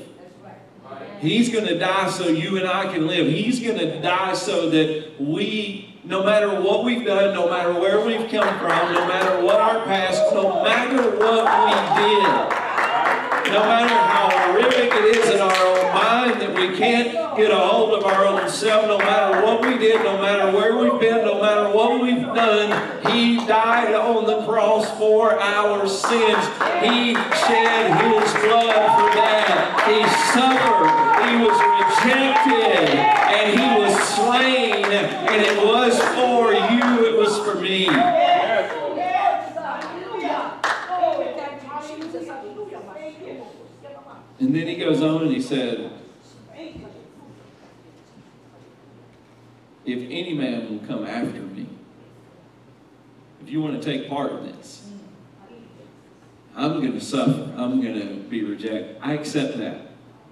He's 1.21 1.51
going 1.51 1.67
to 1.67 1.79
die 1.79 2.09
so 2.09 2.29
you 2.29 2.57
and 2.57 2.67
I 2.67 2.91
can 2.91 3.07
live. 3.07 3.27
He's 3.27 3.61
going 3.61 3.79
to 3.79 4.01
die 4.01 4.33
so 4.33 4.71
that 4.71 5.21
we, 5.21 5.95
no 6.03 6.25
matter 6.25 6.61
what 6.61 6.83
we've 6.83 7.05
done, 7.05 7.35
no 7.35 7.51
matter 7.51 7.79
where 7.79 8.05
we've 8.05 8.31
come 8.31 8.59
from, 8.59 8.95
no 8.95 9.07
matter 9.07 9.45
what 9.45 9.57
our 9.57 9.85
past, 9.85 10.33
no 10.33 10.65
matter 10.65 10.97
what 11.19 11.45
we 11.45 12.03
did, 12.03 13.53
no 13.53 13.61
matter 13.61 13.95
how 13.95 14.31
horrific 14.31 14.93
it 14.95 15.17
is 15.17 15.35
in 15.35 15.41
our 15.41 15.67
own 15.67 15.95
mind 15.95 16.41
that 16.41 16.55
we 16.55 16.75
can't 16.79 17.37
get 17.37 17.51
a 17.51 17.57
hold 17.59 17.99
of 17.99 18.05
our 18.05 18.25
own 18.25 18.49
self, 18.49 18.87
no 18.87 18.97
matter 18.97 19.45
what 19.45 19.61
we 19.61 19.77
did, 19.77 20.03
no 20.03 20.17
matter 20.23 20.57
where 20.57 20.77
we've 20.79 21.01
been, 21.01 21.25
no 21.25 21.41
matter 21.43 21.75
what 21.75 22.01
we've 22.01 22.23
done, 22.35 22.71
He 23.13 23.37
died 23.47 23.93
on 23.95 24.25
the 24.25 24.43
cross 24.47 24.89
for 24.99 25.39
our 25.39 25.87
sins. 25.87 26.47
He 26.81 27.15
shed 27.45 27.93
His 28.01 28.33
blood 28.43 28.73
for 28.97 29.11
that. 29.19 29.85
He 29.87 30.01
suffered. 30.33 31.10
He 31.31 31.37
was 31.37 31.59
rejected. 31.61 32.99
And 32.99 33.61
He 33.61 33.81
was 33.81 33.95
slain. 34.15 34.85
And 34.85 35.43
it 35.43 35.65
was 35.65 35.97
for 36.17 36.53
you, 36.53 37.07
it 37.07 37.17
was 37.17 37.39
for 37.39 37.55
me. 37.61 37.89
And 44.41 44.55
then 44.57 44.67
he 44.67 44.77
goes 44.77 45.03
on 45.03 45.23
and 45.23 45.31
he 45.31 45.41
said, 45.41 45.93
If 49.85 49.99
any 50.11 50.35
man 50.35 50.71
will 50.71 50.87
come 50.87 51.07
after 51.07 51.41
me, 51.41 51.67
if 53.43 53.51
you 53.51 53.61
want 53.61 53.81
to 53.81 53.85
take 53.85 54.09
part 54.09 54.33
in 54.33 54.47
this, 54.47 54.89
I'm 56.57 56.81
going 56.81 56.93
to 56.93 57.01
suffer. 57.01 57.53
I'm 57.57 57.81
going 57.81 58.01
to 58.01 58.15
be 58.29 58.43
rejected. 58.43 58.97
I 59.01 59.13
accept 59.13 59.59
that. 59.59 59.90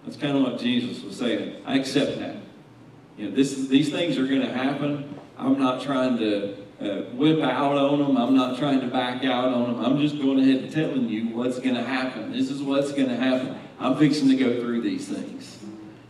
That's 0.08 0.22
kind 0.22 0.38
of 0.38 0.42
what 0.42 0.58
Jesus 0.58 1.04
was 1.04 1.18
saying. 1.18 1.60
I 1.66 1.76
accept 1.76 2.18
that. 2.20 2.36
You 3.18 3.28
know, 3.28 3.36
this, 3.36 3.54
these 3.68 3.90
things 3.90 4.16
are 4.16 4.26
going 4.26 4.40
to 4.40 4.50
happen. 4.50 5.20
I'm 5.36 5.58
not 5.58 5.82
trying 5.82 6.16
to 6.16 6.56
uh, 6.80 7.02
whip 7.12 7.42
out 7.42 7.76
on 7.76 7.98
them. 7.98 8.16
I'm 8.16 8.34
not 8.34 8.58
trying 8.58 8.80
to 8.80 8.86
back 8.86 9.22
out 9.26 9.52
on 9.52 9.74
them. 9.74 9.84
I'm 9.84 9.98
just 9.98 10.16
going 10.16 10.40
ahead 10.40 10.62
and 10.62 10.72
telling 10.72 11.10
you 11.10 11.28
what's 11.36 11.58
going 11.58 11.74
to 11.74 11.84
happen. 11.84 12.32
This 12.32 12.50
is 12.50 12.62
what's 12.62 12.90
going 12.92 13.10
to 13.10 13.16
happen. 13.16 13.58
I'm 13.78 13.98
fixing 13.98 14.30
to 14.30 14.36
go 14.36 14.62
through 14.62 14.80
these 14.80 15.06
things. 15.06 15.58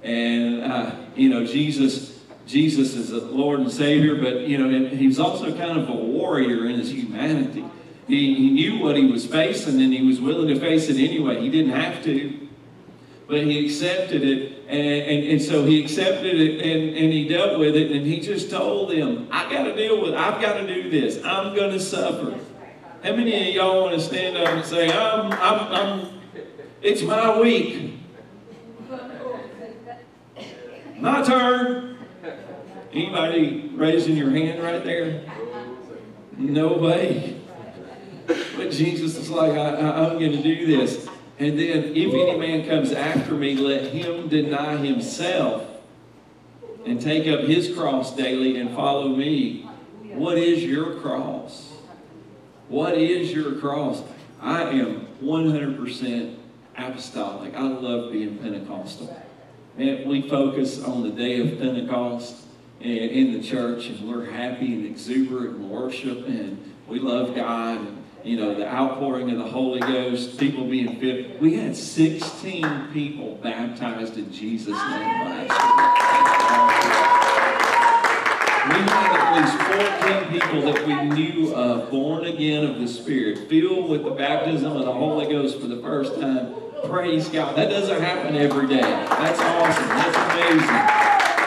And, 0.04 0.62
uh, 0.62 0.94
you 1.16 1.28
know, 1.28 1.44
Jesus, 1.44 2.20
Jesus 2.46 2.94
is 2.94 3.10
a 3.10 3.18
Lord 3.18 3.58
and 3.58 3.70
Savior, 3.70 4.14
but, 4.14 4.42
you 4.42 4.58
know, 4.58 4.90
he's 4.90 5.18
also 5.18 5.46
kind 5.58 5.76
of 5.76 5.88
a 5.88 5.92
warrior 5.92 6.66
in 6.66 6.78
his 6.78 6.92
humanity. 6.92 7.64
He, 8.06 8.36
he 8.36 8.50
knew 8.50 8.78
what 8.78 8.96
he 8.96 9.06
was 9.06 9.26
facing 9.26 9.82
and 9.82 9.92
he 9.92 10.06
was 10.06 10.20
willing 10.20 10.46
to 10.54 10.60
face 10.60 10.88
it 10.88 10.98
anyway. 10.98 11.40
He 11.40 11.48
didn't 11.50 11.72
have 11.72 12.04
to, 12.04 12.47
but 13.28 13.44
he 13.44 13.66
accepted 13.66 14.24
it. 14.24 14.64
And, 14.68 14.80
and, 14.80 15.32
and 15.32 15.42
so 15.42 15.64
he 15.64 15.84
accepted 15.84 16.40
it 16.40 16.60
and, 16.60 16.96
and 16.96 17.12
he 17.12 17.28
dealt 17.28 17.58
with 17.58 17.76
it. 17.76 17.92
And 17.92 18.06
he 18.06 18.20
just 18.20 18.50
told 18.50 18.90
them, 18.90 19.28
I 19.30 19.50
got 19.52 19.64
to 19.64 19.76
deal 19.76 20.00
with 20.00 20.14
it. 20.14 20.16
I've 20.16 20.40
got 20.40 20.54
to 20.54 20.66
do 20.66 20.90
this. 20.90 21.22
I'm 21.22 21.54
going 21.54 21.70
to 21.70 21.80
suffer. 21.80 22.38
How 23.04 23.14
many 23.14 23.50
of 23.50 23.54
y'all 23.54 23.82
want 23.82 23.94
to 23.94 24.00
stand 24.00 24.36
up 24.36 24.48
and 24.48 24.64
say, 24.64 24.90
I'm, 24.90 25.30
I'm, 25.32 25.72
I'm, 25.72 26.20
it's 26.80 27.02
my 27.02 27.38
week. 27.38 28.00
My 30.98 31.22
turn. 31.22 31.98
Anybody 32.92 33.70
raising 33.74 34.16
your 34.16 34.30
hand 34.30 34.62
right 34.62 34.82
there? 34.82 35.30
Nobody. 36.36 37.40
But 38.26 38.70
Jesus 38.70 39.16
is 39.16 39.30
like, 39.30 39.52
I, 39.52 39.74
I, 39.74 40.08
I'm 40.08 40.18
going 40.18 40.32
to 40.32 40.42
do 40.42 40.66
this. 40.66 41.08
And 41.38 41.58
then, 41.58 41.92
if 41.94 42.12
any 42.14 42.36
man 42.36 42.68
comes 42.68 42.92
after 42.92 43.34
me, 43.34 43.54
let 43.54 43.92
him 43.92 44.28
deny 44.28 44.76
himself 44.76 45.64
and 46.84 47.00
take 47.00 47.28
up 47.28 47.40
his 47.46 47.72
cross 47.76 48.14
daily 48.16 48.58
and 48.58 48.74
follow 48.74 49.08
me. 49.08 49.68
What 50.02 50.36
is 50.36 50.64
your 50.64 50.96
cross? 50.96 51.72
What 52.68 52.98
is 52.98 53.32
your 53.32 53.52
cross? 53.56 54.02
I 54.40 54.62
am 54.62 55.06
100% 55.22 56.36
apostolic. 56.76 57.54
I 57.54 57.62
love 57.62 58.12
being 58.12 58.38
Pentecostal. 58.38 59.22
And 59.76 60.08
we 60.08 60.28
focus 60.28 60.82
on 60.82 61.02
the 61.02 61.10
day 61.10 61.40
of 61.40 61.60
Pentecost 61.60 62.34
in, 62.80 63.32
the 63.32 63.42
church, 63.42 63.88
and 63.88 64.08
we're 64.08 64.30
happy 64.30 64.74
and 64.74 64.86
exuberant 64.86 65.56
and 65.56 65.70
worship, 65.70 66.26
and 66.26 66.74
we 66.88 66.98
love 66.98 67.34
God. 67.34 67.78
And, 67.78 68.04
you 68.24 68.36
know, 68.36 68.54
the 68.54 68.66
outpouring 68.66 69.30
of 69.30 69.38
the 69.38 69.44
Holy 69.44 69.80
Ghost, 69.80 70.38
people 70.38 70.64
being 70.64 70.98
filled. 70.98 71.40
We 71.40 71.54
had 71.54 71.76
16 71.76 72.88
people 72.92 73.38
baptized 73.42 74.16
in 74.16 74.32
Jesus' 74.32 74.68
name 74.68 74.76
last. 74.76 75.50
We 78.68 78.74
had 78.74 79.10
at 79.16 79.32
least 79.40 79.56
14 80.30 80.40
people 80.40 80.72
that 80.72 80.86
we 80.86 80.94
knew 81.08 81.54
of, 81.54 81.90
born 81.90 82.26
again 82.26 82.64
of 82.64 82.78
the 82.80 82.88
Spirit, 82.88 83.48
filled 83.48 83.88
with 83.88 84.04
the 84.04 84.10
baptism 84.10 84.76
of 84.76 84.84
the 84.84 84.92
Holy 84.92 85.26
Ghost 85.26 85.58
for 85.60 85.68
the 85.68 85.80
first 85.80 86.20
time. 86.20 86.54
Praise 86.84 87.28
God. 87.28 87.56
That 87.56 87.70
doesn't 87.70 88.00
happen 88.00 88.36
every 88.36 88.66
day. 88.66 88.80
That's 88.80 89.40
awesome. 89.40 89.88
That's 89.88 90.16
amazing. 90.34 90.78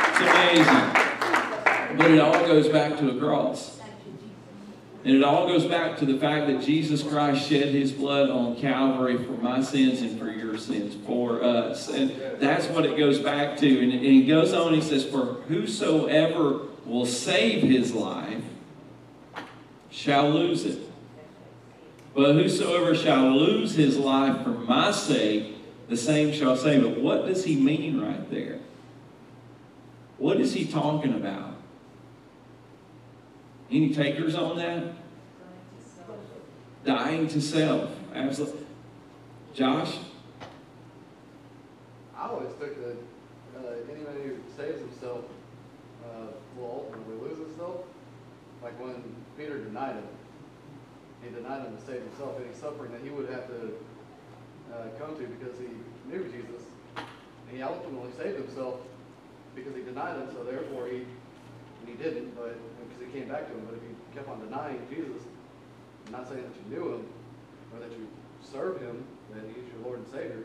It's 0.09 0.65
amazing. 0.65 1.97
But 1.97 2.11
it 2.11 2.19
all 2.19 2.45
goes 2.47 2.69
back 2.69 2.97
to 2.99 3.09
a 3.11 3.19
cross. 3.19 3.80
And 5.03 5.15
it 5.15 5.23
all 5.23 5.47
goes 5.47 5.65
back 5.65 5.97
to 5.97 6.05
the 6.05 6.19
fact 6.19 6.45
that 6.47 6.61
Jesus 6.61 7.01
Christ 7.01 7.49
shed 7.49 7.69
his 7.69 7.91
blood 7.91 8.29
on 8.29 8.55
Calvary 8.57 9.17
for 9.17 9.31
my 9.31 9.61
sins 9.61 10.01
and 10.01 10.19
for 10.19 10.29
your 10.29 10.57
sins, 10.59 10.95
for 11.07 11.43
us. 11.43 11.89
And 11.89 12.11
that's 12.39 12.67
what 12.67 12.85
it 12.85 12.97
goes 12.97 13.17
back 13.17 13.57
to. 13.57 13.83
And, 13.83 13.91
he 13.91 14.25
goes 14.25 14.53
on, 14.53 14.75
he 14.75 14.81
says, 14.81 15.03
For 15.03 15.25
whosoever 15.47 16.67
will 16.85 17.07
save 17.07 17.63
his 17.63 17.93
life 17.93 18.43
shall 19.89 20.29
lose 20.29 20.65
it. 20.65 20.79
But 22.13 22.33
whosoever 22.33 22.93
shall 22.93 23.31
lose 23.31 23.73
his 23.73 23.97
life 23.97 24.43
for 24.43 24.49
my 24.49 24.91
sake, 24.91 25.55
the 25.89 25.97
same 25.97 26.31
shall 26.31 26.55
save 26.55 26.83
it. 26.83 26.99
What 26.99 27.25
does 27.25 27.43
he 27.45 27.55
mean 27.55 27.99
right 28.01 28.29
there? 28.29 28.59
What 30.17 30.39
is 30.39 30.53
he 30.53 30.65
talking 30.65 31.15
about? 31.15 31.50
Any 33.71 33.93
takers 33.93 34.35
on 34.35 34.57
that? 34.57 34.83
Dying 36.83 37.27
to 37.29 37.41
self. 37.41 37.91
Absolutely. 38.13 38.65
Josh? 39.53 39.97
I 42.17 42.27
always 42.27 42.49
took 42.59 42.75
that 42.75 42.97
uh, 43.57 43.91
anybody 43.91 44.23
who 44.23 44.35
saves 44.57 44.79
himself 44.79 45.23
uh, 46.03 46.27
will 46.57 46.85
ultimately 46.85 47.29
lose 47.29 47.39
himself. 47.39 47.81
Like 48.61 48.79
when 48.79 49.01
Peter 49.37 49.63
denied 49.63 49.95
him, 49.95 50.07
he 51.23 51.29
denied 51.29 51.65
him 51.65 51.77
to 51.77 51.83
save 51.85 52.01
himself, 52.01 52.35
any 52.43 52.53
suffering 52.53 52.91
that 52.91 53.01
he 53.01 53.09
would 53.09 53.29
have 53.29 53.47
to 53.47 53.73
uh, 54.73 54.87
come 54.99 55.15
to 55.15 55.27
because 55.27 55.57
he 55.57 55.67
knew 56.09 56.23
Jesus. 56.25 56.63
And 56.97 57.57
he 57.57 57.61
ultimately 57.61 58.11
saved 58.17 58.37
himself 58.37 58.81
because 59.55 59.75
he 59.75 59.81
denied 59.81 60.17
him, 60.17 60.29
so 60.33 60.43
therefore 60.43 60.87
he, 60.87 61.05
and 61.81 61.89
he 61.89 61.95
didn't, 62.01 62.35
but 62.35 62.53
because 62.87 63.01
he 63.01 63.19
came 63.19 63.27
back 63.29 63.47
to 63.49 63.53
him. 63.53 63.65
But 63.65 63.75
if 63.77 63.83
you 63.83 63.95
kept 64.13 64.29
on 64.29 64.39
denying 64.39 64.81
Jesus, 64.89 65.23
not 66.11 66.27
saying 66.29 66.43
that 66.45 66.53
you 66.55 66.65
knew 66.69 66.85
him 66.95 67.05
or 67.73 67.79
that 67.79 67.91
you 67.91 68.07
serve 68.41 68.79
him, 68.81 69.03
that 69.33 69.43
he's 69.49 69.65
your 69.73 69.81
Lord 69.83 69.99
and 69.99 70.07
Savior, 70.07 70.43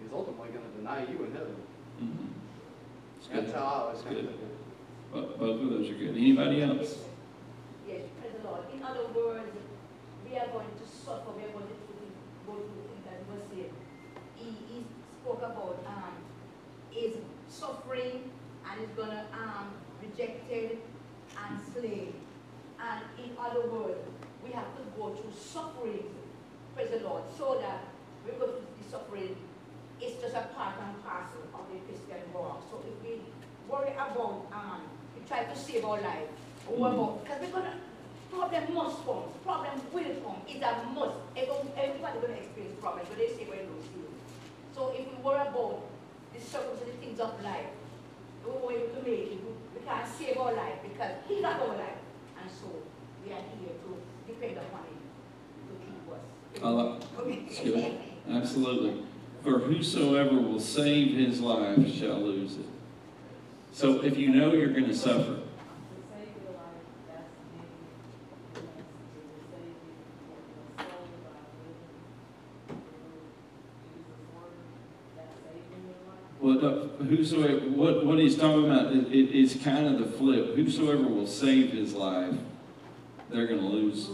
he's 0.00 0.12
ultimately 0.12 0.48
going 0.54 0.64
to 0.64 0.74
deny 0.78 1.02
you 1.06 1.24
in 1.24 1.32
heaven. 1.32 1.56
Mhm. 2.00 2.28
It's 3.18 3.26
That's 3.28 3.46
good. 3.46 3.54
how 3.54 3.64
I 3.64 3.78
always 3.82 3.98
It's 4.00 4.08
good. 4.08 4.16
think 4.28 4.30
of 4.30 5.22
it. 5.26 5.38
Both 5.40 5.60
of 5.62 5.70
those 5.70 5.90
are 5.90 5.94
good. 5.94 6.14
Anybody 6.16 6.62
else? 6.62 6.98
Yes, 7.88 8.02
praise 8.20 8.32
the 8.42 8.48
Lord. 8.48 8.62
In 8.72 8.82
other 8.82 9.06
words, 9.16 9.56
we 10.28 10.36
are 10.38 10.46
going 10.48 10.68
to 10.68 10.86
suffer, 10.86 11.30
we 11.32 11.42
are 11.44 11.52
going 11.56 11.66
to 11.66 11.76
go 12.46 12.52
through 12.52 12.84
things 12.86 13.04
that 13.08 13.18
was 13.32 13.42
said. 13.50 13.72
He, 14.36 14.50
he 14.68 14.84
spoke 15.22 15.38
about, 15.42 15.80
um, 15.88 16.12
is 16.94 17.16
suffering 17.48 18.30
and 18.70 18.82
is 18.84 18.90
gonna, 18.94 19.24
um, 19.32 19.72
rejected 20.08 20.78
and 21.36 21.60
slain. 21.72 22.14
And 22.80 23.00
in 23.18 23.36
other 23.38 23.68
words, 23.68 23.98
we 24.44 24.52
have 24.52 24.70
to 24.76 24.82
go 24.96 25.10
through 25.14 25.32
suffering, 25.32 26.04
praise 26.74 26.90
the 26.90 27.00
Lord, 27.00 27.22
so 27.36 27.58
that 27.60 27.84
we 28.24 28.32
go 28.38 28.46
through 28.46 28.66
the 28.82 28.90
suffering, 28.90 29.36
it's 30.00 30.20
just 30.22 30.34
a 30.34 30.46
part 30.54 30.74
and 30.80 30.94
parcel 31.04 31.42
of 31.54 31.66
the 31.72 31.78
Christian 31.86 32.22
walk. 32.32 32.62
So 32.70 32.80
if 32.86 32.94
we 33.02 33.20
worry 33.68 33.92
about, 33.92 34.46
um, 34.52 34.82
we 35.14 35.26
try 35.26 35.44
to 35.44 35.56
save 35.56 35.84
our 35.84 36.00
life, 36.00 36.28
or 36.68 36.76
worry 36.76 36.94
about, 36.94 37.24
because 37.24 37.40
we're 37.40 37.50
gonna, 37.50 37.74
problem 38.30 38.74
must 38.74 39.04
come, 39.04 39.24
problem 39.42 39.80
will 39.92 40.14
come, 40.22 40.40
it's 40.46 40.62
a 40.62 40.86
must. 40.94 41.16
Everyone, 41.36 41.66
everybody 41.76 42.20
gonna 42.20 42.38
experience 42.38 42.78
problems, 42.80 43.08
but 43.08 43.18
they 43.18 43.28
say 43.28 43.46
we're 43.50 43.66
no 43.66 43.74
serious. 43.90 44.22
So 44.74 44.94
if 44.94 45.02
we 45.10 45.18
worry 45.22 45.42
about 45.42 45.82
the 46.32 46.40
circumstances, 46.40 46.94
the 46.94 47.00
things 47.02 47.18
of 47.18 47.34
life, 47.42 47.74
we 48.44 48.52
won't 48.52 48.68
be 48.68 48.74
able 48.76 48.94
to 48.94 49.02
make 49.02 49.32
it, 49.34 49.40
we 49.42 49.50
we 49.88 49.94
can't 49.94 50.06
save 50.18 50.36
our 50.38 50.52
life 50.54 50.74
because 50.82 51.12
he 51.28 51.40
got 51.40 51.60
our 51.60 51.68
life. 51.68 51.98
And 52.40 52.50
so 52.50 52.66
we 53.24 53.32
are 53.32 53.36
here 53.36 53.74
to 53.84 54.32
depend 54.32 54.58
upon 54.58 54.80
him 54.82 54.98
to 55.68 55.74
keep 55.84 56.12
us. 56.12 56.62
I 56.62 56.68
like- 56.68 57.02
It's 57.50 57.60
good. 57.60 57.92
Absolutely. 58.30 59.02
For 59.42 59.58
whosoever 59.60 60.34
will 60.34 60.60
save 60.60 61.16
his 61.16 61.40
life 61.40 61.90
shall 61.92 62.20
lose 62.20 62.56
it. 62.56 62.66
So 63.72 64.02
if 64.02 64.16
you 64.18 64.28
know 64.30 64.52
you're 64.52 64.72
going 64.72 64.86
to 64.86 64.94
suffer, 64.94 65.38
what, 76.56 77.06
whosoever, 77.06 77.58
what, 77.70 78.06
what 78.06 78.18
he's 78.18 78.36
talking 78.36 78.64
about, 78.64 78.92
it, 78.92 79.12
it- 79.12 79.62
kind 79.62 79.86
of 79.86 79.98
the 79.98 80.16
flip. 80.16 80.54
Whosoever 80.54 81.02
will 81.02 81.26
save 81.26 81.72
his 81.72 81.94
life, 81.94 82.34
they're 83.30 83.46
going 83.46 83.60
to 83.60 83.66
lose. 83.66 84.08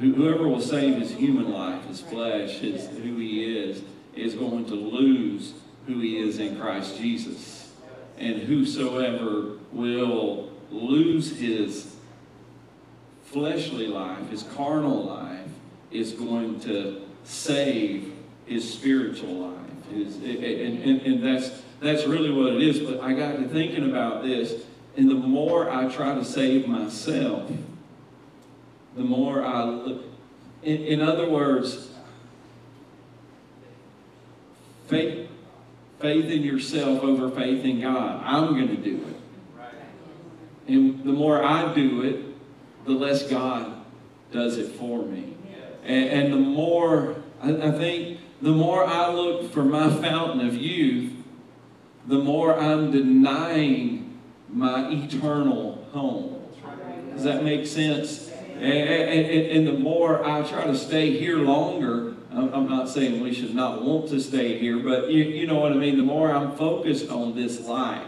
Whoever 0.00 0.48
will 0.48 0.60
save 0.60 0.96
his 0.96 1.12
human 1.12 1.52
life, 1.52 1.84
his 1.86 2.00
flesh, 2.00 2.58
his, 2.58 2.88
who 2.88 3.16
he 3.16 3.44
is, 3.44 3.82
is 4.14 4.34
going 4.34 4.64
to 4.66 4.74
lose 4.74 5.54
who 5.86 6.00
he 6.00 6.18
is 6.18 6.38
in 6.38 6.58
Christ 6.58 6.96
Jesus. 6.96 7.72
And 8.18 8.38
whosoever 8.38 9.58
will 9.72 10.50
lose 10.70 11.38
his 11.38 11.96
fleshly 13.24 13.86
life, 13.86 14.28
his 14.30 14.42
carnal 14.42 15.04
life, 15.04 15.48
is 15.90 16.12
going 16.12 16.60
to 16.60 17.02
save 17.24 18.12
his 18.46 18.72
spiritual 18.72 19.34
life. 19.34 19.69
His, 19.90 20.16
and, 20.16 20.82
and, 20.82 21.00
and 21.02 21.22
that's, 21.24 21.62
that's 21.80 22.06
really 22.06 22.30
what 22.30 22.54
it 22.54 22.62
is. 22.62 22.80
But 22.80 23.00
I 23.00 23.12
got 23.12 23.36
to 23.36 23.48
thinking 23.48 23.88
about 23.88 24.22
this, 24.22 24.64
and 24.96 25.08
the 25.10 25.14
more 25.14 25.70
I 25.70 25.88
try 25.88 26.14
to 26.14 26.24
save 26.24 26.66
myself, 26.66 27.50
the 28.96 29.02
more 29.02 29.44
I 29.44 29.64
look. 29.64 30.04
In, 30.62 30.76
in 30.84 31.00
other 31.00 31.28
words, 31.28 31.90
faith, 34.88 35.28
faith 36.00 36.26
in 36.26 36.42
yourself 36.42 37.02
over 37.02 37.30
faith 37.30 37.64
in 37.64 37.80
God. 37.80 38.22
I'm 38.24 38.54
going 38.54 38.68
to 38.68 38.76
do 38.76 38.96
it. 38.96 39.16
And 40.66 41.02
the 41.02 41.12
more 41.12 41.42
I 41.42 41.72
do 41.74 42.02
it, 42.02 42.24
the 42.84 42.92
less 42.92 43.28
God 43.28 43.72
does 44.32 44.58
it 44.58 44.72
for 44.72 45.02
me. 45.04 45.36
And, 45.84 46.08
and 46.08 46.32
the 46.32 46.38
more, 46.38 47.16
I, 47.42 47.50
I 47.50 47.70
think, 47.72 48.19
the 48.42 48.50
more 48.50 48.84
I 48.84 49.10
look 49.10 49.52
for 49.52 49.64
my 49.64 49.90
fountain 49.90 50.46
of 50.46 50.54
youth, 50.54 51.12
the 52.06 52.18
more 52.18 52.58
I'm 52.58 52.90
denying 52.90 54.18
my 54.48 54.90
eternal 54.90 55.86
home. 55.92 56.42
Does 57.12 57.24
that 57.24 57.44
make 57.44 57.66
sense? 57.66 58.30
And, 58.54 58.64
and, 58.64 59.26
and, 59.26 59.66
the 59.66 59.72
more 59.72 60.24
I 60.24 60.42
try 60.42 60.64
to 60.64 60.76
stay 60.76 61.18
here 61.18 61.38
longer, 61.38 62.14
I'm, 62.30 62.68
not 62.68 62.88
saying 62.88 63.22
we 63.22 63.32
should 63.32 63.54
not 63.54 63.82
want 63.82 64.08
to 64.10 64.20
stay 64.20 64.58
here, 64.58 64.78
but 64.78 65.10
you, 65.10 65.24
you 65.24 65.46
know 65.46 65.58
what 65.58 65.72
I 65.72 65.76
mean? 65.76 65.96
The 65.96 66.02
more 66.02 66.30
I'm 66.30 66.56
focused 66.56 67.10
on 67.10 67.34
this 67.34 67.60
life, 67.66 68.06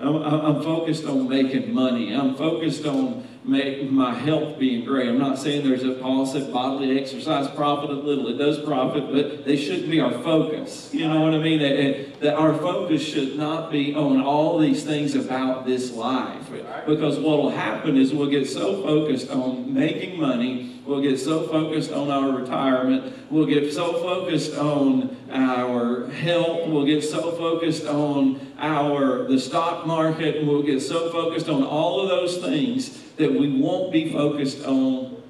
I'm 0.00 0.16
I'm 0.16 0.62
focused 0.62 1.04
on 1.04 1.28
making 1.28 1.72
money. 1.72 2.12
I'm 2.12 2.34
focused 2.34 2.84
on 2.84 3.26
make 3.44 3.90
my 3.90 4.14
health 4.14 4.58
being 4.58 4.84
great. 4.84 5.08
I'm 5.08 5.18
not 5.18 5.38
saying 5.38 5.68
there's 5.68 5.84
a 5.84 5.92
Paul 5.92 6.24
said 6.24 6.52
bodily 6.52 6.98
exercise 6.98 7.46
profiteth 7.48 8.02
little. 8.02 8.28
It 8.28 8.38
does 8.38 8.58
profit, 8.60 9.12
but 9.12 9.44
they 9.44 9.56
shouldn't 9.56 9.90
be 9.90 10.00
our 10.00 10.12
focus. 10.12 10.88
You 10.92 11.08
know 11.08 11.20
what 11.20 11.34
I 11.34 11.38
mean? 11.38 11.58
That, 11.60 12.20
that 12.20 12.34
our 12.36 12.54
focus 12.54 13.02
should 13.02 13.36
not 13.36 13.70
be 13.70 13.94
on 13.94 14.22
all 14.22 14.58
these 14.58 14.82
things 14.82 15.14
about 15.14 15.66
this 15.66 15.92
life. 15.92 16.50
Because 16.86 17.18
what 17.18 17.38
will 17.38 17.50
happen 17.50 17.96
is 17.96 18.14
we'll 18.14 18.30
get 18.30 18.48
so 18.48 18.82
focused 18.82 19.30
on 19.30 19.72
making 19.72 20.18
money, 20.18 20.80
we'll 20.86 21.02
get 21.02 21.18
so 21.18 21.46
focused 21.46 21.92
on 21.92 22.10
our 22.10 22.30
retirement, 22.30 23.14
we'll 23.30 23.46
get 23.46 23.72
so 23.72 23.92
focused 23.94 24.56
on 24.56 25.16
our 25.30 26.08
health, 26.08 26.68
we'll 26.68 26.86
get 26.86 27.02
so 27.02 27.32
focused 27.32 27.86
on 27.86 28.40
our 28.58 29.24
the 29.24 29.38
stock 29.38 29.86
market, 29.86 30.46
we'll 30.46 30.62
get 30.62 30.80
so 30.80 31.10
focused 31.10 31.48
on 31.48 31.62
all 31.62 32.00
of 32.00 32.08
those 32.08 32.38
things 32.38 33.03
that 33.16 33.32
we 33.32 33.60
won't 33.60 33.92
be 33.92 34.12
focused 34.12 34.64
on 34.64 35.22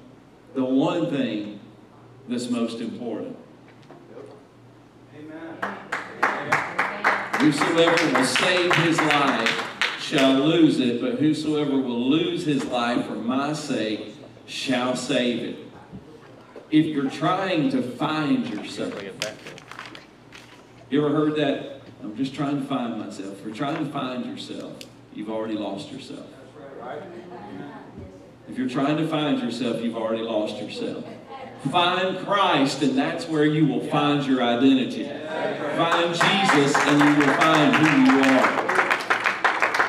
the 0.53 0.63
one 0.63 1.09
thing 1.09 1.59
that's 2.27 2.49
most 2.49 2.79
important. 2.79 3.37
Amen. 5.15 5.77
Whosoever 7.39 8.17
will 8.17 8.25
save 8.25 8.73
his 8.75 8.97
life 8.97 9.99
shall 9.99 10.33
lose 10.33 10.79
it, 10.79 11.01
but 11.01 11.15
whosoever 11.15 11.77
will 11.77 12.09
lose 12.09 12.45
his 12.45 12.65
life 12.65 13.05
for 13.05 13.15
my 13.15 13.53
sake 13.53 14.15
shall 14.47 14.95
save 14.95 15.43
it. 15.43 15.57
If 16.71 16.87
you're 16.87 17.09
trying 17.09 17.69
to 17.71 17.81
find 17.81 18.47
yourself, 18.49 19.01
you 20.89 21.05
ever 21.05 21.15
heard 21.15 21.35
that? 21.35 21.81
I'm 22.03 22.15
just 22.15 22.33
trying 22.33 22.61
to 22.61 22.67
find 22.67 22.99
myself. 22.99 23.39
If 23.39 23.45
you're 23.45 23.55
trying 23.55 23.85
to 23.85 23.91
find 23.91 24.25
yourself, 24.25 24.77
you've 25.13 25.29
already 25.29 25.55
lost 25.55 25.91
yourself. 25.91 26.27
If 28.47 28.57
you're 28.57 28.69
trying 28.69 28.97
to 28.97 29.07
find 29.07 29.41
yourself, 29.41 29.81
you've 29.81 29.97
already 29.97 30.23
lost 30.23 30.57
yourself. 30.57 31.03
Find 31.71 32.17
Christ, 32.19 32.83
and 32.83 32.97
that's 32.97 33.27
where 33.27 33.45
you 33.45 33.65
will 33.65 33.85
find 33.87 34.25
your 34.25 34.43
identity. 34.43 35.05
Find 35.05 36.13
Jesus, 36.13 36.75
and 36.75 36.99
you 36.99 37.25
will 37.25 37.33
find 37.33 37.75
who 37.75 38.01
you 38.03 38.23
are. 38.23 38.65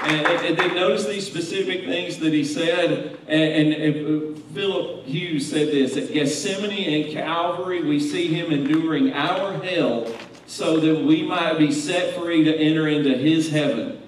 And, 0.07 0.27
and 0.27 0.57
then 0.57 0.75
notice 0.75 1.05
these 1.05 1.27
specific 1.27 1.85
things 1.85 2.19
that 2.19 2.33
he 2.33 2.45
said. 2.45 3.19
And, 3.27 3.73
and, 3.73 3.73
and 3.75 4.37
uh, 4.37 4.41
Philip 4.55 5.05
Hughes 5.05 5.51
said 5.51 5.69
this 5.69 5.97
at 5.97 6.13
Gethsemane 6.13 7.05
and 7.05 7.13
Calvary, 7.13 7.83
we 7.83 7.99
see 7.99 8.29
him 8.29 8.53
enduring 8.53 9.13
our 9.13 9.53
hell 9.63 10.11
so 10.47 10.79
that 10.79 11.05
we 11.05 11.23
might 11.23 11.59
be 11.59 11.73
set 11.73 12.15
free 12.15 12.45
to 12.45 12.57
enter 12.57 12.87
into 12.87 13.19
his 13.19 13.51
heaven. 13.51 14.01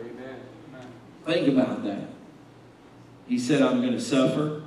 Amen. 0.00 0.40
Think 1.24 1.48
about 1.48 1.82
that. 1.84 2.15
He 3.26 3.38
said, 3.38 3.62
I'm 3.62 3.80
going 3.80 3.92
to 3.92 4.00
suffer, 4.00 4.62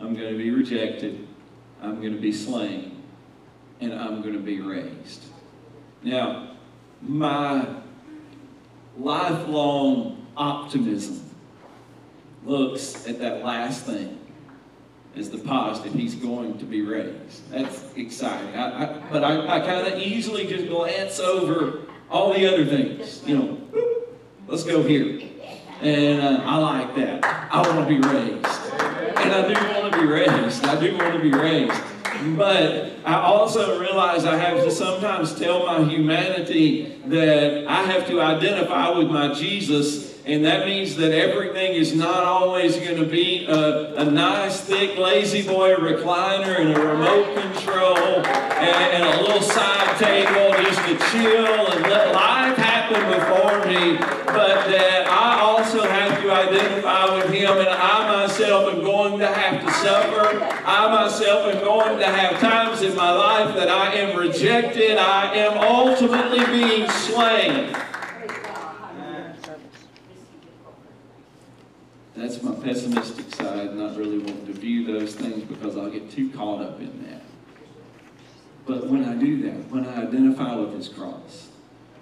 I'm 0.00 0.14
going 0.14 0.32
to 0.32 0.38
be 0.38 0.50
rejected, 0.50 1.26
I'm 1.80 2.00
going 2.00 2.12
to 2.12 2.20
be 2.20 2.32
slain, 2.32 3.02
and 3.80 3.94
I'm 3.94 4.20
going 4.20 4.34
to 4.34 4.40
be 4.40 4.60
raised. 4.60 5.24
Now, 6.02 6.56
my 7.00 7.66
lifelong 8.96 10.26
optimism 10.36 11.24
looks 12.44 13.06
at 13.06 13.18
that 13.20 13.44
last 13.44 13.84
thing 13.84 14.18
as 15.16 15.30
the 15.30 15.38
positive. 15.38 15.92
He's 15.94 16.14
going 16.14 16.58
to 16.58 16.64
be 16.64 16.82
raised. 16.82 17.50
That's 17.50 17.84
exciting. 17.96 18.54
I, 18.54 18.84
I, 18.84 19.02
but 19.10 19.24
I, 19.24 19.56
I 19.56 19.60
kind 19.60 19.86
of 19.86 20.00
easily 20.00 20.46
just 20.46 20.68
glance 20.68 21.18
over 21.20 21.82
all 22.10 22.32
the 22.32 22.46
other 22.46 22.64
things. 22.64 23.22
You 23.26 23.38
know, 23.38 23.58
let's 24.46 24.64
go 24.64 24.82
here. 24.82 25.20
And 25.80 26.20
uh, 26.20 26.42
I 26.44 26.56
like 26.56 26.96
that. 26.96 27.24
I 27.52 27.62
want 27.62 27.88
to 27.88 27.94
be 27.94 28.00
raised. 28.00 28.72
And 29.16 29.32
I 29.32 29.46
do 29.46 29.80
want 29.80 29.92
to 29.92 30.00
be 30.00 30.06
raised. 30.06 30.64
I 30.64 30.80
do 30.80 30.96
want 30.96 31.14
to 31.14 31.20
be 31.20 31.30
raised. 31.30 31.80
But 32.36 32.92
I 33.04 33.14
also 33.14 33.78
realize 33.78 34.24
I 34.24 34.36
have 34.38 34.64
to 34.64 34.72
sometimes 34.72 35.38
tell 35.38 35.66
my 35.66 35.84
humanity 35.84 37.00
that 37.06 37.66
I 37.68 37.82
have 37.82 38.08
to 38.08 38.20
identify 38.20 38.90
with 38.90 39.08
my 39.08 39.32
Jesus, 39.34 40.20
and 40.24 40.44
that 40.44 40.66
means 40.66 40.96
that 40.96 41.12
everything 41.12 41.74
is 41.74 41.94
not 41.94 42.24
always 42.24 42.76
going 42.76 42.96
to 42.96 43.06
be 43.06 43.46
a, 43.46 43.94
a 43.98 44.04
nice, 44.04 44.60
thick, 44.60 44.98
La-Z-Boy 44.98 45.76
recliner 45.76 46.58
and 46.58 46.76
a 46.76 46.80
remote 46.80 47.34
control 47.40 47.96
and, 47.96 48.26
and 48.26 49.04
a 49.04 49.22
little 49.22 49.40
side 49.40 49.96
table 49.98 50.60
just 50.64 50.80
to 50.86 50.96
chill 51.12 51.72
and 51.72 51.82
let 51.82 52.12
life 52.12 52.56
happen 52.56 53.00
before 53.16 53.64
me, 53.66 53.96
but 54.26 54.66
that 54.66 55.06
I 55.08 55.27
identify 56.46 57.14
with 57.14 57.30
Him, 57.32 57.58
and 57.58 57.68
I 57.68 58.26
myself 58.26 58.72
am 58.72 58.82
going 58.82 59.18
to 59.18 59.26
have 59.26 59.64
to 59.64 59.72
suffer. 59.72 60.44
I 60.64 60.90
myself 60.90 61.54
am 61.54 61.64
going 61.64 61.98
to 61.98 62.06
have 62.06 62.40
times 62.40 62.82
in 62.82 62.94
my 62.96 63.10
life 63.10 63.54
that 63.54 63.68
I 63.68 63.94
am 63.94 64.18
rejected. 64.18 64.98
I 64.98 65.34
am 65.34 65.58
ultimately 65.58 66.44
being 66.46 66.88
slain. 66.90 67.74
That's 72.14 72.42
my 72.42 72.54
pessimistic 72.54 73.32
side, 73.34 73.74
not 73.74 73.96
really 73.96 74.18
wanting 74.18 74.46
to 74.46 74.52
view 74.52 74.84
those 74.84 75.14
things 75.14 75.44
because 75.44 75.76
I'll 75.76 75.90
get 75.90 76.10
too 76.10 76.30
caught 76.30 76.60
up 76.60 76.80
in 76.80 77.04
that. 77.04 77.22
But 78.66 78.88
when 78.88 79.04
I 79.04 79.14
do 79.14 79.40
that, 79.42 79.70
when 79.70 79.86
I 79.86 80.02
identify 80.02 80.56
with 80.56 80.74
His 80.74 80.88
cross, 80.88 81.48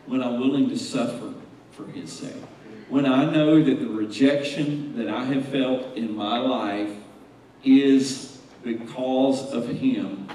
when 0.07 0.23
I'm 0.23 0.41
willing 0.41 0.69
to 0.71 0.79
suffer 0.79 1.35
for 1.73 1.87
His 1.89 2.11
sake, 2.11 2.35
when 2.89 3.07
I 3.07 3.31
know 3.31 3.63
that 3.63 3.81
the 3.81 3.89
rejection 3.89 4.97
that 4.97 5.09
I 5.09 5.25
have 5.25 5.49
felt 5.49 5.97
in 5.97 6.15
my 6.15 6.39
life 6.39 6.91
is 7.65 8.39
because 8.63 9.53
of 9.53 9.69
Him, 9.69 10.29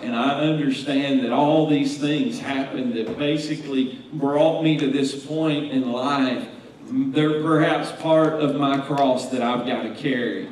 and 0.00 0.14
I 0.14 0.40
understand 0.40 1.24
that 1.24 1.32
all 1.32 1.66
these 1.66 1.98
things 1.98 2.38
happened 2.38 2.94
that 2.94 3.18
basically 3.18 4.04
brought 4.12 4.62
me 4.62 4.76
to 4.78 4.90
this 4.90 5.24
point 5.24 5.72
in 5.72 5.90
life. 5.90 6.46
They're 6.86 7.42
perhaps 7.42 7.90
part 8.02 8.34
of 8.34 8.56
my 8.56 8.78
cross 8.80 9.30
that 9.30 9.40
I've 9.40 9.66
got 9.66 9.84
to 9.84 9.94
carry. 9.94 10.48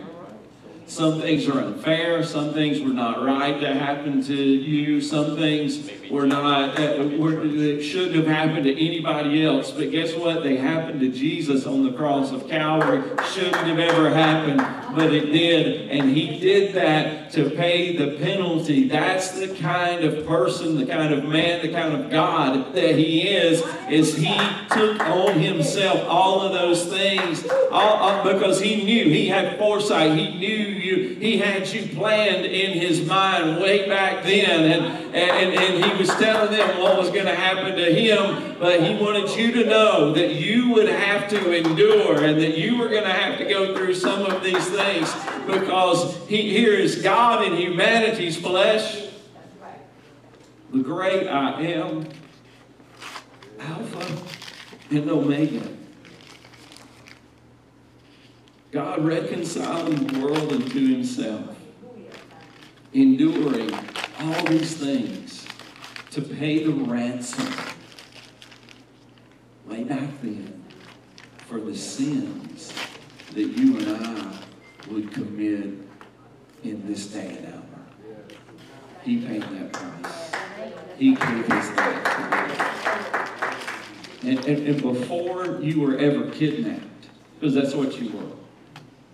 Some 0.87 1.21
things 1.21 1.47
are 1.49 1.61
unfair. 1.61 2.25
Some 2.25 2.53
things 2.55 2.81
were 2.81 2.93
not 2.93 3.25
right 3.25 3.61
that 3.61 3.77
happened 3.77 4.25
to 4.27 4.35
you. 4.35 5.01
Some 5.01 5.37
things 5.37 5.91
were 6.13 6.27
not, 6.27 6.79
uh, 6.79 7.09
were, 7.17 7.31
that 7.31 7.83
shouldn't 7.83 8.15
have 8.15 8.27
happened 8.27 8.65
to 8.65 8.73
anybody 8.73 9.45
else. 9.45 9.71
But 9.71 9.91
guess 9.91 10.15
what? 10.15 10.43
They 10.43 10.57
happened 10.59 11.01
to 11.01 11.11
Jesus 11.11 11.67
on 11.67 11.85
the 11.85 11.93
cross 11.93 12.33
of 12.33 12.47
Calvary. 12.49 13.03
Shouldn't 13.33 13.57
have 13.57 13.79
ever 13.79 14.11
happened, 14.11 14.59
but 14.95 15.13
it 15.13 15.33
did. 15.33 15.91
And 15.91 16.11
he 16.11 16.39
did 16.39 16.75
that 16.75 17.33
to 17.33 17.49
pay 17.51 17.97
the 17.97 18.19
penalty. 18.19 18.89
That's 18.89 19.31
the 19.31 19.55
kind 19.55 20.05
of 20.05 20.27
person, 20.27 20.77
the 20.77 20.85
kind 20.85 21.15
of 21.15 21.25
man, 21.25 21.63
the 21.63 21.73
kind 21.73 21.95
of 21.95 22.11
God 22.11 22.75
that 22.75 22.97
he 22.97 23.27
is, 23.29 23.63
is 23.91 24.15
he 24.15 24.37
took 24.71 25.01
on 25.01 25.39
himself 25.41 26.07
all 26.07 26.43
of 26.43 26.53
those 26.53 26.85
things 26.87 27.47
all, 27.71 27.97
all- 27.97 28.23
because 28.23 28.61
he 28.61 28.85
knew, 28.85 29.05
he 29.05 29.29
had 29.29 29.59
foresight, 29.59 30.17
he 30.17 30.39
knew 30.39 30.49
you, 30.57 31.15
he 31.17 31.39
had 31.39 31.67
you 31.69 31.87
planned 31.95 32.45
in 32.45 32.79
his 32.79 33.07
mind 33.07 33.61
way 33.61 33.89
back 33.89 34.23
then, 34.23 34.71
and, 34.71 35.02
and, 35.15 35.55
and 35.55 35.85
he 35.85 35.99
was 35.99 36.09
telling 36.09 36.51
them 36.51 36.81
what 36.81 36.97
was 36.97 37.11
going 37.11 37.27
to 37.27 37.35
happen 37.35 37.77
to 37.77 37.93
him, 37.93 38.57
but 38.59 38.83
he 38.83 38.95
wanted 38.95 39.29
you 39.37 39.53
to 39.53 39.69
know 39.69 40.13
that 40.15 40.35
you 40.35 40.71
would 40.71 40.89
have 40.89 41.29
to 41.29 41.53
endure 41.53 42.25
and 42.25 42.41
that 42.41 42.57
you 42.57 42.79
were 42.79 42.89
going 42.89 43.05
to 43.05 43.13
have 43.13 43.39
to 43.39 43.45
go 43.45 43.77
through 43.77 43.95
some 43.95 44.25
of 44.25 44.43
these 44.43 44.67
things 44.69 45.15
because 45.47 46.17
he, 46.29 46.51
here 46.51 46.73
is 46.73 47.03
God 47.03 47.45
in 47.45 47.55
humanity's 47.55 48.39
flesh, 48.39 49.09
the 50.73 50.79
great 50.79 51.29
I 51.29 51.61
am, 51.61 52.09
Alpha 53.59 54.23
and 54.91 55.11
Omega. 55.11 55.69
God 58.71 59.05
reconciling 59.05 60.07
the 60.07 60.21
world 60.21 60.51
unto 60.51 60.95
himself, 60.95 61.52
enduring 62.93 63.73
all 64.21 64.45
these 64.45 64.77
things 64.77 65.47
to 66.11 66.21
pay 66.21 66.63
the 66.65 66.73
ransom 66.73 67.53
way 69.67 69.85
back 69.85 70.11
then 70.23 70.63
for 71.47 71.59
the 71.59 71.75
sins 71.75 72.73
that 73.33 73.49
you 73.49 73.79
and 73.79 74.07
I 74.07 74.39
would 74.91 75.11
commit 75.11 75.75
in 76.65 76.87
this 76.87 77.07
day 77.07 77.39
and 77.39 77.55
hour. 77.55 77.63
He 79.03 79.25
paid 79.25 79.43
that 79.43 79.73
price. 79.73 80.33
He 80.99 81.15
gave 81.15 81.47
his 81.47 81.71
life 81.71 82.09
for 82.09 82.21
you. 84.27 84.31
And, 84.31 84.45
and, 84.45 84.69
and 84.69 84.83
before 84.83 85.61
you 85.61 85.81
were 85.81 85.97
ever 85.97 86.31
kidnapped, 86.31 87.09
because 87.41 87.55
that's 87.55 87.75
what 87.75 87.99
you 87.99 88.11
were, 88.11 88.37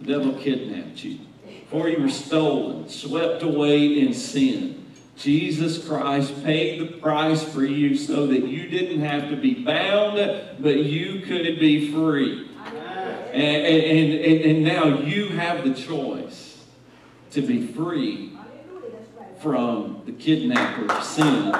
the 0.01 0.18
devil 0.18 0.35
kidnapped 0.35 1.05
you. 1.05 1.20
Before 1.71 1.91
you 1.91 2.01
were 2.01 2.09
stolen, 2.09 2.89
swept 2.89 3.43
away 3.43 4.01
in 4.01 4.14
sin, 4.14 4.87
Jesus 5.19 5.87
Christ 5.87 6.43
paid 6.43 6.81
the 6.81 6.87
price 6.97 7.45
for 7.45 7.62
you 7.62 7.95
so 7.95 8.27
that 8.27 8.47
you 8.47 8.71
didn't 8.71 9.01
have 9.01 9.29
to 9.29 9.37
be 9.37 9.53
bound, 9.53 10.16
but 10.61 10.77
you 10.79 11.21
could 11.21 11.61
be 11.61 11.93
free. 11.93 12.49
And, 13.35 13.66
and, 13.66 14.14
and, 14.14 14.45
and 14.47 14.64
now 14.64 14.99
you 15.01 15.29
have 15.29 15.62
the 15.62 15.75
choice 15.75 16.64
to 17.33 17.43
be 17.43 17.66
free 17.66 18.33
from 19.43 20.01
the 20.07 20.12
kidnapper 20.12 20.91
of 20.91 21.05
sin. 21.05 21.53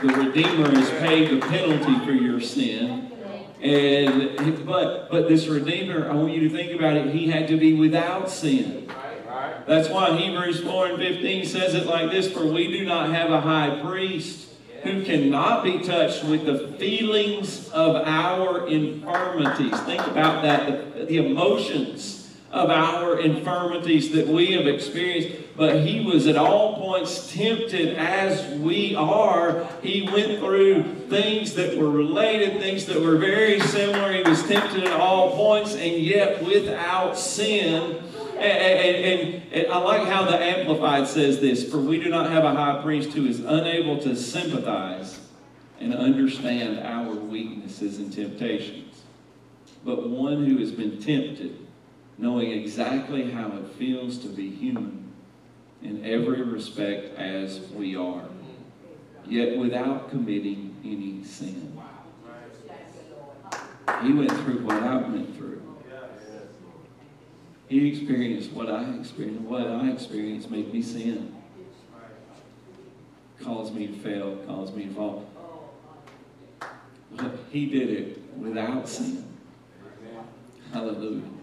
The 0.00 0.14
Redeemer 0.16 0.70
has 0.76 0.90
paid 1.00 1.30
the 1.30 1.44
penalty 1.44 2.06
for 2.06 2.12
your 2.12 2.40
sin. 2.40 3.10
And 3.60 4.64
but 4.64 5.10
but 5.10 5.28
this 5.28 5.46
Redeemer, 5.46 6.08
I 6.08 6.14
want 6.14 6.32
you 6.32 6.48
to 6.48 6.50
think 6.50 6.78
about 6.78 6.96
it, 6.96 7.14
he 7.14 7.28
had 7.28 7.48
to 7.48 7.56
be 7.56 7.74
without 7.74 8.30
sin. 8.30 8.90
That's 9.66 9.88
why 9.88 10.16
Hebrews 10.16 10.62
4 10.62 10.86
and 10.86 10.98
15 10.98 11.44
says 11.44 11.74
it 11.74 11.86
like 11.86 12.10
this 12.10 12.32
For 12.32 12.46
we 12.46 12.70
do 12.70 12.84
not 12.84 13.10
have 13.10 13.30
a 13.30 13.40
high 13.40 13.80
priest 13.82 14.48
who 14.82 15.04
cannot 15.04 15.64
be 15.64 15.80
touched 15.80 16.24
with 16.24 16.46
the 16.46 16.76
feelings 16.78 17.68
of 17.70 17.96
our 17.96 18.68
infirmities. 18.68 19.78
Think 19.80 20.06
about 20.06 20.42
that, 20.44 20.94
the, 20.94 21.04
the 21.04 21.16
emotions 21.18 22.17
of 22.50 22.70
our 22.70 23.20
infirmities 23.20 24.10
that 24.12 24.26
we 24.26 24.52
have 24.52 24.66
experienced, 24.66 25.36
but 25.56 25.84
he 25.84 26.00
was 26.00 26.26
at 26.26 26.36
all 26.36 26.76
points 26.76 27.32
tempted 27.32 27.96
as 27.96 28.58
we 28.58 28.94
are. 28.94 29.68
He 29.82 30.08
went 30.10 30.38
through 30.38 30.82
things 31.10 31.54
that 31.54 31.76
were 31.76 31.90
related, 31.90 32.58
things 32.58 32.86
that 32.86 33.00
were 33.00 33.18
very 33.18 33.60
similar. 33.60 34.12
He 34.12 34.22
was 34.22 34.42
tempted 34.44 34.84
at 34.84 34.98
all 34.98 35.36
points, 35.36 35.74
and 35.74 36.02
yet 36.02 36.42
without 36.42 37.18
sin. 37.18 38.02
And, 38.38 38.40
and, 38.40 39.04
and, 39.04 39.52
and 39.52 39.72
I 39.72 39.78
like 39.78 40.08
how 40.08 40.24
the 40.24 40.38
Amplified 40.38 41.06
says 41.06 41.40
this 41.40 41.70
For 41.70 41.78
we 41.78 42.02
do 42.02 42.08
not 42.08 42.30
have 42.30 42.44
a 42.44 42.54
high 42.54 42.80
priest 42.82 43.10
who 43.10 43.26
is 43.26 43.40
unable 43.40 43.98
to 43.98 44.16
sympathize 44.16 45.20
and 45.80 45.94
understand 45.94 46.78
our 46.80 47.12
weaknesses 47.12 47.98
and 47.98 48.10
temptations, 48.10 49.02
but 49.84 50.08
one 50.08 50.46
who 50.46 50.58
has 50.58 50.72
been 50.72 50.98
tempted 51.00 51.67
knowing 52.18 52.50
exactly 52.50 53.30
how 53.30 53.46
it 53.56 53.68
feels 53.78 54.18
to 54.18 54.28
be 54.28 54.50
human 54.50 55.12
in 55.82 56.04
every 56.04 56.42
respect 56.42 57.16
as 57.16 57.60
we 57.70 57.94
are, 57.94 58.24
yet 59.24 59.56
without 59.56 60.10
committing 60.10 60.76
any 60.84 61.22
sin. 61.24 61.80
He 64.02 64.12
went 64.12 64.30
through 64.30 64.64
what 64.64 64.82
I 64.82 64.96
went 64.96 65.36
through. 65.36 65.62
He 67.68 67.88
experienced 67.88 68.52
what 68.52 68.68
I 68.70 68.94
experienced. 68.94 69.42
What 69.42 69.66
I 69.66 69.90
experienced 69.90 70.50
made 70.50 70.72
me 70.72 70.82
sin. 70.82 71.34
Caused 73.42 73.74
me 73.74 73.86
to 73.86 73.92
fail, 73.94 74.36
caused 74.46 74.74
me 74.74 74.86
to 74.86 74.94
fall. 74.94 75.26
But 77.12 77.38
he 77.50 77.66
did 77.66 77.90
it 77.90 78.22
without 78.36 78.88
sin. 78.88 79.24
Hallelujah. 80.72 81.37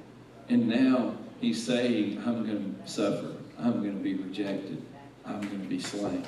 And 0.49 0.67
now 0.67 1.15
he's 1.41 1.65
saying, 1.65 2.21
I'm 2.25 2.45
going 2.45 2.75
to 2.83 2.89
suffer. 2.89 3.33
I'm 3.59 3.81
going 3.81 3.97
to 3.97 4.03
be 4.03 4.15
rejected. 4.15 4.81
I'm 5.25 5.41
going 5.41 5.61
to 5.61 5.67
be 5.67 5.79
slain. 5.79 6.25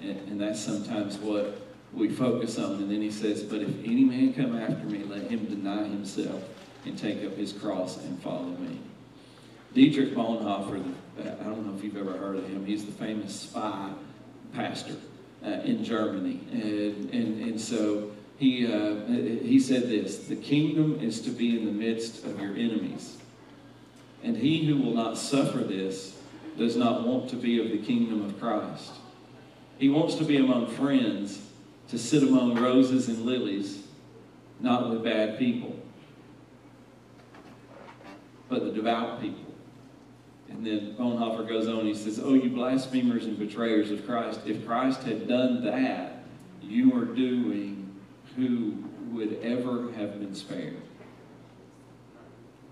And, 0.00 0.18
and 0.28 0.40
that's 0.40 0.60
sometimes 0.60 1.18
what 1.18 1.60
we 1.92 2.08
focus 2.08 2.58
on. 2.58 2.74
And 2.74 2.90
then 2.90 3.02
he 3.02 3.10
says, 3.10 3.42
But 3.42 3.62
if 3.62 3.68
any 3.84 4.04
man 4.04 4.34
come 4.34 4.56
after 4.56 4.84
me, 4.86 5.02
let 5.04 5.22
him 5.30 5.46
deny 5.46 5.84
himself 5.84 6.42
and 6.84 6.96
take 6.96 7.24
up 7.24 7.36
his 7.36 7.52
cross 7.52 7.98
and 7.98 8.22
follow 8.22 8.44
me. 8.44 8.78
Dietrich 9.74 10.14
Bonhoeffer, 10.14 10.82
I 11.18 11.44
don't 11.44 11.66
know 11.66 11.76
if 11.76 11.84
you've 11.84 11.96
ever 11.96 12.16
heard 12.16 12.36
of 12.36 12.48
him, 12.48 12.64
he's 12.64 12.86
the 12.86 12.92
famous 12.92 13.40
spy 13.40 13.90
pastor 14.54 14.94
uh, 15.44 15.50
in 15.64 15.84
Germany. 15.84 16.40
And, 16.52 17.10
and, 17.10 17.42
and 17.42 17.60
so 17.60 18.12
he, 18.38 18.66
uh, 18.66 19.06
he 19.06 19.58
said 19.58 19.82
this 19.84 20.26
The 20.28 20.36
kingdom 20.36 21.00
is 21.00 21.20
to 21.22 21.30
be 21.30 21.58
in 21.58 21.66
the 21.66 21.72
midst 21.72 22.24
of 22.24 22.40
your 22.40 22.54
enemies. 22.56 23.18
And 24.26 24.36
he 24.36 24.66
who 24.66 24.76
will 24.76 24.92
not 24.92 25.16
suffer 25.16 25.58
this 25.58 26.18
does 26.58 26.76
not 26.76 27.06
want 27.06 27.30
to 27.30 27.36
be 27.36 27.60
of 27.64 27.70
the 27.70 27.78
kingdom 27.78 28.24
of 28.24 28.40
Christ. 28.40 28.90
He 29.78 29.88
wants 29.88 30.16
to 30.16 30.24
be 30.24 30.36
among 30.38 30.66
friends, 30.66 31.40
to 31.90 31.98
sit 31.98 32.24
among 32.24 32.56
roses 32.56 33.06
and 33.06 33.20
lilies, 33.20 33.84
not 34.58 34.90
with 34.90 35.04
bad 35.04 35.38
people, 35.38 35.78
but 38.48 38.64
the 38.64 38.72
devout 38.72 39.20
people. 39.20 39.44
And 40.48 40.66
then 40.66 40.96
Bonhoeffer 40.98 41.48
goes 41.48 41.68
on, 41.68 41.86
he 41.86 41.94
says, 41.94 42.18
Oh, 42.18 42.34
you 42.34 42.50
blasphemers 42.50 43.26
and 43.26 43.38
betrayers 43.38 43.92
of 43.92 44.04
Christ, 44.06 44.40
if 44.44 44.66
Christ 44.66 45.04
had 45.04 45.28
done 45.28 45.64
that, 45.66 46.24
you 46.60 46.92
are 47.00 47.04
doing 47.04 47.94
who 48.34 48.74
would 49.12 49.38
ever 49.44 49.92
have 49.92 50.18
been 50.18 50.34
spared 50.34 50.82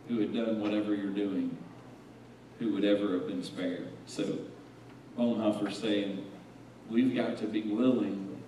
who 0.09 0.21
had 0.21 0.35
done 0.35 0.61
whatever 0.61 0.95
you're 0.95 1.11
doing, 1.11 1.57
who 2.59 2.73
would 2.75 2.85
ever 2.85 3.15
have 3.15 3.27
been 3.27 3.43
spared. 3.43 3.89
So 4.07 4.39
Bonhoeffer's 5.19 5.79
saying, 5.79 6.25
we've 6.91 7.15
got 7.15 7.39
to 7.39 7.47
be 7.47 7.63
willing 7.63 8.43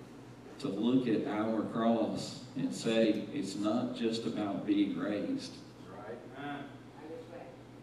to 0.59 0.67
look 0.67 1.07
at 1.07 1.27
our 1.27 1.61
cross 1.63 2.41
and 2.55 2.73
say, 2.73 3.25
it's 3.33 3.55
not 3.55 3.95
just 3.95 4.25
about 4.25 4.65
being 4.65 4.97
raised. 4.97 5.53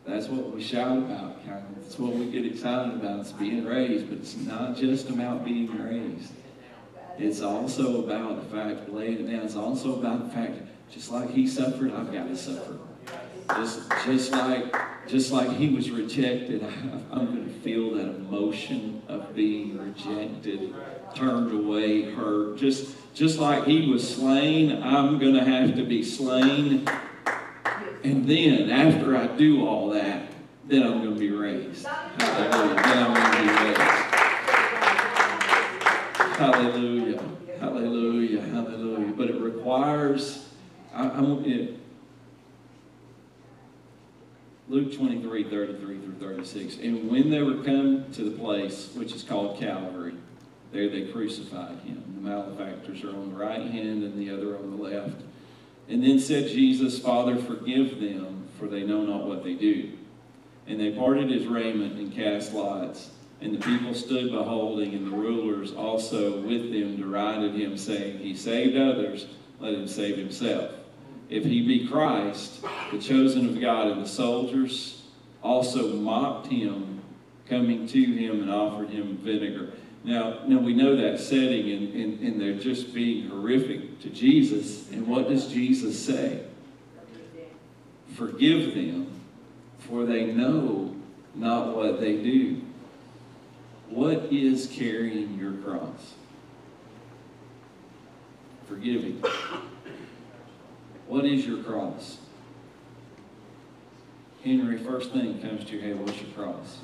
That's 0.04 0.28
what 0.28 0.50
we 0.50 0.62
shout 0.62 0.98
about. 0.98 1.38
That's 1.80 1.98
what 1.98 2.12
we 2.14 2.30
get 2.30 2.44
excited 2.44 2.94
about. 2.94 3.20
It's 3.20 3.32
being 3.32 3.64
raised, 3.64 4.10
but 4.10 4.18
it's 4.18 4.36
not 4.36 4.76
just 4.76 5.08
about 5.08 5.44
being 5.44 5.74
raised. 5.82 6.30
It's 7.18 7.40
also 7.40 8.04
about 8.04 8.42
the 8.42 8.56
fact, 8.56 8.90
laying 8.90 9.20
it 9.20 9.32
down, 9.32 9.46
it's 9.46 9.56
also 9.56 9.98
about 9.98 10.24
the 10.24 10.30
fact, 10.34 10.58
just 10.90 11.10
like 11.10 11.30
he 11.30 11.46
suffered, 11.46 11.92
I've 11.94 12.12
got 12.12 12.28
to 12.28 12.36
suffer. 12.36 12.76
Just, 13.50 13.90
just 14.04 14.32
like, 14.32 14.74
just 15.06 15.30
like 15.32 15.50
he 15.50 15.68
was 15.68 15.90
rejected, 15.90 16.64
I, 16.64 16.66
I'm 17.12 17.26
going 17.26 17.46
to 17.46 17.60
feel 17.60 17.94
that 17.94 18.06
emotion 18.06 19.02
of 19.08 19.34
being 19.34 19.78
rejected, 19.78 20.74
turned 21.14 21.52
away, 21.52 22.12
hurt. 22.12 22.56
Just, 22.56 22.96
just 23.14 23.38
like 23.38 23.64
he 23.64 23.90
was 23.90 24.16
slain, 24.16 24.82
I'm 24.82 25.18
going 25.18 25.34
to 25.34 25.44
have 25.44 25.76
to 25.76 25.84
be 25.84 26.02
slain. 26.02 26.88
And 28.02 28.28
then, 28.28 28.70
after 28.70 29.16
I 29.16 29.26
do 29.28 29.66
all 29.66 29.90
that, 29.90 30.30
then 30.66 30.82
I'm 30.82 31.02
going 31.02 31.14
to 31.14 31.20
be 31.20 31.30
raised. 31.30 31.86
Hallelujah. 31.86 32.74
Then 32.82 32.98
I'm 32.98 33.14
going 33.14 33.46
to 33.46 33.52
be 33.52 33.64
raised. 33.64 33.80
Hallelujah. 36.36 37.22
Hallelujah. 37.60 38.40
Hallelujah. 38.40 39.12
But 39.16 39.30
it 39.30 39.40
requires, 39.40 40.48
I, 40.94 41.08
I'm, 41.08 41.44
it, 41.44 41.78
Luke 44.68 44.94
23, 44.94 45.44
33 45.44 45.98
through 45.98 46.14
36. 46.14 46.78
And 46.78 47.10
when 47.10 47.30
they 47.30 47.42
were 47.42 47.62
come 47.62 48.10
to 48.12 48.24
the 48.24 48.36
place 48.36 48.90
which 48.94 49.14
is 49.14 49.22
called 49.22 49.58
Calvary, 49.58 50.14
there 50.72 50.88
they 50.88 51.06
crucified 51.08 51.78
him. 51.80 52.02
The 52.16 52.28
malefactors 52.28 53.04
are 53.04 53.10
on 53.10 53.30
the 53.30 53.36
right 53.36 53.60
hand 53.60 54.02
and 54.02 54.18
the 54.18 54.32
other 54.32 54.56
on 54.56 54.70
the 54.70 54.82
left. 54.82 55.20
And 55.88 56.02
then 56.02 56.18
said 56.18 56.48
Jesus, 56.48 56.98
Father, 56.98 57.36
forgive 57.36 58.00
them, 58.00 58.48
for 58.58 58.66
they 58.66 58.84
know 58.84 59.02
not 59.02 59.26
what 59.26 59.44
they 59.44 59.52
do. 59.52 59.92
And 60.66 60.80
they 60.80 60.92
parted 60.92 61.30
his 61.30 61.46
raiment 61.46 61.98
and 61.98 62.12
cast 62.12 62.54
lots. 62.54 63.10
And 63.42 63.54
the 63.54 63.58
people 63.58 63.92
stood 63.92 64.32
beholding, 64.32 64.94
and 64.94 65.12
the 65.12 65.16
rulers 65.16 65.74
also 65.74 66.40
with 66.40 66.72
them 66.72 66.96
derided 66.96 67.54
him, 67.54 67.76
saying, 67.76 68.20
He 68.20 68.34
saved 68.34 68.78
others, 68.78 69.26
let 69.60 69.74
him 69.74 69.86
save 69.86 70.16
himself. 70.16 70.70
If 71.34 71.44
he 71.44 71.62
be 71.62 71.88
Christ, 71.88 72.64
the 72.92 72.98
chosen 73.00 73.48
of 73.48 73.60
God, 73.60 73.88
and 73.88 74.04
the 74.04 74.08
soldiers 74.08 75.02
also 75.42 75.94
mocked 75.94 76.46
him, 76.46 77.00
coming 77.48 77.88
to 77.88 78.00
him 78.00 78.42
and 78.42 78.52
offered 78.52 78.90
him 78.90 79.16
vinegar. 79.16 79.72
Now, 80.04 80.44
now 80.46 80.58
we 80.58 80.74
know 80.74 80.94
that 80.94 81.18
setting, 81.18 81.72
and, 81.72 81.92
and, 81.92 82.20
and 82.20 82.40
they're 82.40 82.60
just 82.60 82.94
being 82.94 83.28
horrific 83.28 84.00
to 84.02 84.10
Jesus. 84.10 84.88
And 84.92 85.08
what 85.08 85.28
does 85.28 85.48
Jesus 85.48 85.98
say? 85.98 86.44
Forgive 88.14 88.72
them, 88.76 89.10
for 89.80 90.04
they 90.04 90.26
know 90.26 90.94
not 91.34 91.74
what 91.74 91.98
they 91.98 92.16
do. 92.16 92.62
What 93.88 94.32
is 94.32 94.68
carrying 94.72 95.36
your 95.36 95.54
cross? 95.54 96.14
Forgiving. 98.68 99.20
What 101.06 101.24
is 101.24 101.46
your 101.46 101.62
cross? 101.62 102.18
Henry, 104.42 104.78
first 104.78 105.12
thing 105.12 105.40
comes 105.40 105.64
to 105.64 105.72
your 105.76 105.82
head, 105.82 106.00
what's 106.00 106.20
your 106.20 106.30
cross? 106.30 106.78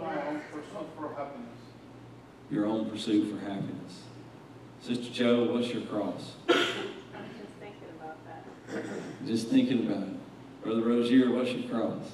My 0.00 0.28
own 0.28 0.40
pursuit 0.50 0.88
for 0.96 1.14
happiness. 1.14 1.46
Your 2.50 2.66
own 2.66 2.90
pursuit 2.90 3.30
for 3.30 3.44
happiness. 3.44 4.02
Sister 4.82 5.12
Joe, 5.12 5.52
what's 5.52 5.68
your 5.68 5.82
cross? 5.82 6.32
Just 6.48 6.66
thinking 7.58 7.88
about 8.00 8.16
that. 8.26 9.26
Just 9.26 9.48
thinking 9.48 9.86
about 9.86 10.08
it. 10.08 10.62
Brother 10.62 10.82
Rozier, 10.82 11.30
what's 11.30 11.52
your 11.52 11.68
cross? 11.68 12.12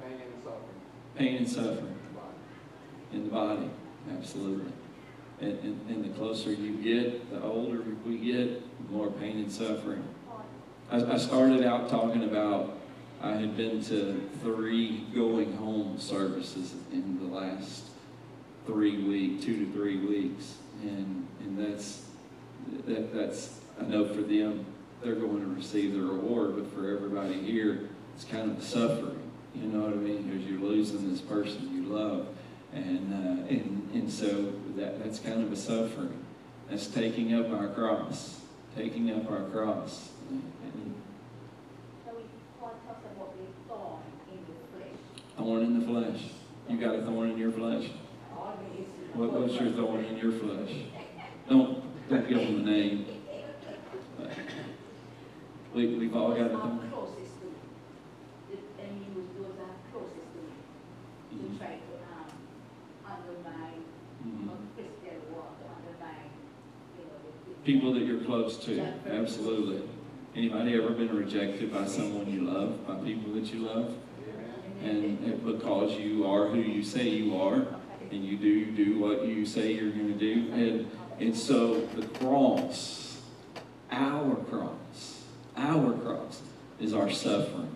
Pain 0.00 0.12
and 0.12 0.42
suffering. 0.44 1.16
Pain 1.16 1.36
and 1.36 1.48
suffering 1.48 1.94
in 3.12 3.24
the 3.24 3.30
body. 3.30 3.70
Absolutely. 4.12 4.72
And, 5.40 5.58
and, 5.60 5.80
and 5.88 6.04
the 6.04 6.10
closer 6.18 6.52
you 6.52 6.76
get, 6.76 7.30
the 7.30 7.42
older 7.42 7.82
we 8.06 8.18
get, 8.18 8.62
the 8.86 8.92
more 8.92 9.10
pain 9.10 9.38
and 9.38 9.50
suffering. 9.50 10.04
I, 10.90 11.14
I 11.14 11.16
started 11.16 11.64
out 11.64 11.88
talking 11.88 12.24
about 12.24 12.78
I 13.22 13.32
had 13.32 13.56
been 13.56 13.82
to 13.84 14.28
three 14.42 15.06
going 15.14 15.56
home 15.56 15.98
services 15.98 16.74
in 16.92 17.18
the 17.18 17.34
last 17.34 17.84
three 18.66 19.02
week, 19.02 19.42
two 19.42 19.64
to 19.64 19.72
three 19.72 19.98
weeks, 19.98 20.56
and 20.82 21.26
and 21.40 21.58
that's 21.58 22.04
that, 22.86 23.12
that's 23.14 23.60
I 23.80 23.84
know 23.84 24.06
for 24.06 24.22
them 24.22 24.64
they're 25.02 25.14
going 25.14 25.40
to 25.40 25.54
receive 25.54 25.94
the 25.94 26.00
reward, 26.00 26.56
but 26.56 26.72
for 26.72 26.94
everybody 26.94 27.34
here, 27.34 27.88
it's 28.14 28.24
kind 28.24 28.56
of 28.56 28.62
suffering. 28.62 29.20
You 29.54 29.68
know 29.68 29.80
what 29.80 29.92
I 29.92 29.96
mean? 29.96 30.22
Because 30.28 30.46
you're 30.46 30.60
losing 30.60 31.10
this 31.10 31.20
person 31.20 31.74
you 31.74 31.92
love, 31.92 32.26
and 32.74 33.12
uh, 33.12 33.46
and 33.48 33.90
and 33.94 34.10
so 34.10 34.52
that 34.76 35.02
that's 35.02 35.18
kind 35.18 35.42
of 35.42 35.52
a 35.52 35.56
suffering. 35.56 36.24
That's 36.68 36.86
taking 36.86 37.34
up 37.34 37.50
our 37.50 37.68
cross, 37.68 38.40
taking 38.76 39.10
up 39.10 39.30
our 39.30 39.42
cross. 39.50 40.10
And 40.30 40.94
So 42.06 42.12
we 42.16 42.22
Paul 42.60 42.74
talks 42.86 43.04
about 43.04 43.34
the 43.36 43.44
thorn 43.68 44.02
in 44.30 44.38
the 44.46 44.54
flesh. 44.78 45.36
Thorn 45.36 45.62
in 45.62 45.80
the 45.80 45.86
flesh. 45.86 46.22
You 46.68 46.76
got 46.78 46.94
a 46.94 47.02
thorn 47.02 47.30
in 47.30 47.38
your 47.38 47.50
flesh? 47.52 47.90
What, 49.14 49.32
what's 49.32 49.54
your 49.54 49.70
thorn 49.72 50.04
in 50.04 50.16
your 50.18 50.30
flesh? 50.30 50.70
Don't, 51.48 51.82
don't 52.08 52.28
give 52.28 52.38
them 52.38 52.60
a 52.60 52.70
name. 52.70 53.06
We, 55.74 55.86
we've 55.96 56.14
all 56.16 56.30
got 56.30 56.46
a 56.46 56.48
thorn. 56.50 56.90
closest 56.92 57.40
to 57.40 57.46
me. 57.46 57.52
The- 58.50 58.82
And 58.82 59.06
use 59.16 59.28
those 59.36 59.54
are 59.58 59.74
closest 59.92 60.30
to 60.34 60.38
me 60.46 60.54
to 61.30 61.34
Mhm. 61.36 61.58
try 61.58 61.78
to, 61.78 61.94
um, 63.10 63.19
undermine, 63.30 63.84
Mhm. 64.26 64.48
or 64.50 64.56
Christian 64.74 65.20
walk, 65.32 65.56
undermine, 65.76 66.30
you 66.98 67.04
know, 67.04 67.12
the. 67.46 67.54
People 67.64 67.92
that 67.94 68.02
you're 68.02 68.24
close 68.24 68.56
to, 68.64 68.80
absolutely. 69.08 69.82
Anybody 70.34 70.74
ever 70.74 70.90
been 70.90 71.14
rejected 71.14 71.72
by 71.72 71.86
someone 71.86 72.30
you 72.30 72.42
love, 72.42 72.86
by 72.86 72.94
people 72.96 73.32
that 73.34 73.52
you 73.52 73.60
love? 73.60 73.94
And 74.82 75.04
it- 75.26 75.44
because 75.44 75.98
you 75.98 76.26
are 76.26 76.48
who 76.48 76.58
you 76.58 76.82
say 76.82 77.08
you 77.08 77.36
are, 77.36 77.66
and 78.10 78.24
you 78.24 78.36
do 78.36 78.66
do 78.66 78.98
what 78.98 79.26
you 79.26 79.44
say 79.44 79.74
you're 79.74 79.90
going 79.90 80.18
to 80.18 80.18
do. 80.18 80.52
And, 80.52 80.90
and 81.20 81.36
so 81.36 81.80
the 81.96 82.06
cross, 82.06 83.20
our 83.92 84.36
cross, 84.36 85.24
our 85.56 85.92
cross 85.92 86.40
is 86.80 86.94
our 86.94 87.10
suffering. 87.10 87.68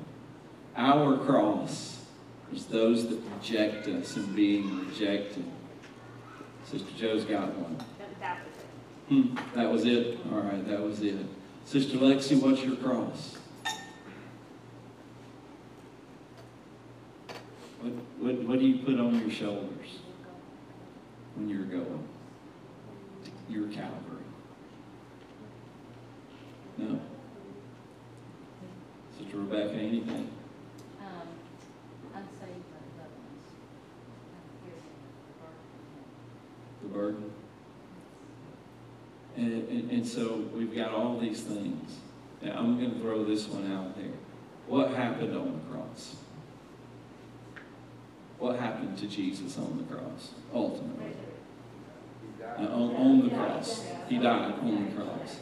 Our 0.77 1.19
cross 1.19 1.94
is 2.53 2.67
those 2.67 3.09
that 3.09 3.21
reject 3.37 3.89
us 3.89 4.17
and 4.17 4.35
being 4.35 4.87
rejected. 4.87 5.45
Sister 6.65 6.91
Joe's 6.97 7.25
got 7.25 7.55
one. 7.57 7.77
That 8.21 8.39
was 8.45 8.55
it. 8.57 8.67
Hmm, 9.09 9.59
that 9.59 9.71
was 9.71 9.85
it? 9.85 10.19
All 10.33 10.41
right, 10.41 10.67
that 10.69 10.81
was 10.81 11.03
it. 11.03 11.27
Sister 11.65 11.99
Lexi, 11.99 12.41
what's 12.41 12.63
your 12.63 12.77
cross? 12.77 13.39
What, 17.81 17.93
what, 18.19 18.35
what 18.49 18.59
do 18.59 18.67
you 18.67 18.83
put 18.83 18.99
on 18.99 19.21
your 19.21 19.31
shoulders 19.31 19.99
when 21.35 21.49
you're 21.49 21.65
going? 21.65 22.09
Your 23.49 23.69
Calvary. 23.69 24.25
No. 26.79 26.99
Sister 29.19 29.37
Rebecca, 29.37 29.75
anything? 29.75 30.31
Um, 31.01 31.29
unsaved 32.15 32.65
loved 32.99 33.17
ones. 33.19 33.45
The 36.83 36.89
burden? 36.89 37.31
And, 39.37 39.69
and, 39.69 39.91
and 39.91 40.07
so 40.07 40.45
we've 40.55 40.75
got 40.75 40.93
all 40.93 41.19
these 41.19 41.43
things. 41.43 41.99
Now, 42.43 42.59
I'm 42.59 42.79
going 42.79 42.95
to 42.95 43.01
throw 43.01 43.25
this 43.25 43.47
one 43.49 43.73
out 43.73 43.97
there. 43.97 44.12
What 44.67 44.91
happened 44.91 45.37
on 45.37 45.53
the 45.53 45.75
cross? 45.75 46.17
What 48.39 48.59
happened 48.59 48.97
to 48.99 49.07
Jesus 49.07 49.59
on 49.59 49.79
the 49.79 49.95
cross, 49.95 50.31
ultimately? 50.53 51.12
Uh, 52.43 52.62
on, 52.62 52.97
on 52.97 53.29
the 53.29 53.35
cross. 53.35 53.85
He 54.09 54.19
died 54.19 54.53
on 54.61 54.85
the 54.85 55.03
cross. 55.03 55.39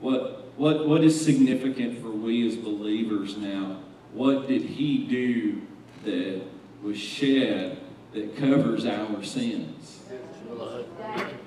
What, 0.00 0.52
what, 0.56 0.88
what 0.88 1.04
is 1.04 1.22
significant 1.22 2.00
for 2.00 2.10
we 2.10 2.46
as 2.48 2.56
believers 2.56 3.36
now? 3.36 3.82
What 4.12 4.48
did 4.48 4.62
he 4.62 5.04
do 5.06 5.62
that 6.04 6.42
was 6.82 6.98
shed 6.98 7.78
that 8.12 8.36
covers 8.36 8.86
our 8.86 9.22
sins? 9.22 10.00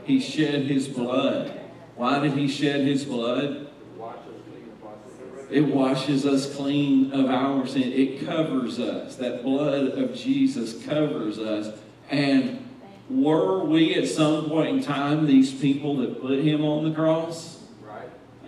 He 0.06 0.20
shed 0.20 0.64
his 0.66 0.88
blood. 0.88 1.60
Why 1.96 2.20
did 2.20 2.34
he 2.34 2.48
shed 2.48 2.82
his 2.82 3.06
blood? 3.06 3.70
It 5.50 5.68
washes 5.68 6.26
us 6.26 6.56
clean 6.56 7.12
of 7.12 7.28
our 7.28 7.68
sin. 7.68 7.92
It 7.94 8.26
covers 8.26 8.80
us. 8.80 9.18
That 9.18 9.44
blood 9.44 9.90
of 9.90 10.16
Jesus 10.16 10.84
covers 10.84 11.38
us. 11.38 11.78
And 12.10 12.68
were 13.10 13.64
we 13.64 13.94
at 13.96 14.08
some 14.08 14.50
point 14.50 14.78
in 14.78 14.84
time 14.84 15.28
these 15.28 15.54
people 15.54 15.98
that 15.98 16.22
put 16.22 16.40
him 16.40 16.66
on 16.66 16.90
the 16.90 16.96
cross? 16.96 17.60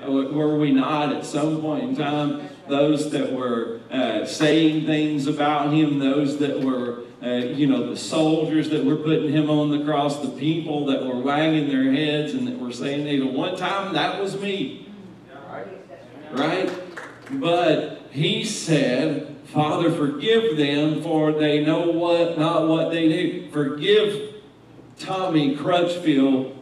Were 0.08 0.58
we 0.58 0.72
not 0.72 1.14
at 1.14 1.26
some 1.26 1.62
point 1.62 1.84
in 1.84 1.95
time 1.95 2.49
those 2.68 3.11
that 3.11 3.32
were 3.32 3.80
uh, 3.91 4.26
saying 4.26 4.86
things 4.86 5.28
about 5.28 5.72
him, 5.74 5.99
those 5.99 6.38
that 6.39 6.61
were, 6.61 7.03
uh, 7.24 7.45
you 7.45 7.68
know, 7.68 7.89
the 7.89 7.97
soldiers 7.97 8.70
that 8.70 8.84
were 8.84 8.95
putting 8.95 9.32
him 9.32 9.49
on 9.49 9.72
the 9.72 9.84
cross, 9.84 10.20
the 10.20 10.30
people 10.30 10.86
that 10.88 11.05
were 11.05 11.20
wagging 11.20 11.70
their 11.70 11.91
heads 11.91 12.34
and 12.34 12.47
that 12.47 12.59
were 12.59 12.72
saying, 12.72 13.05
"Hey, 13.05 13.22
one 13.22 13.55
time 13.55 13.93
that 13.93 14.22
was 14.22 14.39
me." 14.39 14.88
Right? 16.32 16.72
But 17.32 18.01
he 18.11 18.43
said, 18.43 19.36
Father, 19.45 19.91
forgive 19.91 20.57
them, 20.57 21.01
for 21.01 21.32
they 21.32 21.63
know 21.63 21.91
what 21.91 22.38
not 22.38 22.68
what 22.68 22.91
they 22.91 23.07
do. 23.07 23.49
Forgive 23.51 24.34
Tommy 24.99 25.55
Crutchfield 25.55 26.61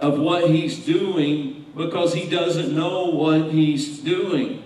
of 0.00 0.18
what 0.18 0.50
he's 0.50 0.84
doing 0.84 1.66
because 1.76 2.14
he 2.14 2.28
doesn't 2.28 2.74
know 2.74 3.06
what 3.06 3.52
he's 3.52 3.98
doing. 3.98 4.63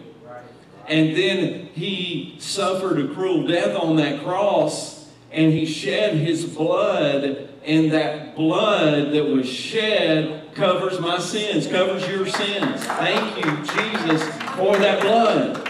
And 0.89 1.15
then 1.15 1.69
he 1.75 2.37
suffered 2.39 2.99
a 2.99 3.13
cruel 3.13 3.47
death 3.47 3.77
on 3.77 3.97
that 3.97 4.23
cross, 4.25 5.11
and 5.31 5.53
he 5.53 5.67
shed 5.67 6.15
his 6.15 6.47
blood, 6.47 7.49
and 7.65 7.93
that 7.93 8.35
blood 8.35 9.13
that 9.13 9.25
was 9.25 9.47
shed 9.47 10.55
covers 10.55 10.99
my 10.99 11.19
sins, 11.19 11.67
covers 11.67 12.09
your 12.09 12.27
sins. 12.27 12.85
Thank 12.87 13.37
you, 13.37 13.53
Jesus, 13.75 14.23
for 14.57 14.77
that 14.79 15.03
blood. 15.03 15.69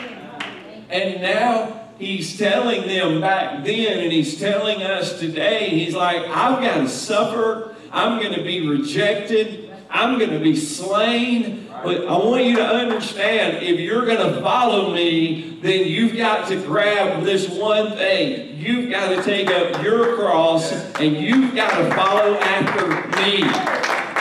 And 0.89 1.21
now 1.21 1.91
he's 1.99 2.39
telling 2.39 2.87
them 2.87 3.21
back 3.21 3.65
then, 3.65 3.99
and 3.99 4.13
he's 4.13 4.39
telling 4.39 4.83
us 4.83 5.19
today, 5.19 5.69
he's 5.71 5.95
like, 5.95 6.23
I've 6.29 6.63
got 6.63 6.77
to 6.79 6.89
suffer. 6.89 7.75
I'm 7.91 8.23
going 8.23 8.35
to 8.35 8.45
be 8.45 8.67
rejected. 8.67 9.75
I'm 9.91 10.19
going 10.19 10.31
to 10.31 10.39
be 10.39 10.55
slain. 10.55 11.68
But 11.83 12.07
I 12.07 12.17
want 12.17 12.45
you 12.45 12.57
to 12.57 12.67
understand 12.67 13.63
if 13.63 13.79
you're 13.79 14.05
going 14.05 14.35
to 14.35 14.41
follow 14.41 14.93
me, 14.93 15.59
then 15.63 15.87
you've 15.87 16.17
got 16.17 16.49
to 16.49 16.57
grab 16.57 17.23
this 17.25 17.49
one 17.49 17.93
thing. 17.93 18.59
You've 18.59 18.91
got 18.91 19.11
to 19.11 19.23
take 19.23 19.49
up 19.49 19.83
your 19.83 20.17
cross 20.17 20.73
and 20.73 21.17
you've 21.17 21.55
got 21.55 21.77
to 21.79 21.95
follow 21.95 22.35
after 22.35 22.89
me. 23.23 23.43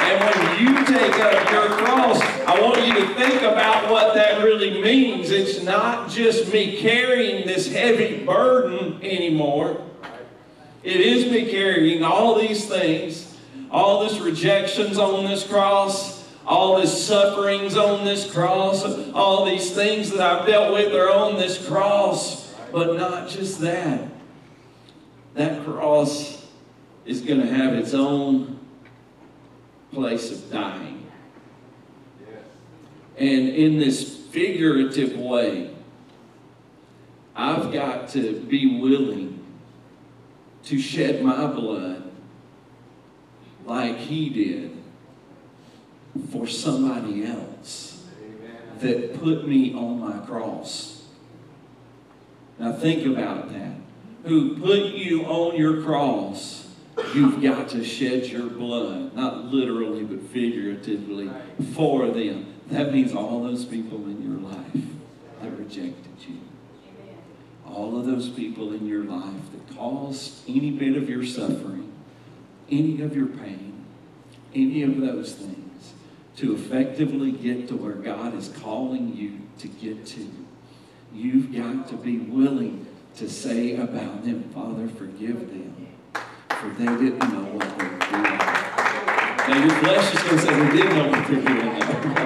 And 0.08 0.24
when 0.24 0.60
you 0.60 0.86
take 0.86 1.20
up 1.20 1.52
your 1.52 1.68
cross, 1.78 2.22
I 2.22 2.62
want 2.62 2.86
you 2.86 2.94
to 2.94 3.14
think 3.16 3.42
about 3.42 3.92
what 3.92 4.14
that 4.14 4.44
really 4.44 4.82
means. 4.82 5.32
It's 5.32 5.64
not 5.64 6.10
just 6.10 6.54
me 6.54 6.78
carrying 6.78 7.48
this 7.48 7.72
heavy 7.72 8.24
burden 8.24 9.04
anymore. 9.04 9.84
It 10.84 11.02
is 11.02 11.30
me 11.32 11.50
carrying 11.52 12.04
all 12.04 12.40
these 12.40 12.68
things, 12.68 13.36
all 13.72 14.06
this 14.06 14.20
rejections 14.20 14.98
on 14.98 15.26
this 15.26 15.46
cross, 15.46 16.17
all 16.48 16.78
this 16.78 17.06
sufferings 17.06 17.76
on 17.76 18.06
this 18.06 18.32
cross, 18.32 18.86
all 19.12 19.44
these 19.44 19.74
things 19.76 20.12
that 20.12 20.22
I've 20.22 20.48
dealt 20.48 20.74
with 20.74 20.94
are 20.94 21.12
on 21.12 21.36
this 21.36 21.68
cross. 21.68 22.54
But 22.72 22.96
not 22.96 23.28
just 23.28 23.60
that. 23.60 24.10
That 25.34 25.64
cross 25.66 26.46
is 27.06 27.22
going 27.22 27.42
to 27.42 27.48
have 27.48 27.74
its 27.74 27.94
own 27.94 28.60
place 29.92 30.32
of 30.32 30.50
dying. 30.50 31.12
And 33.18 33.50
in 33.50 33.78
this 33.80 34.16
figurative 34.16 35.18
way, 35.18 35.74
I've 37.36 37.74
got 37.74 38.10
to 38.10 38.40
be 38.42 38.80
willing 38.80 39.44
to 40.64 40.80
shed 40.80 41.24
my 41.24 41.48
blood 41.48 42.10
like 43.66 43.98
he 43.98 44.30
did 44.30 44.77
for 46.20 46.48
somebody 46.48 47.26
else 47.26 48.06
that 48.80 49.20
put 49.20 49.48
me 49.48 49.74
on 49.74 50.00
my 50.00 50.26
cross. 50.26 51.06
Now 52.60 52.74
think 52.74 53.06
about 53.06 53.52
that. 53.54 53.74
Who 54.26 54.58
put 54.58 54.94
you 54.94 55.26
on 55.26 55.56
your 55.56 55.84
cross, 55.84 56.68
you've 57.14 57.42
got 57.42 57.70
to 57.70 57.84
shed 57.84 58.26
your 58.26 58.48
blood, 58.48 59.16
not 59.16 59.46
literally 59.46 60.04
but 60.04 60.22
figuratively, 60.30 61.30
for 61.74 62.08
them. 62.08 62.54
That 62.68 62.92
means 62.92 63.14
all 63.14 63.44
those 63.44 63.64
people 63.64 63.98
in 64.06 64.22
your 64.22 64.40
life 64.40 64.84
that 65.42 65.52
rejected 65.58 66.16
you. 66.28 66.40
All 67.66 67.98
of 67.98 68.06
those 68.06 68.30
people 68.30 68.74
in 68.74 68.86
your 68.88 69.04
life 69.04 69.52
that 69.52 69.76
caused 69.76 70.48
any 70.50 70.72
bit 70.72 70.98
of 70.98 71.10
your 71.10 71.24
suffering, 71.26 71.92
any 72.70 73.02
of 73.02 73.16
your 73.16 73.28
pain, 73.28 73.86
any 74.54 74.84
of 74.84 75.00
those 75.00 75.34
things 75.34 75.67
to 76.38 76.54
effectively 76.54 77.32
get 77.32 77.68
to 77.68 77.76
where 77.76 77.94
God 77.94 78.36
is 78.36 78.50
calling 78.62 79.16
you 79.16 79.42
to 79.58 79.68
get 79.68 80.06
to. 80.06 80.30
You've 81.14 81.54
got 81.56 81.88
to 81.90 81.98
be 81.98 82.18
willing 82.18 82.86
to 83.16 83.28
say 83.28 83.76
about 83.76 84.24
them, 84.24 84.44
Father, 84.54 84.88
forgive 84.88 85.40
them, 85.50 85.88
for 86.50 86.70
they 86.70 86.86
didn't 86.86 87.20
know 87.20 87.56
what 87.56 87.78
they 87.80 87.86
were 87.86 87.98
doing. 87.98 88.38
Now, 89.48 89.66
your 89.66 89.76
flesh 89.80 90.14
is 90.14 90.24
going 90.24 90.36
to 90.36 90.42
say 90.44 90.60
they 90.60 90.78
didn't 90.78 90.96
know 90.96 91.10
what 91.10 91.28
they 91.28 91.36
were 91.36 91.42
doing. 91.42 92.17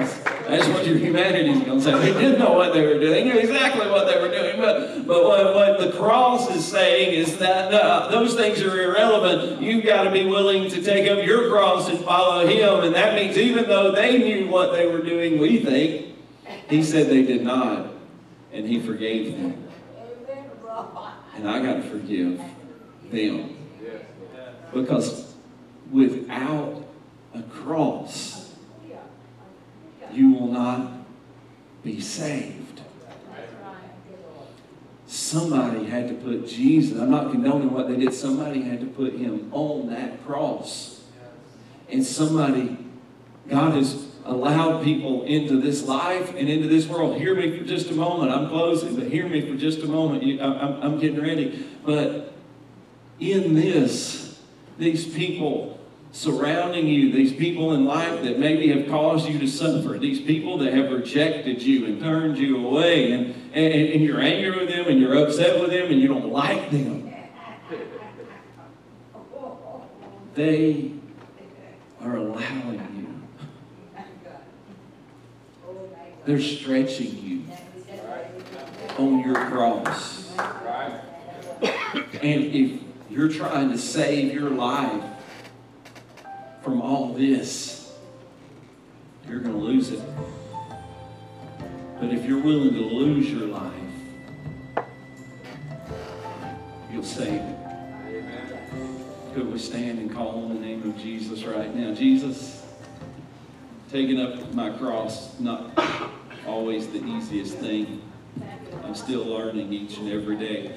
That's, 0.52 0.66
That's 0.66 0.78
what 0.80 0.86
your 0.86 0.98
humanity's 0.98 1.64
going 1.64 1.78
to 1.78 1.82
say. 1.82 2.12
They 2.12 2.12
didn't 2.12 2.38
know 2.38 2.52
what 2.52 2.74
they 2.74 2.84
were 2.84 3.00
doing. 3.00 3.10
They 3.10 3.24
knew 3.24 3.38
exactly 3.38 3.88
what 3.88 4.06
they 4.06 4.20
were 4.20 4.28
doing. 4.28 4.60
But, 4.60 5.06
but 5.06 5.24
what, 5.24 5.54
what 5.54 5.80
the 5.80 5.92
cross 5.96 6.50
is 6.54 6.62
saying 6.62 7.14
is 7.14 7.38
that 7.38 7.72
uh, 7.72 8.10
those 8.10 8.34
things 8.34 8.60
are 8.60 8.82
irrelevant. 8.82 9.62
You've 9.62 9.82
got 9.82 10.02
to 10.02 10.10
be 10.10 10.26
willing 10.26 10.70
to 10.70 10.82
take 10.82 11.10
up 11.10 11.24
your 11.24 11.48
cross 11.48 11.88
and 11.88 11.98
follow 12.00 12.46
Him. 12.46 12.84
And 12.84 12.94
that 12.94 13.14
means 13.14 13.38
even 13.38 13.64
though 13.64 13.92
they 13.92 14.18
knew 14.18 14.50
what 14.50 14.72
they 14.72 14.86
were 14.86 15.00
doing, 15.00 15.40
we 15.40 15.64
think, 15.64 16.16
He 16.68 16.82
said 16.82 17.06
they 17.06 17.22
did 17.22 17.42
not. 17.42 17.86
And 18.52 18.68
He 18.68 18.78
forgave 18.78 19.34
them. 19.34 19.68
And 21.34 21.48
I 21.48 21.62
got 21.62 21.76
to 21.76 21.82
forgive 21.82 22.38
them. 23.10 23.56
Because 24.74 25.34
without 25.90 26.84
a 27.32 27.40
cross, 27.44 28.31
you 30.14 30.32
will 30.32 30.48
not 30.48 30.92
be 31.82 32.00
saved. 32.00 32.80
Somebody 35.06 35.84
had 35.84 36.08
to 36.08 36.14
put 36.14 36.48
Jesus, 36.48 36.98
I'm 36.98 37.10
not 37.10 37.30
condoning 37.32 37.70
what 37.70 37.88
they 37.88 37.96
did, 37.96 38.14
somebody 38.14 38.62
had 38.62 38.80
to 38.80 38.86
put 38.86 39.14
him 39.14 39.50
on 39.52 39.90
that 39.90 40.24
cross. 40.24 41.04
And 41.90 42.02
somebody, 42.04 42.78
God 43.48 43.74
has 43.74 44.06
allowed 44.24 44.82
people 44.82 45.24
into 45.24 45.60
this 45.60 45.82
life 45.82 46.34
and 46.34 46.48
into 46.48 46.68
this 46.68 46.86
world. 46.86 47.18
Hear 47.18 47.34
me 47.34 47.58
for 47.58 47.64
just 47.64 47.90
a 47.90 47.94
moment. 47.94 48.32
I'm 48.32 48.48
closing, 48.48 48.96
but 48.96 49.08
hear 49.08 49.28
me 49.28 49.42
for 49.42 49.56
just 49.56 49.80
a 49.80 49.86
moment. 49.86 50.22
You, 50.22 50.40
I'm, 50.40 50.82
I'm 50.82 50.98
getting 50.98 51.20
ready. 51.20 51.66
But 51.84 52.32
in 53.20 53.54
this, 53.54 54.40
these 54.78 55.06
people 55.06 55.78
surrounding 56.12 56.86
you, 56.86 57.10
these 57.10 57.32
people 57.32 57.72
in 57.72 57.86
life 57.86 58.22
that 58.22 58.38
maybe 58.38 58.68
have 58.68 58.88
caused 58.88 59.26
you 59.26 59.38
to 59.38 59.46
suffer, 59.46 59.98
these 59.98 60.20
people 60.20 60.58
that 60.58 60.72
have 60.74 60.92
rejected 60.92 61.62
you 61.62 61.86
and 61.86 62.00
turned 62.00 62.36
you 62.36 62.64
away, 62.66 63.12
and, 63.12 63.34
and, 63.54 63.74
and 63.74 64.04
you're 64.04 64.20
angry 64.20 64.50
with 64.50 64.68
them 64.68 64.86
and 64.88 65.00
you're 65.00 65.16
upset 65.16 65.58
with 65.58 65.70
them 65.70 65.90
and 65.90 66.00
you 66.00 66.08
don't 66.08 66.28
like 66.28 66.70
them. 66.70 67.12
They 70.34 70.92
are 72.00 72.16
allowing 72.16 73.22
you. 73.96 74.02
They're 76.24 76.40
stretching 76.40 77.18
you 77.22 77.42
on 78.98 79.20
your 79.20 79.34
cross. 79.34 80.30
And 81.62 82.44
if 82.44 82.80
you're 83.10 83.28
trying 83.28 83.70
to 83.70 83.78
save 83.78 84.32
your 84.32 84.50
life 84.50 85.11
from 86.62 86.80
all 86.80 87.12
this, 87.12 87.92
you're 89.28 89.40
going 89.40 89.54
to 89.54 89.58
lose 89.58 89.90
it. 89.90 90.00
But 92.00 92.12
if 92.12 92.24
you're 92.24 92.42
willing 92.42 92.74
to 92.74 92.80
lose 92.80 93.30
your 93.30 93.48
life, 93.48 93.72
you'll 96.92 97.04
save 97.04 97.40
it. 97.40 97.58
Could 99.34 99.50
we 99.50 99.58
stand 99.58 99.98
and 99.98 100.12
call 100.12 100.44
on 100.44 100.48
the 100.48 100.60
name 100.60 100.88
of 100.88 100.98
Jesus 100.98 101.44
right 101.44 101.74
now? 101.74 101.94
Jesus, 101.94 102.64
taking 103.90 104.20
up 104.20 104.52
my 104.52 104.70
cross, 104.70 105.38
not 105.40 105.70
always 106.46 106.88
the 106.88 107.04
easiest 107.04 107.56
thing. 107.56 108.02
I'm 108.84 108.94
still 108.94 109.24
learning 109.24 109.72
each 109.72 109.96
and 109.98 110.10
every 110.10 110.36
day. 110.36 110.76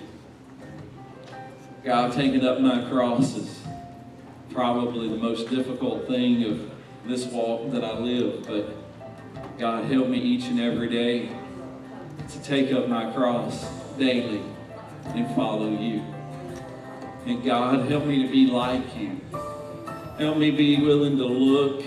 God, 1.84 2.14
taking 2.14 2.46
up 2.46 2.60
my 2.60 2.88
cross 2.90 3.36
is 3.36 3.65
probably 4.52 5.10
the 5.10 5.18
most 5.18 5.50
difficult 5.50 6.08
thing 6.08 6.44
of 6.44 6.72
this 7.06 7.26
walk 7.26 7.72
that 7.72 7.84
I 7.84 7.98
live, 8.00 8.48
but 8.48 8.70
God, 9.58 9.86
help 9.86 10.08
me 10.08 10.18
each 10.18 10.46
and 10.46 10.60
every 10.60 10.90
day 10.90 11.30
to 12.30 12.44
take 12.44 12.72
up 12.72 12.88
my 12.88 13.12
cross 13.14 13.66
daily 13.98 14.42
and 15.14 15.34
follow 15.36 15.70
you. 15.70 16.04
And 17.26 17.44
God, 17.44 17.90
help 17.90 18.06
me 18.06 18.24
to 18.26 18.32
be 18.32 18.48
like 18.48 18.96
you. 18.98 19.20
Help 20.18 20.38
me 20.38 20.52
be 20.52 20.82
willing 20.82 21.18
to 21.18 21.26
look 21.26 21.84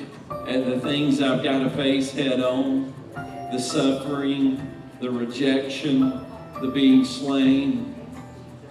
at 0.48 0.64
the 0.66 0.80
things 0.80 1.20
I've 1.20 1.42
got 1.42 1.60
to 1.60 1.70
face 1.70 2.12
head 2.12 2.40
on 2.40 2.94
the 3.14 3.58
suffering, 3.58 4.74
the 5.00 5.10
rejection, 5.10 6.24
the 6.60 6.68
being 6.68 7.04
slain. 7.04 7.94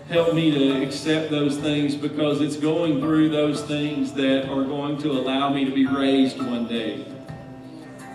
Help 0.09 0.33
me 0.33 0.51
to 0.51 0.83
accept 0.83 1.29
those 1.29 1.57
things 1.57 1.93
because 1.93 2.39
it's 2.39 2.55
going 2.55 3.01
through 3.01 3.27
those 3.27 3.61
things 3.63 4.13
that 4.13 4.47
are 4.47 4.63
going 4.63 4.97
to 4.99 5.11
allow 5.11 5.49
me 5.49 5.65
to 5.65 5.71
be 5.71 5.85
raised 5.85 6.37
one 6.37 6.65
day. 6.65 7.05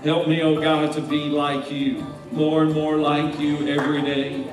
Help 0.03 0.26
me, 0.26 0.40
oh 0.40 0.59
God, 0.59 0.95
to 0.95 1.03
be 1.03 1.26
like 1.26 1.70
you, 1.70 2.07
more 2.30 2.62
and 2.62 2.72
more 2.72 2.97
like 2.97 3.38
you 3.38 3.68
every 3.68 4.01
day. 4.01 4.51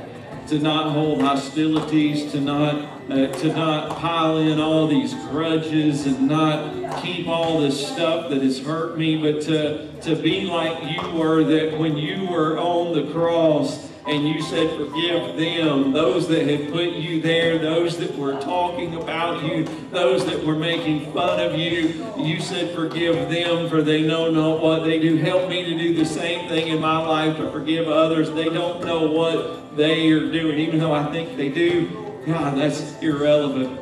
To 0.48 0.60
not 0.60 0.92
hold 0.92 1.22
hostilities, 1.22 2.30
to 2.34 2.42
not 2.42 2.76
uh, 3.10 3.28
to 3.28 3.54
not 3.54 3.98
pile 3.98 4.38
in 4.40 4.60
all 4.60 4.88
these 4.88 5.14
grudges 5.14 6.08
and 6.08 6.28
not 6.28 7.02
keep 7.02 7.28
all 7.28 7.62
this 7.62 7.88
stuff 7.88 8.30
that 8.30 8.42
has 8.42 8.60
hurt 8.60 8.98
me, 8.98 9.16
but 9.16 9.42
to 9.44 9.90
to 10.02 10.16
be 10.16 10.42
like 10.42 10.84
you 10.92 11.10
were. 11.12 11.44
That 11.44 11.78
when 11.80 11.96
you 11.96 12.28
were 12.28 12.60
on 12.60 12.94
the 12.94 13.12
cross 13.14 13.89
and 14.10 14.28
you 14.28 14.41
said, 14.41 14.76
Forgive 14.76 15.38
them, 15.38 15.93
those 15.93 16.28
that 16.30 16.47
had 16.47 16.72
put 16.72 16.93
you 16.93 17.22
there, 17.22 17.60
those 17.60 17.97
that 17.97 18.16
were 18.18 18.39
talking 18.41 18.95
about 18.95 19.43
you, 19.43 19.66
those 19.91 20.26
that 20.26 20.43
were 20.43 20.55
making 20.55 21.12
fun 21.14 21.39
of 21.39 21.57
you, 21.57 22.05
you 22.18 22.39
said, 22.41 22.76
Forgive 22.76 23.30
them, 23.30 23.70
for 23.70 23.82
they 23.84 24.01
know 24.05 24.32
not 24.32 24.62
what 24.62 24.84
they 24.84 24.99
do. 24.99 25.18
Help 25.18 25.47
me 25.49 25.64
to 25.64 25.78
do 25.78 25.95
the 25.95 26.05
same 26.05 26.49
thing 26.49 26.70
in 26.70 26.82
my 26.82 26.97
life 26.97 27.38
to 27.38 27.51
forgive 27.51 27.88
others. 27.88 28.32
They 28.32 28.49
don't 28.49 28.84
know 28.84 29.12
what 29.12 29.78
they 29.78 30.10
are 30.10 30.32
doing, 30.32 30.60
even 30.60 30.80
though 30.80 30.93
I 30.93 31.12
think 31.12 31.38
they 31.38 31.49
do. 31.49 31.88
God, 32.26 32.57
that's 32.57 32.99
irrelevant. 33.01 33.80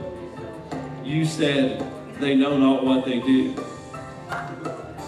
You 1.06 1.26
said, 1.26 1.90
They 2.20 2.36
know 2.36 2.58
not 2.58 2.84
what 2.84 3.06
they 3.06 3.20
do. 3.20 3.56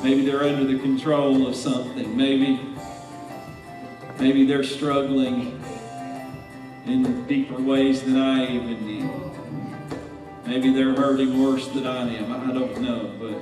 Maybe 0.02 0.26
they're 0.26 0.44
under 0.44 0.64
the 0.64 0.80
control 0.80 1.46
of 1.46 1.56
something. 1.58 2.16
Maybe 2.16 2.69
Maybe 4.20 4.46
they're 4.46 4.64
struggling 4.64 5.64
in 6.86 7.26
deeper 7.26 7.60
ways 7.62 8.02
than 8.02 8.18
I 8.18 8.54
even 8.54 8.86
knew. 8.86 9.32
Maybe 10.46 10.74
they're 10.74 10.94
hurting 10.94 11.42
worse 11.42 11.68
than 11.70 11.88
I 11.88 12.16
am. 12.16 12.32
I 12.32 12.54
don't 12.54 12.82
know, 12.82 13.12
but 13.18 13.40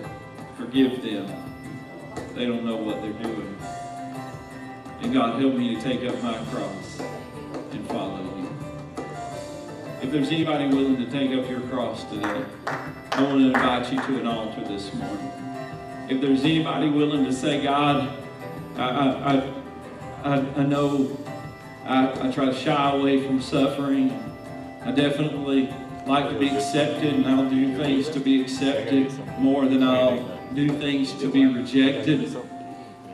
forgive 0.55 1.01
them. 1.01 1.25
They 2.36 2.45
don't 2.45 2.63
know 2.63 2.75
what 2.75 3.01
they're 3.01 3.11
doing. 3.13 3.57
And 5.01 5.13
God, 5.13 5.41
help 5.41 5.55
me 5.55 5.75
to 5.75 5.82
take 5.82 6.07
up 6.07 6.21
my 6.21 6.38
cross 6.51 6.99
and 7.71 7.88
follow 7.88 8.21
you. 8.38 8.49
If 10.03 10.11
there's 10.11 10.30
anybody 10.30 10.67
willing 10.67 10.97
to 10.97 11.09
take 11.09 11.32
up 11.32 11.49
your 11.49 11.61
cross 11.61 12.03
today, 12.03 12.45
I 12.67 13.23
want 13.23 13.39
to 13.39 13.47
invite 13.47 13.91
you 13.91 13.99
to 13.99 14.19
an 14.19 14.28
altar 14.28 14.61
this 14.61 14.93
morning. 14.93 15.32
If 16.07 16.21
there's 16.21 16.43
anybody 16.43 16.89
willing 16.89 17.25
to 17.25 17.34
say, 17.34 17.63
God, 17.63 18.15
I, 18.75 18.89
I, 18.89 19.34
I 19.34 19.57
I, 20.28 20.61
I 20.61 20.65
know 20.65 21.17
I, 21.86 22.28
I 22.28 22.32
try 22.32 22.45
to 22.45 22.53
shy 22.53 22.91
away 22.91 23.25
from 23.25 23.41
suffering. 23.41 24.11
I 24.84 24.91
definitely 24.91 25.73
like 26.05 26.30
to 26.30 26.38
be 26.38 26.49
accepted, 26.49 27.13
and 27.13 27.25
I'll 27.25 27.49
do 27.49 27.78
things 27.78 28.09
to 28.09 28.19
be 28.19 28.41
accepted 28.41 29.11
more 29.39 29.65
than 29.65 29.84
I'll 29.84 30.38
do 30.53 30.78
things 30.80 31.13
to 31.21 31.32
be 31.32 31.45
rejected. 31.45 32.36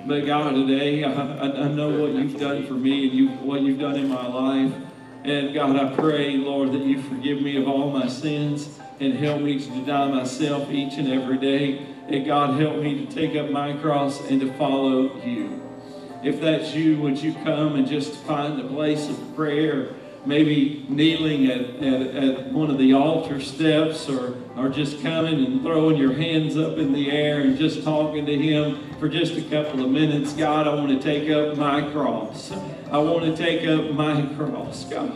But 0.06 0.26
God, 0.26 0.56
today 0.56 1.04
I, 1.04 1.12
I, 1.12 1.68
know 1.70 2.02
what 2.02 2.14
you've 2.14 2.40
done 2.40 2.66
for 2.68 2.74
me 2.74 3.08
and 3.08 3.18
you, 3.18 3.30
what 3.30 3.62
you've 3.62 3.80
done 3.80 3.96
in 3.96 4.10
my 4.10 4.28
life. 4.28 4.74
And 5.24 5.54
God, 5.54 5.78
I 5.78 5.96
pray, 5.96 6.36
Lord, 6.36 6.74
that 6.74 6.82
you 6.82 7.02
forgive 7.04 7.42
me 7.42 7.58
of 7.58 7.68
all 7.68 7.90
my 7.90 8.08
sins 8.08 8.80
and 9.00 9.14
help 9.14 9.42
me 9.42 9.60
to 9.60 9.70
deny 9.70 10.10
myself 10.10 10.70
each 10.70 10.96
and 10.98 11.08
every 11.08 11.38
day. 11.38 11.86
And 12.08 12.26
God, 12.26 12.60
help 12.60 12.78
me 12.78 13.06
to 13.06 13.14
take 13.14 13.36
up 13.38 13.50
my 13.50 13.74
cross 13.78 14.20
and 14.30 14.42
to 14.42 14.52
follow 14.54 15.24
you. 15.24 15.62
If 16.24 16.40
that's 16.40 16.74
you, 16.74 17.00
would 17.02 17.22
you 17.22 17.34
come 17.34 17.76
and 17.76 17.86
just 17.86 18.14
find 18.24 18.60
a 18.60 18.64
place 18.64 19.10
of 19.10 19.36
prayer? 19.36 19.94
Maybe 20.26 20.86
kneeling 20.88 21.48
at, 21.48 21.84
at, 21.84 22.16
at 22.16 22.52
one 22.54 22.72
of 22.72 22.78
the 22.78 22.94
altar 22.94 23.42
steps 23.42 24.08
or, 24.08 24.38
or 24.56 24.70
just 24.70 25.02
coming 25.02 25.44
and 25.44 25.62
throwing 25.62 25.98
your 25.98 26.14
hands 26.14 26.56
up 26.56 26.78
in 26.78 26.94
the 26.94 27.12
air 27.12 27.42
and 27.42 27.58
just 27.58 27.84
talking 27.84 28.26
to 28.26 28.38
Him 28.38 28.90
for 29.00 29.10
just 29.10 29.36
a 29.36 29.42
couple 29.42 29.84
of 29.84 29.92
minutes. 29.92 30.32
God, 30.32 30.66
I 30.66 30.74
want 30.76 30.90
to 30.90 31.00
take 31.02 31.30
up 31.30 31.58
my 31.58 31.92
cross. 31.92 32.54
I 32.90 33.00
want 33.00 33.26
to 33.26 33.36
take 33.36 33.68
up 33.68 33.92
my 33.92 34.26
cross, 34.38 34.86
God. 34.86 35.12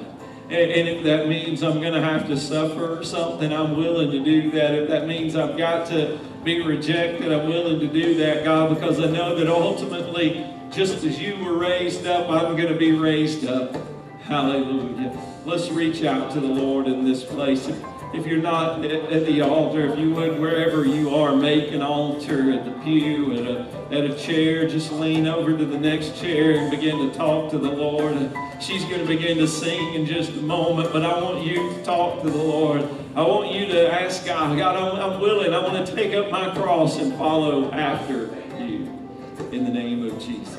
And, 0.50 0.88
if 0.88 1.04
that 1.04 1.28
means 1.28 1.64
I'm 1.64 1.80
going 1.80 1.94
to 1.94 2.02
have 2.02 2.28
to 2.28 2.38
suffer 2.38 3.00
or 3.00 3.04
something, 3.04 3.52
I'm 3.54 3.78
willing 3.78 4.12
to 4.12 4.24
do 4.24 4.50
that. 4.52 4.76
If 4.76 4.90
that 4.90 5.06
means 5.06 5.36
I've 5.36 5.58
got 5.58 5.88
to 5.88 6.20
be 6.44 6.62
rejected, 6.62 7.32
I'm 7.32 7.48
willing 7.48 7.80
to 7.80 7.88
do 7.88 8.16
that, 8.16 8.46
God, 8.46 8.74
because 8.74 9.00
I 9.00 9.08
know 9.08 9.36
that 9.36 9.48
ultimately 9.48 10.46
just 10.72 11.04
as 11.04 11.20
you 11.20 11.44
were 11.44 11.58
raised 11.58 12.06
up, 12.06 12.30
I'm 12.30 12.56
going 12.56 12.72
to 12.72 12.78
be 12.78 12.92
raised 12.92 13.46
up. 13.46 13.76
Hallelujah. 14.24 15.18
Let's 15.46 15.70
reach 15.70 16.04
out 16.04 16.32
to 16.32 16.40
the 16.40 16.48
Lord 16.48 16.88
in 16.88 17.06
this 17.06 17.24
place. 17.24 17.68
if 18.14 18.26
you're 18.26 18.42
not 18.42 18.84
at, 18.84 19.26
the 19.26 19.42
altar, 19.42 19.86
if 19.86 19.98
you 19.98 20.14
would, 20.14 20.40
wherever 20.40 20.86
you 20.86 21.16
are, 21.16 21.36
make 21.36 21.72
an 21.72 21.82
altar 21.82 22.52
at 22.52 22.66
the 22.66 22.72
pew, 22.84 23.34
at 23.34 23.48
a, 23.48 23.96
at 23.98 24.12
a 24.12 24.18
chair, 24.18 24.68
just 24.68 24.92
lean 24.92 25.28
over 25.28 25.58
to 25.58 25.66
the 25.66 25.80
next 25.80 26.20
chair 26.20 26.52
and 26.52 26.70
begin 26.70 26.98
to 27.10 27.18
talk 27.18 27.50
to 27.52 27.58
the 27.58 27.72
Lord. 27.72 28.16
She's 28.60 28.84
going 28.86 29.00
to 29.00 29.08
begin 29.08 29.38
to 29.38 29.48
sing 29.48 29.94
in 29.94 30.06
just 30.06 30.32
a 30.32 30.42
moment, 30.42 30.92
but 30.92 31.04
I 31.04 31.22
want 31.22 31.46
you 31.46 31.74
to 31.74 31.84
talk 31.84 32.22
to 32.24 32.30
the 32.30 32.38
Lord. 32.38 32.82
I 33.16 33.22
want 33.22 33.54
you 33.54 33.66
to 33.68 33.94
ask 33.94 34.26
God, 34.26 34.58
God, 34.58 34.76
I'm, 34.76 35.14
I'm 35.14 35.22
willing. 35.22 35.54
I 35.54 35.60
want 35.60 35.88
to 35.88 35.96
take 35.96 36.14
up 36.14 36.30
my 36.30 36.54
cross 36.54 36.98
and 37.00 37.14
follow 37.18 37.72
after 37.72 38.26
you. 38.60 38.94
In 39.52 39.64
the 39.64 39.72
name 39.72 40.06
of 40.06 40.20
Jesus. 40.20 40.57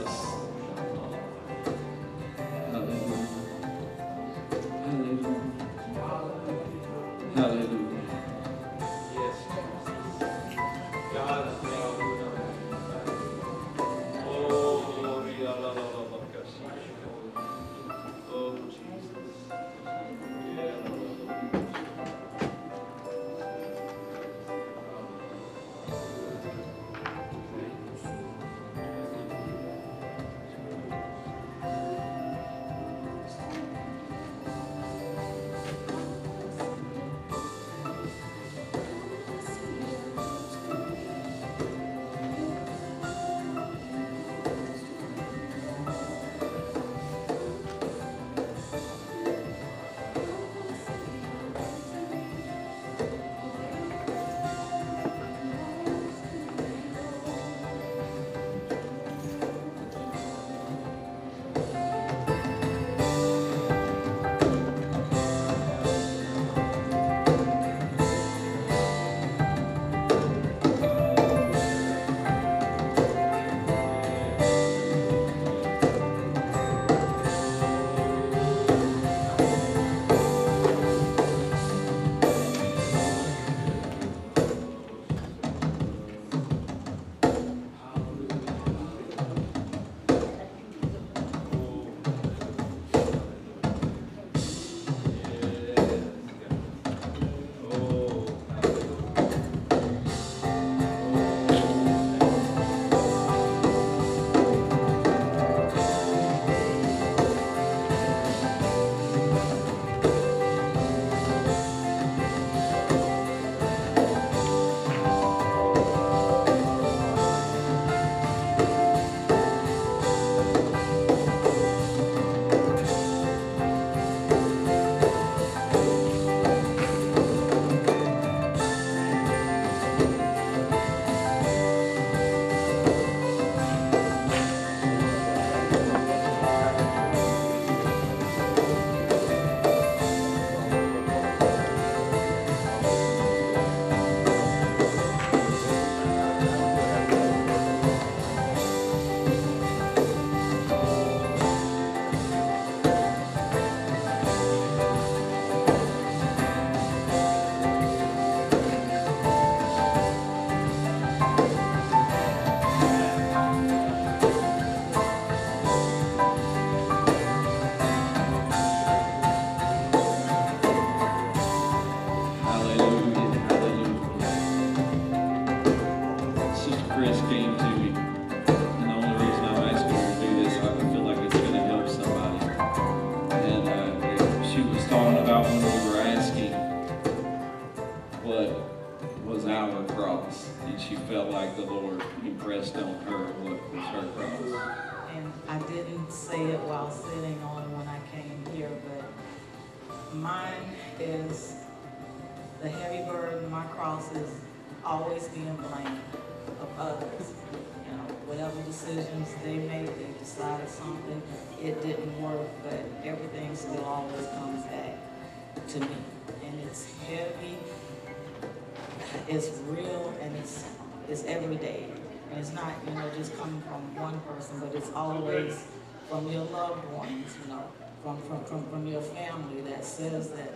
From, 228.03 228.21
from, 228.23 228.45
from, 228.45 228.69
from 228.71 228.87
your 228.87 229.03
family 229.03 229.61
that 229.63 229.85
says 229.85 230.31
that, 230.31 230.53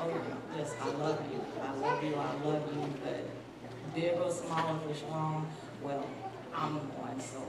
oh, 0.00 0.20
yes, 0.56 0.74
I 0.80 0.88
love 0.90 1.20
you, 1.32 1.40
I 1.62 1.74
love 1.74 2.04
you, 2.04 2.14
I 2.14 2.44
love 2.44 2.62
you, 2.74 2.94
but 3.04 3.94
big 3.94 4.14
or 4.14 4.30
small, 4.30 4.80
if 4.84 4.90
it's 4.90 5.02
wrong, 5.04 5.48
well, 5.82 6.06
I'm 6.54 6.74
the 6.74 6.80
one, 6.80 7.20
so 7.20 7.42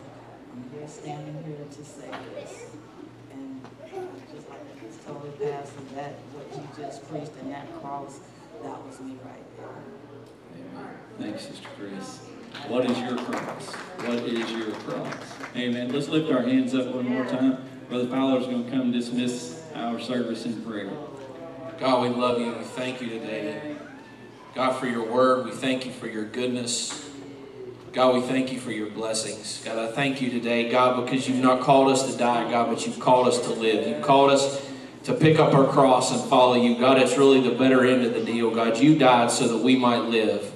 I'm 0.51 0.69
here 0.71 0.87
standing 0.87 1.43
here 1.43 1.65
to 1.69 1.85
say 1.85 2.09
this. 2.35 2.65
And 3.31 3.61
just 4.33 4.49
like 4.49 4.59
I 4.59 4.85
just 4.85 5.05
told 5.05 5.23
the 5.23 5.45
pastor 5.45 5.81
that 5.95 6.13
what 6.33 6.47
you 6.55 6.83
just 6.83 7.09
preached 7.09 7.31
in 7.41 7.51
that 7.51 7.67
cross, 7.81 8.19
that 8.63 8.85
was 8.85 8.99
me 8.99 9.15
right 9.23 9.57
there. 9.57 9.67
Amen. 10.55 10.97
Thanks, 11.19 11.47
Sister 11.47 11.67
Chris. 11.77 12.19
What 12.67 12.89
is 12.89 12.97
your 12.99 13.17
cross? 13.17 13.73
What 13.73 14.17
is 14.23 14.51
your 14.51 14.71
cross? 14.71 15.13
Amen. 15.55 15.91
Let's 15.91 16.09
lift 16.09 16.31
our 16.31 16.41
hands 16.41 16.75
up 16.75 16.87
one 16.87 17.07
more 17.07 17.25
time. 17.25 17.68
Brother 17.89 18.07
Fowler 18.07 18.39
is 18.39 18.45
going 18.45 18.65
to 18.65 18.71
come 18.71 18.91
dismiss 18.91 19.63
our 19.73 19.99
service 19.99 20.45
in 20.45 20.61
prayer. 20.61 20.91
God, 21.79 22.03
we 22.03 22.09
love 22.09 22.39
you. 22.39 22.53
We 22.53 22.63
thank 22.63 23.01
you 23.01 23.09
today. 23.09 23.75
God, 24.53 24.73
for 24.73 24.85
your 24.85 25.11
word. 25.11 25.45
We 25.45 25.51
thank 25.51 25.87
you 25.87 25.91
for 25.91 26.05
your 26.05 26.25
goodness. 26.25 27.09
God, 27.91 28.13
we 28.13 28.21
thank 28.21 28.51
you 28.51 28.59
for 28.59 28.71
your 28.71 28.91
blessings. 28.91 29.63
God, 29.65 29.79
I 29.79 29.91
thank 29.91 30.21
you 30.21 30.29
today, 30.29 30.69
God, 30.69 31.03
because 31.03 31.27
you've 31.27 31.41
not 31.41 31.61
called 31.61 31.91
us 31.91 32.11
to 32.11 32.15
die, 32.15 32.51
God, 32.51 32.69
but 32.69 32.85
you've 32.85 32.99
called 32.99 33.27
us 33.27 33.39
to 33.39 33.49
live. 33.53 33.87
You've 33.87 34.03
called 34.03 34.29
us, 34.29 34.69
to 35.05 35.13
pick 35.15 35.39
up 35.39 35.55
our 35.55 35.65
cross 35.65 36.11
and 36.11 36.29
follow 36.29 36.53
you. 36.61 36.77
God, 36.77 36.99
it's 36.99 37.17
really 37.17 37.41
the 37.41 37.55
better 37.55 37.83
end 37.87 38.05
of 38.05 38.13
the 38.13 38.23
deal. 38.23 38.53
God, 38.53 38.77
you 38.77 38.99
died 38.99 39.31
so 39.31 39.47
that 39.47 39.63
we 39.63 39.75
might 39.75 40.03
live. 40.03 40.51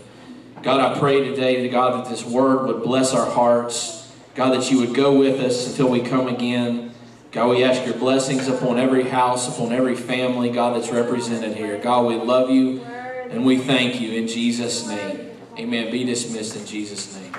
God, 0.62 0.80
I 0.80 1.00
pray 1.00 1.28
today, 1.28 1.64
that 1.64 1.72
God, 1.72 2.06
that 2.06 2.12
this 2.12 2.24
word 2.24 2.68
would 2.68 2.84
bless 2.84 3.16
our 3.16 3.28
hearts. 3.28 4.14
God, 4.36 4.54
that 4.54 4.70
you 4.70 4.78
would 4.82 4.94
go 4.94 5.18
with 5.18 5.40
us 5.40 5.68
until 5.68 5.90
we 5.90 6.02
come 6.02 6.28
again. 6.28 6.93
God, 7.34 7.50
we 7.50 7.64
ask 7.64 7.84
your 7.84 7.96
blessings 7.98 8.48
upon 8.48 8.78
every 8.78 9.10
house, 9.10 9.50
upon 9.50 9.74
every 9.74 9.96
family, 9.96 10.52
God, 10.52 10.76
that's 10.76 10.92
represented 10.92 11.58
here. 11.58 11.80
God, 11.80 12.06
we 12.06 12.16
love 12.16 12.52
you 12.52 12.84
and 12.84 13.44
we 13.44 13.58
thank 13.58 14.00
you 14.00 14.12
in 14.12 14.28
Jesus' 14.28 14.88
name. 14.88 15.32
Amen. 15.58 15.92
Be 15.92 16.04
dismissed 16.04 16.56
in 16.56 16.64
Jesus' 16.68 17.16
name. 17.16 17.34